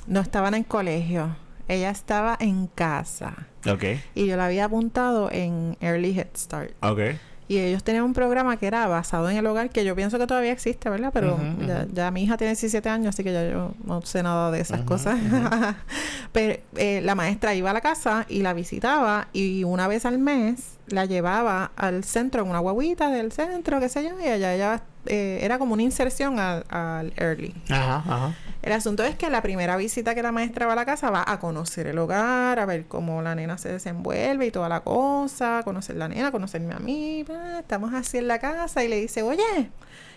no 0.07 0.19
estaba 0.21 0.47
en 0.49 0.53
el 0.55 0.65
colegio. 0.65 1.35
Ella 1.67 1.89
estaba 1.89 2.37
en 2.39 2.67
casa. 2.67 3.47
Ok, 3.67 3.83
Y 4.13 4.27
yo 4.27 4.37
la 4.37 4.45
había 4.45 4.65
apuntado 4.65 5.31
en 5.31 5.75
Early 5.81 6.17
Head 6.17 6.27
Start. 6.37 6.71
ok. 6.81 6.99
Y 7.47 7.59
ellos 7.59 7.83
tenían 7.83 8.03
un 8.03 8.13
programa 8.13 8.57
que 8.57 8.65
era 8.65 8.87
basado 8.87 9.29
en 9.29 9.37
el 9.37 9.45
hogar, 9.45 9.69
que 9.69 9.85
yo 9.85 9.95
pienso 9.95 10.17
que 10.17 10.25
todavía 10.25 10.51
existe, 10.51 10.89
¿verdad? 10.89 11.11
Pero 11.13 11.39
ya, 11.67 11.85
ya 11.91 12.11
mi 12.11 12.23
hija 12.23 12.37
tiene 12.37 12.51
17 12.51 12.89
años, 12.89 13.09
así 13.09 13.23
que 13.23 13.31
ya 13.31 13.47
yo 13.47 13.73
no 13.83 14.01
sé 14.01 14.23
nada 14.23 14.49
de 14.49 14.61
esas 14.61 14.81
cosas. 14.81 15.19
Pero 16.31 16.59
eh, 16.75 17.01
la 17.03 17.13
maestra 17.13 17.53
iba 17.53 17.69
a 17.69 17.73
la 17.73 17.81
casa 17.81 18.25
y 18.29 18.41
la 18.41 18.53
visitaba 18.53 19.27
y 19.31 19.63
una 19.63 19.87
vez 19.87 20.05
al 20.05 20.17
mes 20.17 20.77
la 20.87 21.05
llevaba 21.05 21.71
al 21.75 22.03
centro, 22.03 22.43
en 22.43 22.49
una 22.49 22.59
guaguita 22.59 23.09
del 23.09 23.31
centro, 23.31 23.79
qué 23.79 23.89
sé 23.89 24.03
yo, 24.03 24.19
y 24.19 24.27
allá 24.27 24.53
ella 24.53 24.83
eh, 25.07 25.39
era 25.41 25.59
como 25.59 25.73
una 25.73 25.83
inserción 25.83 26.39
al, 26.39 26.65
al 26.69 27.13
early. 27.17 27.53
Ajá, 27.69 27.95
ajá. 27.97 28.35
El 28.61 28.71
asunto 28.71 29.03
es 29.03 29.15
que 29.15 29.29
la 29.29 29.41
primera 29.41 29.77
visita 29.77 30.15
que 30.15 30.23
la 30.23 30.31
maestra 30.31 30.65
va 30.65 30.73
a 30.73 30.75
la 30.75 30.85
casa 30.85 31.11
va 31.11 31.23
a 31.27 31.39
conocer 31.39 31.85
el 31.87 31.97
hogar, 31.99 32.57
a 32.59 32.65
ver 32.65 32.85
cómo 32.87 33.21
la 33.21 33.35
nena 33.35 33.57
se 33.59 33.69
desenvuelve 33.71 34.47
y 34.47 34.51
toda 34.51 34.69
la 34.69 34.79
cosa, 34.79 35.61
conocer 35.63 35.95
la 35.97 36.07
nena, 36.07 36.31
conocerme 36.31 36.73
a 36.73 36.79
mí, 36.79 37.23
bla, 37.23 37.59
estamos 37.59 37.93
así 37.93 38.17
en 38.17 38.27
la 38.27 38.39
casa 38.39 38.83
y 38.83 38.87
le 38.87 38.99
dice, 38.99 39.21
oye, 39.21 39.69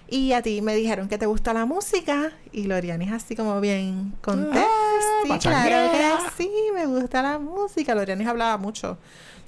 y 0.08 0.32
a 0.32 0.40
ti 0.40 0.62
me 0.62 0.74
dijeron 0.74 1.08
que 1.08 1.18
te 1.18 1.26
gusta 1.26 1.52
la 1.52 1.66
música 1.66 2.32
y 2.50 2.64
Loriani 2.64 3.04
es 3.04 3.12
así 3.12 3.36
como 3.36 3.60
bien 3.60 4.14
contenta, 4.22 4.64
Ah, 4.64 5.22
sí, 5.22 5.38
claro 5.40 5.92
que 5.92 6.42
sí, 6.42 6.50
me 6.74 6.86
gusta 6.86 7.20
la 7.20 7.38
música, 7.38 7.94
Loriani 7.94 8.24
hablaba 8.24 8.56
mucho. 8.56 8.96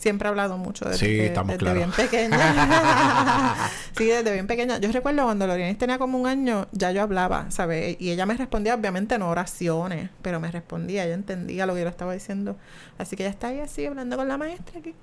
Siempre 0.01 0.27
ha 0.27 0.31
hablado 0.31 0.57
mucho 0.57 0.87
desde, 0.87 0.99
Sí, 0.99 1.07
que- 1.07 1.27
estamos 1.27 1.59
desde 1.59 1.75
bien 1.75 1.91
pequeña. 1.93 2.39
sí, 3.99 4.07
desde 4.07 4.33
bien 4.33 4.47
pequeña. 4.47 4.79
Yo 4.79 4.91
recuerdo 4.93 5.25
cuando 5.25 5.47
Lorianis 5.47 5.77
tenía 5.77 5.99
como 5.99 6.17
un 6.19 6.27
año, 6.27 6.69
ya 6.73 6.91
yo 6.91 7.03
hablaba, 7.03 7.51
¿sabes? 7.51 7.97
Y 8.01 8.11
ella 8.11 8.25
me 8.25 8.35
respondía, 8.35 8.75
obviamente 8.75 9.19
no 9.19 9.29
oraciones, 9.29 10.09
pero 10.23 10.41
me 10.41 10.51
respondía, 10.51 11.05
ella 11.05 11.13
entendía 11.15 11.67
lo 11.67 11.75
que 11.75 11.81
yo 11.81 11.85
le 11.85 11.91
estaba 11.91 12.15
diciendo. 12.15 12.57
Así 12.97 13.15
que 13.15 13.25
ella 13.25 13.31
está 13.31 13.49
ahí 13.49 13.61
así 13.61 13.85
hablando 13.85 14.17
con 14.17 14.27
la 14.27 14.39
maestra. 14.39 14.81
que- 14.81 14.95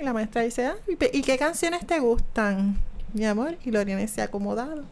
Y 0.00 0.02
la 0.02 0.14
maestra 0.14 0.40
dice, 0.40 0.64
ah, 0.66 0.76
¿y, 0.88 0.96
pe- 0.96 1.10
¿y 1.12 1.20
qué 1.20 1.36
canciones 1.36 1.86
te 1.86 1.98
gustan, 2.00 2.78
mi 3.12 3.26
amor? 3.26 3.56
Y 3.62 3.70
Lorianis 3.72 4.10
se 4.10 4.22
ha 4.22 4.24
acomodado. 4.24 4.84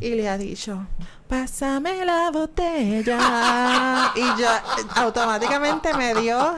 Y 0.00 0.10
le 0.10 0.28
ha 0.28 0.38
dicho, 0.38 0.86
pásame 1.28 2.04
la 2.04 2.30
botella. 2.30 4.12
y 4.16 4.40
yo 4.40 4.48
automáticamente 4.96 5.94
me 5.94 6.14
dio. 6.14 6.56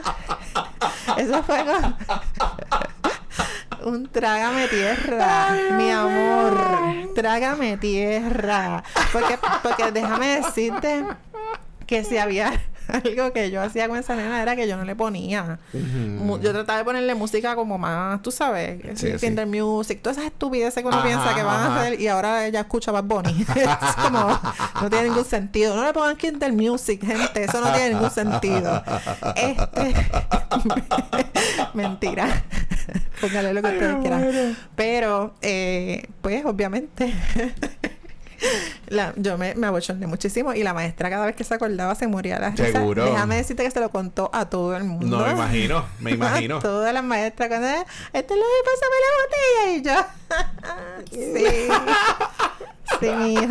Eso 1.17 1.43
fue 1.43 1.63
con- 1.65 1.95
un 3.83 4.07
trágame 4.09 4.67
tierra, 4.67 5.55
mi 5.77 5.89
amor. 5.91 7.13
Trágame 7.15 7.77
tierra. 7.77 8.83
Porque, 9.13 9.37
porque 9.63 9.91
déjame 9.91 10.41
decirte 10.41 11.05
que 11.85 12.03
si 12.03 12.17
había 12.17 12.51
algo 13.05 13.33
que 13.33 13.51
yo 13.51 13.61
hacía 13.61 13.87
con 13.87 13.97
esa 13.97 14.15
nena 14.15 14.41
era 14.41 14.55
que 14.55 14.67
yo 14.67 14.77
no 14.77 14.85
le 14.85 14.95
ponía. 14.95 15.59
Yo 16.41 16.51
trataba 16.51 16.79
de 16.79 16.85
ponerle 16.85 17.15
música 17.15 17.55
como 17.55 17.77
más, 17.77 18.21
tú 18.21 18.31
sabes, 18.31 18.81
Sí, 18.97 19.07
sí, 19.07 19.11
sí. 19.19 19.25
Kinder 19.27 19.47
Music, 19.47 19.99
todas 20.01 20.17
esas 20.17 20.31
estupideces 20.31 20.81
que 20.81 20.87
uno 20.87 20.97
Ajá, 20.97 21.05
piensa 21.05 21.35
que 21.35 21.43
van 21.43 21.55
ajá. 21.55 21.75
a 21.75 21.81
hacer 21.81 21.99
y 22.01 22.07
ahora 22.07 22.45
ella 22.45 22.61
escucha 22.61 22.91
Bad 22.91 23.03
Bunny. 23.03 23.45
es 23.55 23.95
como, 23.95 24.39
no 24.81 24.89
tiene 24.89 25.09
ningún 25.09 25.25
sentido. 25.25 25.75
No 25.75 25.85
le 25.85 25.93
pongan 25.93 26.15
Kinder 26.15 26.53
Music, 26.53 27.05
gente, 27.05 27.43
eso 27.43 27.61
no 27.61 27.71
tiene 27.73 27.91
ningún 27.91 28.11
sentido. 28.11 28.83
Este, 29.35 29.93
mentira. 31.73 32.43
Póngale 33.19 33.53
lo 33.53 33.61
que 33.61 33.67
ustedes 33.69 33.95
quieran. 33.97 34.57
Pero, 34.75 35.33
eh, 35.41 36.07
pues, 36.21 36.45
obviamente. 36.45 37.13
La, 38.87 39.13
yo 39.17 39.37
me, 39.37 39.53
me 39.55 39.67
abochorné 39.67 40.07
muchísimo 40.07 40.53
y 40.53 40.63
la 40.63 40.73
maestra 40.73 41.09
cada 41.09 41.25
vez 41.25 41.35
que 41.35 41.43
se 41.43 41.53
acordaba 41.53 41.93
se 41.95 42.07
moría 42.07 42.39
la 42.39 42.51
risa. 42.51 42.71
Seguro. 42.71 43.03
Déjame 43.05 43.35
decirte 43.37 43.63
que 43.63 43.71
se 43.71 43.79
lo 43.79 43.89
contó 43.89 44.29
a 44.33 44.49
todo 44.49 44.75
el 44.77 44.83
mundo. 44.85 45.17
No 45.17 45.25
me 45.25 45.31
imagino, 45.33 45.85
me 45.99 46.11
imagino. 46.13 46.57
A 46.57 46.59
todas 46.61 46.93
las 46.93 47.03
maestras 47.03 47.49
cuando 47.49 47.67
"Ah, 47.67 47.85
este 48.13 48.33
es 48.33 48.39
lo 48.39 48.45
de 48.45 48.63
pásame 48.65 48.95
la 49.05 49.11
botella 49.23 49.73
y 49.73 49.81
yo 49.81 49.97
sí 51.37 51.67
sí 52.99 53.35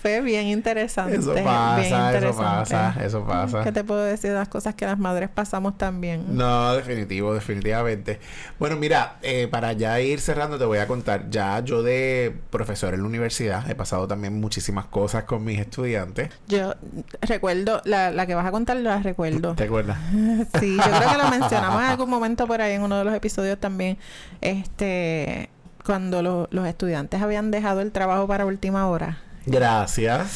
fue 0.00 0.20
bien 0.20 0.46
interesante 0.46 1.16
Eso 1.16 1.32
bien 1.32 1.44
pasa, 1.44 1.80
eso 1.82 2.06
interesante. 2.06 2.74
pasa, 2.74 2.94
eso 3.04 3.26
pasa. 3.26 3.64
¿qué 3.64 3.72
te 3.72 3.82
puedo 3.84 4.02
decir 4.02 4.30
de 4.30 4.36
las 4.36 4.48
cosas 4.48 4.74
que 4.76 4.86
las 4.86 4.98
madres 4.98 5.28
pasamos 5.28 5.76
también? 5.76 6.36
No, 6.36 6.72
definitivo, 6.74 7.34
definitivamente. 7.34 8.20
Bueno, 8.60 8.76
mira, 8.76 9.16
eh, 9.22 9.48
para 9.50 9.72
ya 9.72 10.00
ir 10.00 10.20
cerrando, 10.20 10.56
te 10.58 10.64
voy 10.64 10.78
a 10.78 10.86
contar. 10.86 11.28
Ya 11.30 11.58
yo 11.60 11.82
de 11.82 12.32
profesor 12.50 12.94
en 12.94 13.00
la 13.02 13.06
universidad 13.08 13.68
he 13.68 13.74
pasado 13.74 14.06
también 14.06 14.40
muchísimas 14.40 14.86
cosas 14.86 15.24
con 15.24 15.44
mis 15.44 15.58
estudiantes. 15.58 16.30
yo 16.46 16.74
recuerdo 17.22 17.82
la, 17.84 18.10
la 18.12 18.26
que 18.26 18.34
vas 18.36 18.46
a 18.46 18.50
contar 18.52 18.76
la 18.76 19.00
recuerdo 19.00 19.54
¿Te 19.54 19.64
acuerdas? 19.64 19.98
Sí, 20.60 20.76
yo 20.76 20.82
creo 20.82 21.10
que 21.10 21.18
lo 21.18 21.28
mencionamos 21.30 21.82
en 21.82 21.88
algún 21.88 22.08
momento 22.10 22.46
por 22.46 22.60
ahí 22.60 22.74
en 22.74 22.82
uno 22.82 22.98
de 22.98 23.04
los 23.04 23.14
episodios 23.14 23.58
también. 23.58 23.98
Este, 24.40 25.50
cuando 25.88 26.20
lo- 26.22 26.48
los 26.50 26.66
estudiantes 26.66 27.22
habían 27.22 27.50
dejado 27.50 27.80
el 27.80 27.92
trabajo 27.92 28.26
para 28.26 28.44
última 28.44 28.86
hora. 28.88 29.16
Gracias. 29.46 30.28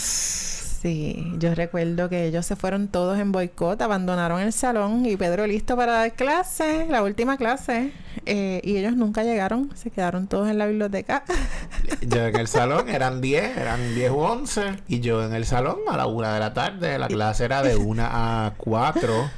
Sí, 0.80 1.30
yo 1.38 1.54
recuerdo 1.54 2.08
que 2.08 2.24
ellos 2.26 2.46
se 2.46 2.56
fueron 2.56 2.88
todos 2.88 3.18
en 3.18 3.30
boicot, 3.32 3.80
abandonaron 3.82 4.40
el 4.40 4.52
salón 4.54 5.04
y 5.04 5.16
Pedro 5.18 5.46
listo 5.46 5.76
para 5.76 5.92
dar 5.92 6.12
clase, 6.14 6.86
la 6.88 7.02
última 7.02 7.36
clase. 7.36 7.92
eh, 8.24 8.60
y 8.64 8.78
ellos 8.78 8.96
nunca 8.96 9.22
llegaron, 9.24 9.70
se 9.76 9.90
quedaron 9.90 10.26
todos 10.26 10.48
en 10.48 10.56
la 10.56 10.66
biblioteca. 10.66 11.22
Yo 12.00 12.24
en 12.26 12.36
el 12.36 12.48
salón 12.48 12.88
eran 12.88 13.20
10, 13.20 13.58
eran 13.58 13.94
10 13.94 14.10
u 14.10 14.16
11. 14.20 14.62
Y 14.88 15.00
yo 15.00 15.22
en 15.24 15.34
el 15.34 15.44
salón 15.44 15.76
a 15.88 15.96
la 15.98 16.06
1 16.06 16.32
de 16.32 16.40
la 16.40 16.54
tarde. 16.54 16.98
La 16.98 17.08
clase 17.08 17.44
era 17.44 17.62
de 17.62 17.76
1 17.76 18.02
a 18.04 18.54
4. 18.56 19.30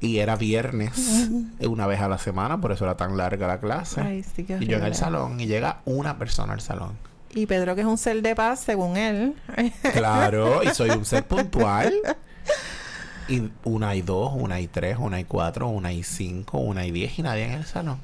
Y 0.00 0.18
era 0.18 0.36
viernes, 0.36 1.28
una 1.60 1.86
vez 1.86 2.00
a 2.00 2.08
la 2.08 2.16
semana, 2.16 2.60
por 2.60 2.72
eso 2.72 2.84
era 2.84 2.96
tan 2.96 3.16
larga 3.18 3.46
la 3.46 3.60
clase. 3.60 4.00
Ay, 4.00 4.22
sí, 4.22 4.44
qué 4.44 4.56
y 4.58 4.66
yo 4.66 4.78
en 4.78 4.84
el 4.84 4.94
salón, 4.94 5.38
y 5.40 5.46
llega 5.46 5.82
una 5.84 6.18
persona 6.18 6.54
al 6.54 6.62
salón. 6.62 6.96
Y 7.34 7.46
Pedro, 7.46 7.74
que 7.74 7.82
es 7.82 7.86
un 7.86 7.98
ser 7.98 8.22
de 8.22 8.34
paz, 8.34 8.60
según 8.60 8.96
él. 8.96 9.34
Claro, 9.92 10.62
y 10.64 10.68
soy 10.74 10.90
un 10.90 11.04
ser 11.04 11.24
puntual. 11.26 11.92
Y 13.28 13.50
una 13.62 13.94
y 13.94 14.02
dos, 14.02 14.32
una 14.34 14.60
y 14.60 14.66
tres, 14.66 14.96
una 14.98 15.20
y 15.20 15.24
cuatro, 15.24 15.68
una 15.68 15.92
y 15.92 16.02
cinco, 16.02 16.58
una 16.58 16.84
y 16.86 16.90
diez 16.90 17.18
y 17.18 17.22
nadie 17.22 17.44
en 17.44 17.52
el 17.52 17.64
salón. 17.64 17.98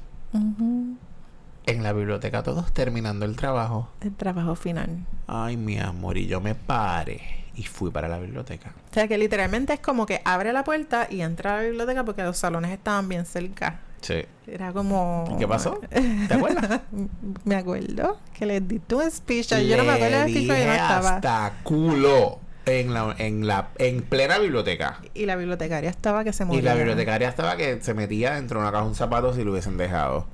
En 1.65 1.83
la 1.83 1.91
biblioteca 1.91 2.43
todos 2.43 2.71
terminando 2.73 3.25
el 3.25 3.35
trabajo. 3.35 3.89
El 4.01 4.13
trabajo 4.13 4.55
final. 4.55 5.05
Ay, 5.25 5.57
mi 5.57 5.79
amor, 5.79 6.17
y 6.17 6.27
yo 6.27 6.39
me 6.39 6.55
paré 6.55 7.36
y 7.57 7.63
fui 7.63 7.89
para 7.91 8.07
la 8.07 8.19
biblioteca. 8.19 8.73
O 8.91 8.93
sea, 8.93 9.07
que 9.07 9.17
literalmente 9.17 9.73
es 9.73 9.79
como 9.79 10.05
que 10.05 10.21
abre 10.23 10.53
la 10.53 10.63
puerta 10.63 11.07
y 11.09 11.21
entra 11.21 11.55
a 11.55 11.57
la 11.57 11.63
biblioteca 11.63 12.05
porque 12.05 12.23
los 12.23 12.37
salones 12.37 12.71
estaban 12.71 13.09
bien 13.09 13.25
cerca. 13.25 13.81
Sí. 13.99 14.23
Era 14.45 14.71
como... 14.71 15.27
¿Y 15.35 15.39
qué 15.39 15.47
pasó? 15.47 15.81
¿Te 16.27 16.33
acuerdas? 16.33 16.81
Me 17.45 17.55
acuerdo 17.55 18.19
que 18.37 18.45
les 18.45 18.65
di 18.67 18.77
tu 18.79 19.01
speech. 19.09 19.49
Yo 19.49 19.75
no 19.75 19.83
me 19.83 19.93
acuerdo 19.93 20.19
del 20.19 20.33
porque 20.33 20.47
yo 20.47 20.53
no 20.53 20.73
estaba. 20.73 21.15
hasta 21.15 21.53
culo 21.63 22.39
en 22.67 22.93
la, 22.93 23.15
en 23.17 23.47
la 23.47 23.69
en 23.79 24.03
plena 24.03 24.37
biblioteca. 24.37 24.99
Y 25.15 25.25
la 25.25 25.35
bibliotecaria 25.35 25.89
estaba 25.89 26.23
que 26.23 26.33
se 26.33 26.45
moría. 26.45 26.61
Y 26.61 26.63
la 26.63 26.75
bibliotecaria 26.75 27.27
estaba 27.27 27.57
que 27.57 27.81
se 27.81 27.93
metía 27.95 28.35
dentro 28.35 28.59
de 28.59 28.65
una 28.65 28.71
caja 28.71 28.85
un 28.85 28.95
zapato 28.95 29.33
si 29.33 29.43
lo 29.43 29.51
hubiesen 29.51 29.77
dejado. 29.77 30.27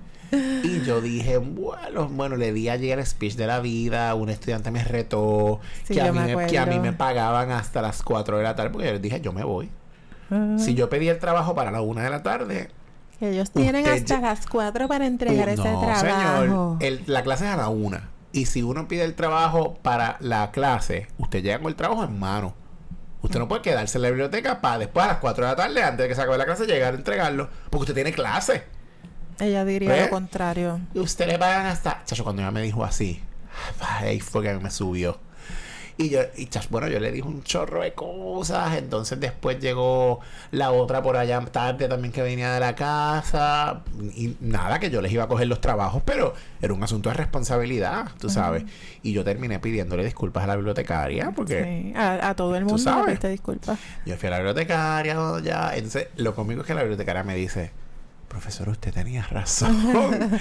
Y 0.63 0.81
yo 0.83 0.99
dije, 1.01 1.37
bueno, 1.37 2.07
bueno, 2.09 2.35
le 2.35 2.51
di 2.53 2.69
allí 2.69 2.91
el 2.91 3.05
speech 3.05 3.35
de 3.35 3.47
la 3.47 3.59
vida, 3.59 4.13
un 4.15 4.29
estudiante 4.29 4.71
me 4.71 4.83
retó, 4.83 5.59
Sí, 5.83 5.93
que, 5.93 6.01
a 6.01 6.11
mí 6.11 6.19
me 6.19 6.35
me, 6.35 6.47
que 6.47 6.57
a 6.57 6.65
mí 6.65 6.79
me 6.79 6.93
pagaban 6.93 7.51
hasta 7.51 7.81
las 7.81 8.01
4 8.01 8.37
de 8.37 8.43
la 8.43 8.55
tarde, 8.55 8.69
porque 8.71 8.87
yo 8.87 8.93
les 8.93 9.01
dije, 9.01 9.21
yo 9.21 9.31
me 9.33 9.43
voy. 9.43 9.69
Ah, 10.31 10.55
Si 10.57 10.73
yo 10.73 10.89
pedí 10.89 11.09
el 11.09 11.19
trabajo 11.19 11.53
para 11.55 11.69
la 11.71 11.81
1 11.81 12.01
de 12.01 12.09
la 12.09 12.23
tarde, 12.23 12.69
ellos 13.21 13.51
tienen 13.51 13.87
hasta 13.87 14.19
las 14.19 14.47
4 14.47 14.87
para 14.87 15.05
entregar 15.05 15.47
Uh, 15.47 15.51
ese 15.51 15.63
no, 15.71 15.79
trabajo. 15.79 16.41
señor. 16.41 16.77
El- 16.81 17.03
la 17.07 17.21
clase 17.23 17.45
es 17.45 17.51
a 17.51 17.57
la 17.57 17.69
una. 17.69 18.09
Y 18.31 18.45
si 18.47 18.63
uno 18.63 18.87
pide 18.87 19.03
el 19.03 19.13
trabajo 19.13 19.77
para 19.83 20.17
la 20.19 20.49
clase, 20.51 21.07
usted 21.19 21.43
llega 21.43 21.59
con 21.59 21.67
el 21.67 21.75
trabajo 21.75 22.03
en 22.03 22.19
mano. 22.19 22.55
Usted 23.21 23.39
no 23.39 23.47
puede 23.47 23.61
quedarse 23.61 23.97
en 23.97 24.01
la 24.01 24.09
biblioteca 24.09 24.59
para 24.59 24.79
después 24.79 25.05
a 25.05 25.09
las 25.09 25.17
4 25.19 25.45
de 25.45 25.51
la 25.51 25.55
tarde, 25.55 25.83
antes 25.83 25.99
de 25.99 26.07
que 26.09 26.15
se 26.15 26.21
acabe 26.21 26.37
la 26.37 26.45
clase, 26.45 26.65
llegar 26.65 26.93
a 26.93 26.97
entregarlo. 26.97 27.47
Porque 27.69 27.83
usted 27.83 27.93
tiene 27.93 28.11
clase. 28.11 28.63
Ella 29.39 29.65
diría 29.65 29.89
¿Ve? 29.89 30.01
lo 30.03 30.09
contrario. 30.09 30.79
Y 30.93 30.99
usted 30.99 31.27
le 31.27 31.37
pagan 31.39 31.65
hasta... 31.67 32.03
Chacho, 32.05 32.23
cuando 32.23 32.41
ella 32.41 32.51
me 32.51 32.61
dijo 32.61 32.83
así, 32.83 33.21
ahí 33.79 34.19
fue 34.19 34.43
que 34.43 34.53
me 34.55 34.71
subió. 34.71 35.19
Y 35.95 36.09
yo, 36.09 36.21
y 36.35 36.47
chas, 36.47 36.69
bueno, 36.71 36.87
yo 36.87 36.99
le 36.99 37.11
dije 37.11 37.27
un 37.27 37.43
chorro 37.43 37.83
de 37.83 37.93
cosas. 37.93 38.77
Entonces 38.77 39.19
después 39.19 39.59
llegó 39.59 40.21
la 40.49 40.71
otra 40.71 41.03
por 41.03 41.15
allá 41.17 41.39
tarde 41.45 41.87
también 41.87 42.11
que 42.11 42.23
venía 42.23 42.51
de 42.51 42.59
la 42.59 42.75
casa. 42.75 43.83
Y 44.15 44.35
nada, 44.39 44.79
que 44.79 44.89
yo 44.89 45.01
les 45.01 45.11
iba 45.11 45.25
a 45.25 45.27
coger 45.27 45.47
los 45.47 45.61
trabajos, 45.61 46.01
pero 46.03 46.33
era 46.61 46.73
un 46.73 46.81
asunto 46.83 47.09
de 47.09 47.15
responsabilidad, 47.15 48.07
tú 48.19 48.29
sabes. 48.29 48.63
Y 49.03 49.13
yo 49.13 49.23
terminé 49.23 49.59
pidiéndole 49.59 50.03
disculpas 50.03 50.45
a 50.45 50.47
la 50.47 50.55
bibliotecaria 50.55 51.31
porque 51.35 51.63
Sí, 51.63 51.93
a, 51.95 52.29
a 52.29 52.35
todo 52.35 52.55
el 52.55 52.65
mundo 52.65 52.95
le 52.97 53.03
pediste 53.05 53.29
disculpas. 53.29 53.77
yo 54.03 54.17
fui 54.17 54.27
a 54.27 54.31
la 54.31 54.37
bibliotecaria 54.37 55.15
ya. 55.43 55.75
Entonces, 55.75 56.07
lo 56.15 56.33
conmigo 56.33 56.61
es 56.61 56.67
que 56.67 56.73
la 56.73 56.81
bibliotecaria 56.81 57.23
me 57.23 57.35
dice, 57.35 57.71
profesor, 58.33 58.67
usted 58.67 58.91
tenía 58.91 59.23
razón. 59.23 59.75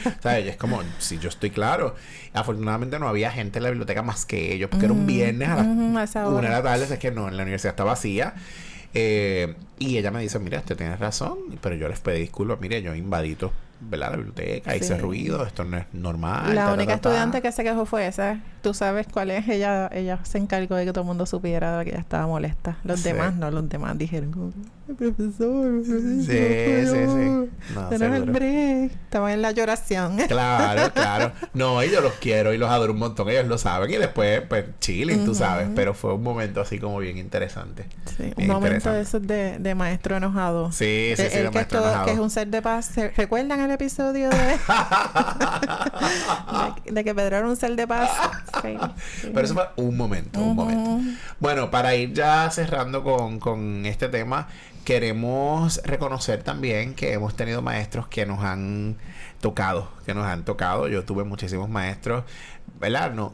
¿Sabes? 0.22 0.46
Es 0.46 0.56
como, 0.56 0.80
si 0.98 1.18
yo 1.18 1.28
estoy 1.28 1.50
claro. 1.50 1.94
Afortunadamente 2.32 2.98
no 2.98 3.06
había 3.06 3.30
gente 3.30 3.58
en 3.58 3.64
la 3.64 3.68
biblioteca 3.68 4.02
más 4.02 4.24
que 4.24 4.54
ellos, 4.54 4.70
porque 4.70 4.86
era 4.86 4.94
un 4.94 5.06
viernes 5.06 5.48
a 5.48 5.56
las 5.56 6.10
esa 6.10 6.28
una 6.28 6.48
de 6.48 6.54
la 6.54 6.62
tarde, 6.62 6.86
es 6.92 6.98
que 6.98 7.10
no, 7.10 7.28
en 7.28 7.36
la 7.36 7.42
universidad 7.42 7.72
está 7.72 7.84
vacía. 7.84 8.34
Eh, 8.94 9.54
y 9.88 9.98
ella 9.98 10.10
me 10.10 10.20
dice, 10.20 10.38
mira, 10.38 10.58
usted 10.58 10.76
tiene 10.76 10.96
razón, 10.96 11.38
pero 11.60 11.74
yo 11.74 11.88
les 11.88 12.00
pedí 12.00 12.20
disculpas, 12.20 12.60
mire, 12.60 12.82
yo 12.82 12.94
invadito, 12.94 13.52
¿verdad? 13.80 14.10
La 14.12 14.16
biblioteca, 14.16 14.76
hice 14.76 14.94
Sí. 14.94 15.00
ruido, 15.00 15.44
esto 15.44 15.64
no 15.64 15.76
es 15.78 15.86
normal. 15.92 16.54
La 16.54 16.66
ta, 16.66 16.72
única 16.74 16.94
ta, 16.96 17.00
ta. 17.00 17.08
estudiante 17.10 17.42
que 17.42 17.52
se 17.52 17.64
quejó 17.64 17.84
fue 17.86 18.06
esa. 18.06 18.40
Tú 18.62 18.74
sabes 18.74 19.08
cuál 19.12 19.32
es. 19.32 19.48
Ella 19.48 19.88
ella 19.92 20.20
se 20.22 20.38
encargó 20.38 20.76
de 20.76 20.84
que 20.84 20.92
todo 20.92 21.00
el 21.00 21.06
mundo 21.08 21.26
supiera 21.26 21.82
que 21.82 21.90
ella 21.90 21.98
estaba 21.98 22.28
molesta. 22.28 22.76
Los 22.84 23.00
Sí. 23.00 23.08
demás 23.10 23.34
no. 23.34 23.50
Los 23.50 23.68
demás 23.68 23.98
dijeron, 23.98 24.52
"Ay, 24.88 24.94
profesor, 24.94 25.82
profesor, 25.82 26.22
Sí, 26.22 26.86
sí, 26.86 27.06
sí. 27.08 28.04
no, 28.08 28.14
el 28.16 28.24
break. 28.30 28.92
Estaban 28.92 29.32
en 29.32 29.42
la 29.42 29.50
lloración. 29.50 30.16
Claro, 30.28 30.92
claro. 30.94 31.32
No, 31.54 31.82
y 31.82 31.90
yo 31.90 32.00
los 32.00 32.12
quiero 32.14 32.54
y 32.54 32.58
los 32.58 32.70
adoro 32.70 32.92
un 32.92 33.00
montón, 33.00 33.28
ellos 33.30 33.46
lo 33.48 33.58
saben. 33.58 33.90
Y 33.90 33.96
después, 33.96 34.42
pues, 34.48 34.64
chilling, 34.78 35.24
tú 35.24 35.34
sabes. 35.34 35.68
Pero 35.74 35.92
fue 35.92 36.14
un 36.14 36.22
momento 36.22 36.60
así 36.60 36.78
como 36.78 36.98
bien 37.00 37.18
interesante. 37.18 37.86
Sí, 38.16 38.32
un 38.36 38.46
momento 38.46 38.92
de 38.92 39.00
esos 39.02 39.26
de, 39.26 39.58
de 39.58 39.71
maestro 39.74 40.16
enojado. 40.16 40.72
Sí, 40.72 41.12
sí, 41.16 41.18
sí, 41.22 41.22
el 41.22 41.30
que, 41.30 41.44
es 41.48 41.54
maestro 41.54 41.78
todo- 41.80 41.88
enojado. 41.88 42.06
que 42.06 42.12
es 42.12 42.18
un 42.18 42.30
ser 42.30 42.48
de 42.48 42.62
paz. 42.62 42.86
¿Se- 42.86 43.10
¿Recuerdan 43.10 43.60
el 43.60 43.70
episodio 43.70 44.30
de, 44.30 44.36
de, 46.86 46.92
de 46.92 47.04
que 47.04 47.14
Pedro 47.14 47.36
era 47.36 47.46
un 47.46 47.56
ser 47.56 47.76
de 47.76 47.86
paz? 47.86 48.10
Sí, 48.62 48.76
sí. 49.22 49.30
Pero 49.34 49.44
eso 49.44 49.54
fue 49.54 49.66
un 49.76 49.96
momento, 49.96 50.38
un 50.38 50.54
momento. 50.54 51.00
Bueno, 51.40 51.70
para 51.70 51.94
ir 51.96 52.12
ya 52.12 52.48
cerrando 52.50 53.02
con, 53.02 53.40
con 53.40 53.84
este 53.86 54.08
tema, 54.08 54.46
queremos 54.84 55.80
reconocer 55.84 56.42
también 56.44 56.94
que 56.94 57.12
hemos 57.14 57.34
tenido 57.34 57.60
maestros 57.62 58.06
que 58.08 58.24
nos 58.26 58.44
han 58.44 58.96
tocado, 59.40 59.88
que 60.06 60.14
nos 60.14 60.26
han 60.26 60.44
tocado. 60.44 60.86
Yo 60.86 61.04
tuve 61.04 61.24
muchísimos 61.24 61.68
maestros, 61.68 62.24
¿verdad? 62.78 63.12
No, 63.12 63.32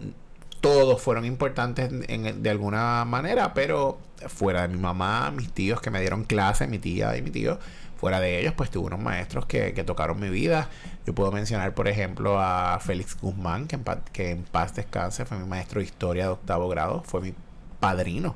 todos 0.60 1.00
fueron 1.00 1.24
importantes 1.24 1.90
en- 2.08 2.42
de 2.42 2.50
alguna 2.50 3.04
manera, 3.04 3.54
pero 3.54 3.98
fuera 4.26 4.62
de 4.62 4.68
mi 4.68 4.78
mamá, 4.80 5.30
mis 5.30 5.50
tíos 5.52 5.80
que 5.80 5.90
me 5.90 6.00
dieron 6.00 6.24
clase, 6.24 6.66
mi 6.66 6.78
tía 6.78 7.16
y 7.16 7.22
mi 7.22 7.30
tío, 7.30 7.58
fuera 7.96 8.20
de 8.20 8.40
ellos, 8.40 8.54
pues 8.56 8.70
tuve 8.70 8.86
unos 8.86 9.00
maestros 9.00 9.46
que, 9.46 9.72
que 9.74 9.84
tocaron 9.84 10.18
mi 10.20 10.28
vida. 10.28 10.68
Yo 11.06 11.14
puedo 11.14 11.32
mencionar, 11.32 11.74
por 11.74 11.88
ejemplo, 11.88 12.40
a 12.40 12.78
Félix 12.80 13.16
Guzmán, 13.20 13.66
que 13.66 13.76
en, 13.76 13.84
pa- 13.84 14.00
que 14.12 14.30
en 14.30 14.42
paz 14.44 14.74
descanse, 14.74 15.24
fue 15.24 15.38
mi 15.38 15.46
maestro 15.46 15.80
de 15.80 15.86
historia 15.86 16.24
de 16.24 16.30
octavo 16.30 16.68
grado, 16.68 17.02
fue 17.04 17.20
mi 17.20 17.34
padrino 17.80 18.34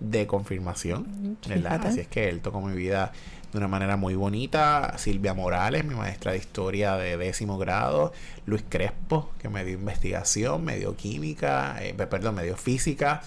de 0.00 0.26
confirmación, 0.26 1.36
¿verdad? 1.46 1.70
Fíjate. 1.72 1.88
Así 1.88 2.00
es 2.00 2.08
que 2.08 2.28
él 2.28 2.40
tocó 2.40 2.60
mi 2.62 2.74
vida 2.74 3.12
de 3.52 3.58
una 3.58 3.68
manera 3.68 3.96
muy 3.96 4.14
bonita. 4.14 4.94
Silvia 4.98 5.34
Morales, 5.34 5.84
mi 5.84 5.94
maestra 5.94 6.32
de 6.32 6.38
historia 6.38 6.96
de 6.96 7.16
décimo 7.16 7.58
grado. 7.58 8.12
Luis 8.46 8.64
Crespo, 8.68 9.30
que 9.40 9.48
me 9.48 9.64
dio 9.64 9.74
investigación, 9.74 10.64
me 10.64 10.76
dio 10.78 10.96
química, 10.96 11.76
eh, 11.80 11.94
pe- 11.96 12.06
perdón, 12.06 12.36
me 12.36 12.44
dio 12.44 12.56
física 12.56 13.22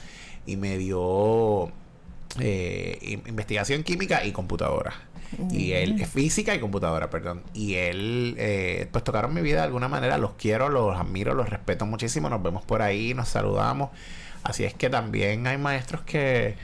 y 0.46 0.56
me 0.58 0.78
dio 0.78 1.72
eh, 2.40 2.98
in- 3.02 3.24
investigación 3.28 3.84
química 3.84 4.26
y 4.26 4.32
computadora. 4.32 4.94
Y 5.52 5.72
él, 5.72 6.00
eh, 6.00 6.06
física 6.06 6.54
y 6.54 6.60
computadora, 6.60 7.10
perdón. 7.10 7.42
Y 7.56 7.74
él, 7.76 8.36
eh, 8.38 8.88
pues 8.92 9.04
tocaron 9.04 9.34
mi 9.34 9.42
vida 9.42 9.58
de 9.58 9.64
alguna 9.64 9.88
manera. 9.88 10.18
Los 10.20 10.34
quiero, 10.34 10.70
los 10.70 10.96
admiro, 10.96 11.34
los 11.34 11.50
respeto 11.50 11.88
muchísimo. 11.88 12.30
Nos 12.30 12.42
vemos 12.44 12.64
por 12.64 12.84
ahí, 12.84 13.16
nos 13.16 13.30
saludamos. 13.30 13.90
Así 14.44 14.64
es 14.64 14.76
que 14.76 14.90
también 14.92 15.48
hay 15.48 15.58
maestros 15.58 16.02
que, 16.04 16.56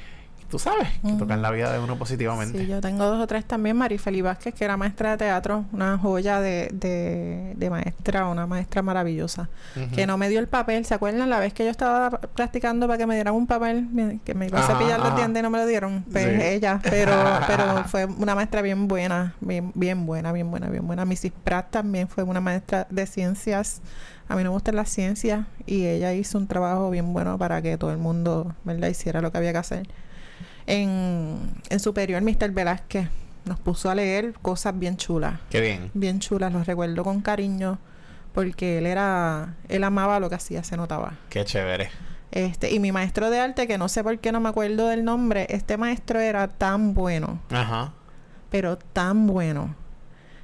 tú 0.49 0.59
sabes, 0.59 0.87
que 1.05 1.13
tocan 1.13 1.41
la 1.41 1.51
vida 1.51 1.71
de 1.71 1.79
uno 1.79 1.97
positivamente. 1.97 2.57
Sí, 2.59 2.67
yo 2.67 2.81
tengo 2.81 3.05
dos 3.05 3.21
o 3.21 3.27
tres 3.27 3.45
también. 3.45 3.77
Marifeli 3.77 4.21
Vázquez, 4.21 4.53
que 4.53 4.65
era 4.65 4.77
maestra 4.77 5.11
de 5.11 5.17
teatro, 5.17 5.65
una 5.71 5.97
joya 5.97 6.41
de, 6.41 6.69
de, 6.73 7.53
de 7.55 7.69
maestra, 7.69 8.27
una 8.27 8.47
maestra 8.47 8.81
maravillosa. 8.81 9.49
Que 9.93 10.05
no 10.07 10.17
me 10.17 10.27
dio 10.29 10.39
el 10.39 10.47
papel. 10.47 10.85
¿Se 10.85 10.93
acuerdan 10.93 11.29
la 11.29 11.39
vez 11.39 11.53
que 11.53 11.63
yo 11.65 11.71
estaba 11.71 12.09
practicando 12.09 12.87
para 12.87 12.97
que 12.97 13.05
me 13.05 13.15
dieran 13.15 13.33
un 13.35 13.47
papel? 13.47 13.87
Que 14.25 14.33
me 14.33 14.47
iba 14.47 14.59
a 14.59 14.63
cepillar 14.67 14.99
los 14.99 15.15
dientes 15.15 15.39
y 15.39 15.43
no 15.43 15.49
me 15.49 15.57
lo 15.59 15.65
dieron. 15.65 16.03
Pues 16.11 16.25
Sí. 16.25 16.41
ella. 16.41 16.79
Pero, 16.83 17.13
pero 17.47 17.83
fue 17.85 18.05
una 18.05 18.35
maestra 18.35 18.61
bien 18.61 18.87
buena, 18.87 19.35
bien, 19.41 19.71
bien 19.75 20.05
buena, 20.05 20.31
bien 20.31 20.49
buena, 20.51 20.69
bien 20.69 20.85
buena. 20.87 21.05
Mrs. 21.05 21.31
Pratt 21.43 21.69
también 21.71 22.07
fue 22.07 22.23
una 22.23 22.41
maestra 22.41 22.87
de 22.89 23.05
ciencias. 23.05 23.81
A 24.27 24.35
mí 24.35 24.43
no 24.43 24.49
me 24.51 24.53
gustan 24.53 24.75
las 24.75 24.89
ciencias 24.89 25.45
y 25.65 25.85
ella 25.87 26.13
hizo 26.13 26.37
un 26.37 26.45
trabajo 26.47 26.89
bien 26.91 27.13
bueno 27.13 27.37
para 27.39 27.61
que 27.63 27.77
todo 27.77 27.91
el 27.91 27.97
mundo, 27.97 28.53
¿verdad?, 28.63 28.87
hiciera 28.89 29.21
lo 29.21 29.31
que 29.31 29.37
había 29.39 29.51
que 29.51 29.57
hacer. 29.57 29.87
En, 30.69 31.39
en 31.69 31.79
superior, 31.79 32.21
Mr. 32.21 32.51
Velázquez 32.51 33.09
nos 33.45 33.59
puso 33.59 33.89
a 33.89 33.95
leer 33.95 34.33
cosas 34.41 34.77
bien 34.77 34.97
chulas 34.97 35.39
Qué 35.49 35.61
bien. 35.61 35.89
bien 35.95 36.19
chulas, 36.19 36.53
los 36.53 36.67
recuerdo 36.67 37.03
con 37.03 37.21
cariño 37.21 37.79
porque 38.33 38.77
él 38.77 38.85
era 38.85 39.55
él 39.67 39.83
amaba 39.83 40.19
lo 40.19 40.29
que 40.29 40.35
hacía, 40.35 40.63
se 40.63 40.77
notaba. 40.77 41.13
Qué 41.29 41.43
chévere. 41.43 41.89
Este, 42.31 42.71
y 42.71 42.79
mi 42.79 42.91
maestro 42.91 43.31
de 43.31 43.39
arte, 43.39 43.65
que 43.67 43.79
no 43.79 43.89
sé 43.89 44.03
por 44.03 44.19
qué 44.19 44.31
no 44.31 44.39
me 44.39 44.49
acuerdo 44.49 44.87
del 44.87 45.03
nombre, 45.03 45.47
este 45.49 45.77
maestro 45.77 46.19
era 46.19 46.47
tan 46.47 46.93
bueno, 46.93 47.39
Ajá. 47.49 47.91
pero 48.51 48.77
tan 48.77 49.25
bueno 49.25 49.73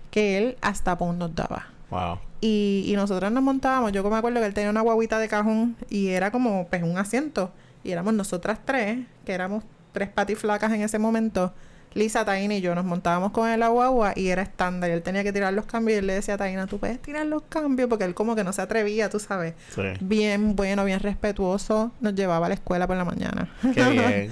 que 0.10 0.40
él 0.40 0.58
hasta 0.62 0.98
pon 0.98 1.20
nos 1.20 1.36
daba. 1.36 1.68
Wow. 1.92 2.18
Y, 2.42 2.86
y 2.88 2.96
nosotros 2.96 3.32
nos 3.32 3.44
montábamos, 3.44 3.92
yo 3.92 4.04
me 4.10 4.16
acuerdo 4.18 4.40
que 4.40 4.48
él 4.48 4.54
tenía 4.56 4.72
una 4.72 4.82
guaguita 4.82 5.20
de 5.20 5.28
cajón 5.28 5.76
y 5.88 6.08
era 6.08 6.32
como 6.32 6.68
pues 6.68 6.82
un 6.82 6.98
asiento. 6.98 7.52
Y 7.84 7.92
éramos 7.92 8.16
nosotras 8.16 8.58
tres, 8.66 9.06
que 9.24 9.34
éramos 9.34 9.64
tres 9.96 10.10
patiflacas 10.10 10.72
en 10.72 10.82
ese 10.84 11.00
momento. 11.00 11.52
Lisa, 11.96 12.26
Taina 12.26 12.54
y 12.56 12.60
yo 12.62 12.76
nos 12.76 12.84
montábamos 12.84 13.32
con 13.32 13.48
él 13.48 13.54
a 13.54 13.58
la 13.58 13.68
guagua 13.70 14.12
y 14.18 14.28
era 14.28 14.42
estándar. 14.42 14.90
Y 14.90 14.94
él 14.94 15.02
tenía 15.02 15.24
que 15.24 15.32
tirar 15.32 15.54
los 15.54 15.66
cambios 15.66 15.96
y 15.96 16.00
él 16.00 16.08
le 16.08 16.14
decía 16.14 16.34
a 16.34 16.38
Taina, 16.38 16.68
tú 16.68 16.78
puedes 16.78 17.02
tirar 17.02 17.26
los 17.26 17.44
cambios 17.44 17.88
porque 17.90 18.04
él 18.04 18.14
como 18.14 18.36
que 18.36 18.44
no 18.44 18.52
se 18.54 18.62
atrevía, 18.62 19.10
tú 19.10 19.18
sabes. 19.20 19.54
Sí. 19.74 19.82
Bien 20.02 20.56
bueno, 20.58 20.84
bien 20.84 21.00
respetuoso. 21.00 21.92
Nos 22.02 22.14
llevaba 22.14 22.46
a 22.48 22.50
la 22.50 22.56
escuela 22.56 22.86
por 22.86 22.98
la 22.98 23.06
mañana. 23.06 23.50
Qué 23.74 23.84
bien. 23.90 24.32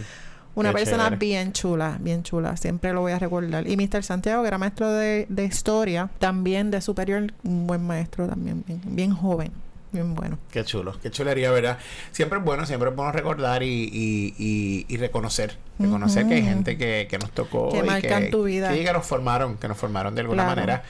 Una 0.55 0.69
Qué 0.69 0.75
persona 0.75 1.05
chévere. 1.05 1.17
bien 1.17 1.53
chula, 1.53 1.97
bien 2.01 2.21
chula. 2.21 2.57
Siempre 2.57 2.91
lo 2.93 2.99
voy 3.01 3.13
a 3.13 3.17
recordar. 3.17 3.65
Y 3.67 3.75
Mr. 3.77 4.03
Santiago, 4.03 4.43
que 4.43 4.49
era 4.49 4.57
maestro 4.57 4.91
de, 4.91 5.25
de 5.29 5.45
historia, 5.45 6.09
también 6.19 6.69
de 6.69 6.81
superior, 6.81 7.33
un 7.43 7.65
buen 7.65 7.81
maestro 7.81 8.27
también, 8.27 8.63
bien, 8.67 8.81
bien 8.85 9.11
joven, 9.15 9.51
bien 9.93 10.13
bueno. 10.15 10.37
Qué 10.51 10.65
chulo, 10.65 10.97
qué 11.01 11.09
chulería, 11.11 11.51
¿verdad? 11.51 11.77
Siempre 12.11 12.39
es 12.39 12.43
bueno, 12.45 12.65
siempre 12.65 12.89
es 12.89 12.95
bueno 12.95 13.11
recordar 13.13 13.63
y, 13.63 13.67
y, 13.93 14.35
y, 14.37 14.85
y 14.89 14.97
reconocer. 14.97 15.55
Reconocer 15.79 16.27
que 16.27 16.35
hay 16.35 16.43
gente 16.43 16.77
que, 16.77 17.07
que 17.09 17.17
nos 17.17 17.31
tocó. 17.31 17.69
Que 17.71 17.79
y 17.79 17.83
marcan 17.83 18.29
tu 18.29 18.43
vida. 18.43 18.73
Sí, 18.73 18.83
que 18.83 18.91
nos 18.93 19.05
formaron, 19.05 19.57
que 19.57 19.67
nos 19.67 19.77
formaron 19.77 20.13
de 20.15 20.21
alguna 20.21 20.43
Claro. 20.43 20.55
manera. 20.61 20.83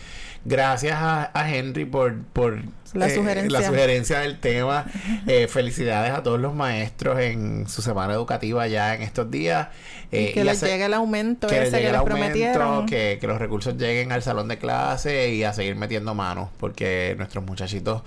Gracias 0.45 0.97
a, 0.99 1.32
a 1.34 1.49
Henry 1.56 1.86
por, 1.86 2.18
por 2.34 2.60
La 2.93 3.08
eh, 3.08 3.16
sugerencia. 3.16 3.60
la 3.62 3.66
sugerencia 3.66 4.20
del 4.20 4.39
tema. 4.39 4.86
Eh, 5.26 5.47
felicidades 5.47 6.12
a 6.12 6.22
todos 6.22 6.38
los 6.41 6.54
maestros 6.54 7.18
en 7.22 7.66
su 7.70 7.82
semana 7.82 8.14
educativa 8.14 8.68
ya 8.68 8.93
en 8.93 9.04
estos 9.04 9.32
días. 9.32 9.70
Eh, 10.12 10.28
y 10.32 10.34
que 10.34 10.41
y 10.41 10.43
les 10.43 10.58
hace- 10.58 10.68
llegue 10.68 10.86
el 10.86 10.93
aumento 10.95 11.47
que 11.47 11.60
les 11.62 11.70
ese 11.70 11.78
que 11.80 11.86
el 11.86 11.91
les 11.93 11.99
aumento, 12.01 12.18
prometieron. 12.20 12.86
que, 12.88 13.18
que 13.22 13.28
los 13.28 13.39
recursos 13.39 13.78
lleguen 13.78 14.12
al 14.12 14.22
salón 14.22 14.49
de 14.49 14.58
clase 14.58 15.30
y 15.34 15.43
a 15.45 15.54
seguir 15.54 15.78
metiendo 15.78 16.14
manos, 16.14 16.49
porque 16.60 17.16
nuestros 17.18 17.43
muchachitos 17.45 18.01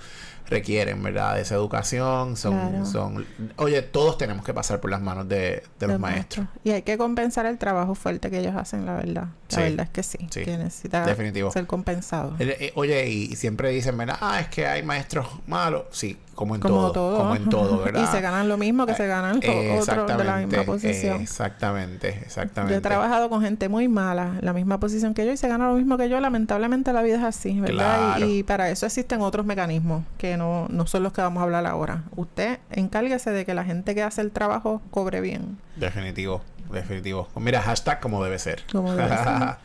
requieren, 0.49 1.01
¿verdad? 1.03 1.35
De 1.35 1.41
esa 1.41 1.55
educación. 1.55 2.35
Son, 2.37 2.53
Claro. 2.53 2.85
son, 2.85 3.25
oye, 3.57 3.81
todos 3.81 4.17
tenemos 4.17 4.45
que 4.45 4.53
pasar 4.53 4.79
por 4.79 4.89
las 4.89 5.01
manos 5.01 5.27
de, 5.27 5.63
de 5.79 5.87
los 5.87 5.99
maestros. 5.99 6.47
Y 6.63 6.71
hay 6.71 6.81
que 6.81 6.97
compensar 6.97 7.45
el 7.45 7.57
trabajo 7.57 7.95
fuerte 7.95 8.29
que 8.31 8.39
ellos 8.39 8.55
hacen, 8.55 8.85
la 8.85 8.95
verdad. 8.95 9.23
La 9.23 9.29
Sí, 9.49 9.61
verdad 9.61 9.81
es 9.85 9.89
que 9.91 10.03
sí, 10.03 10.17
sí, 10.31 10.43
que 10.43 10.57
necesita 10.57 11.05
definitivo. 11.05 11.51
ser 11.51 11.65
compensado. 11.67 12.35
Eh, 12.39 12.71
Oye, 12.75 13.07
y 13.09 13.35
siempre 13.35 13.69
dicen, 13.69 13.97
¿verdad? 13.97 14.17
Ah, 14.21 14.39
es 14.41 14.47
que 14.47 14.65
hay 14.67 14.83
maestros 14.83 15.27
malos. 15.47 15.83
Sí, 15.91 16.17
como 16.37 16.53
en 16.53 16.61
como 16.61 16.75
todo, 16.75 16.91
todo. 16.91 17.17
Como 17.17 17.35
en 17.35 17.49
todo, 17.49 17.77
¿verdad? 17.83 18.03
y 18.03 18.05
se 18.05 18.21
ganan 18.21 18.47
lo 18.47 18.57
mismo 18.57 18.85
que 18.85 18.93
se 18.93 19.07
ganan 19.07 19.39
Eh, 19.41 19.79
otros 19.81 20.17
de 20.17 20.23
la 20.23 20.37
misma 20.37 20.63
posición. 20.65 21.19
Exactamente, 21.19 22.09
exactamente. 22.09 22.73
Yo 22.73 22.77
he 22.77 22.81
trabajado 22.81 23.27
con 23.27 23.41
gente 23.41 23.69
muy 23.69 23.87
mala, 23.87 24.35
la 24.41 24.53
misma 24.53 24.79
posición 24.79 25.15
que 25.15 25.25
yo, 25.25 25.31
y 25.31 25.37
se 25.37 25.47
gana 25.47 25.67
lo 25.67 25.73
mismo 25.73 25.97
que 25.97 26.09
yo. 26.09 26.19
Lamentablemente 26.19 26.93
la 26.93 27.01
vida 27.01 27.17
es 27.17 27.23
así, 27.23 27.59
¿verdad? 27.59 28.13
Claro. 28.17 28.25
Y, 28.27 28.37
y 28.37 28.43
para 28.43 28.69
eso 28.69 28.85
existen 28.85 29.21
otros 29.21 29.47
mecanismos 29.47 30.03
que 30.19 30.37
no, 30.37 30.67
no 30.69 30.85
son 30.85 31.01
los 31.01 31.11
que 31.11 31.21
vamos 31.21 31.41
a 31.41 31.43
hablar 31.45 31.65
ahora. 31.65 32.03
Usted 32.15 32.59
encárguese 32.69 33.31
de 33.31 33.43
que 33.43 33.55
la 33.55 33.63
gente 33.63 33.95
que 33.95 34.03
hace 34.03 34.21
el 34.21 34.29
trabajo 34.29 34.79
cobre 34.91 35.21
bien. 35.21 35.57
Definitivo, 35.75 36.43
definitivo. 36.71 37.29
Mira, 37.37 37.63
hashtag 37.63 37.99
como 37.99 38.23
debe 38.23 38.37
ser. 38.37 38.63
Como 38.71 38.93
debe 38.93 39.09
ser. 39.09 39.17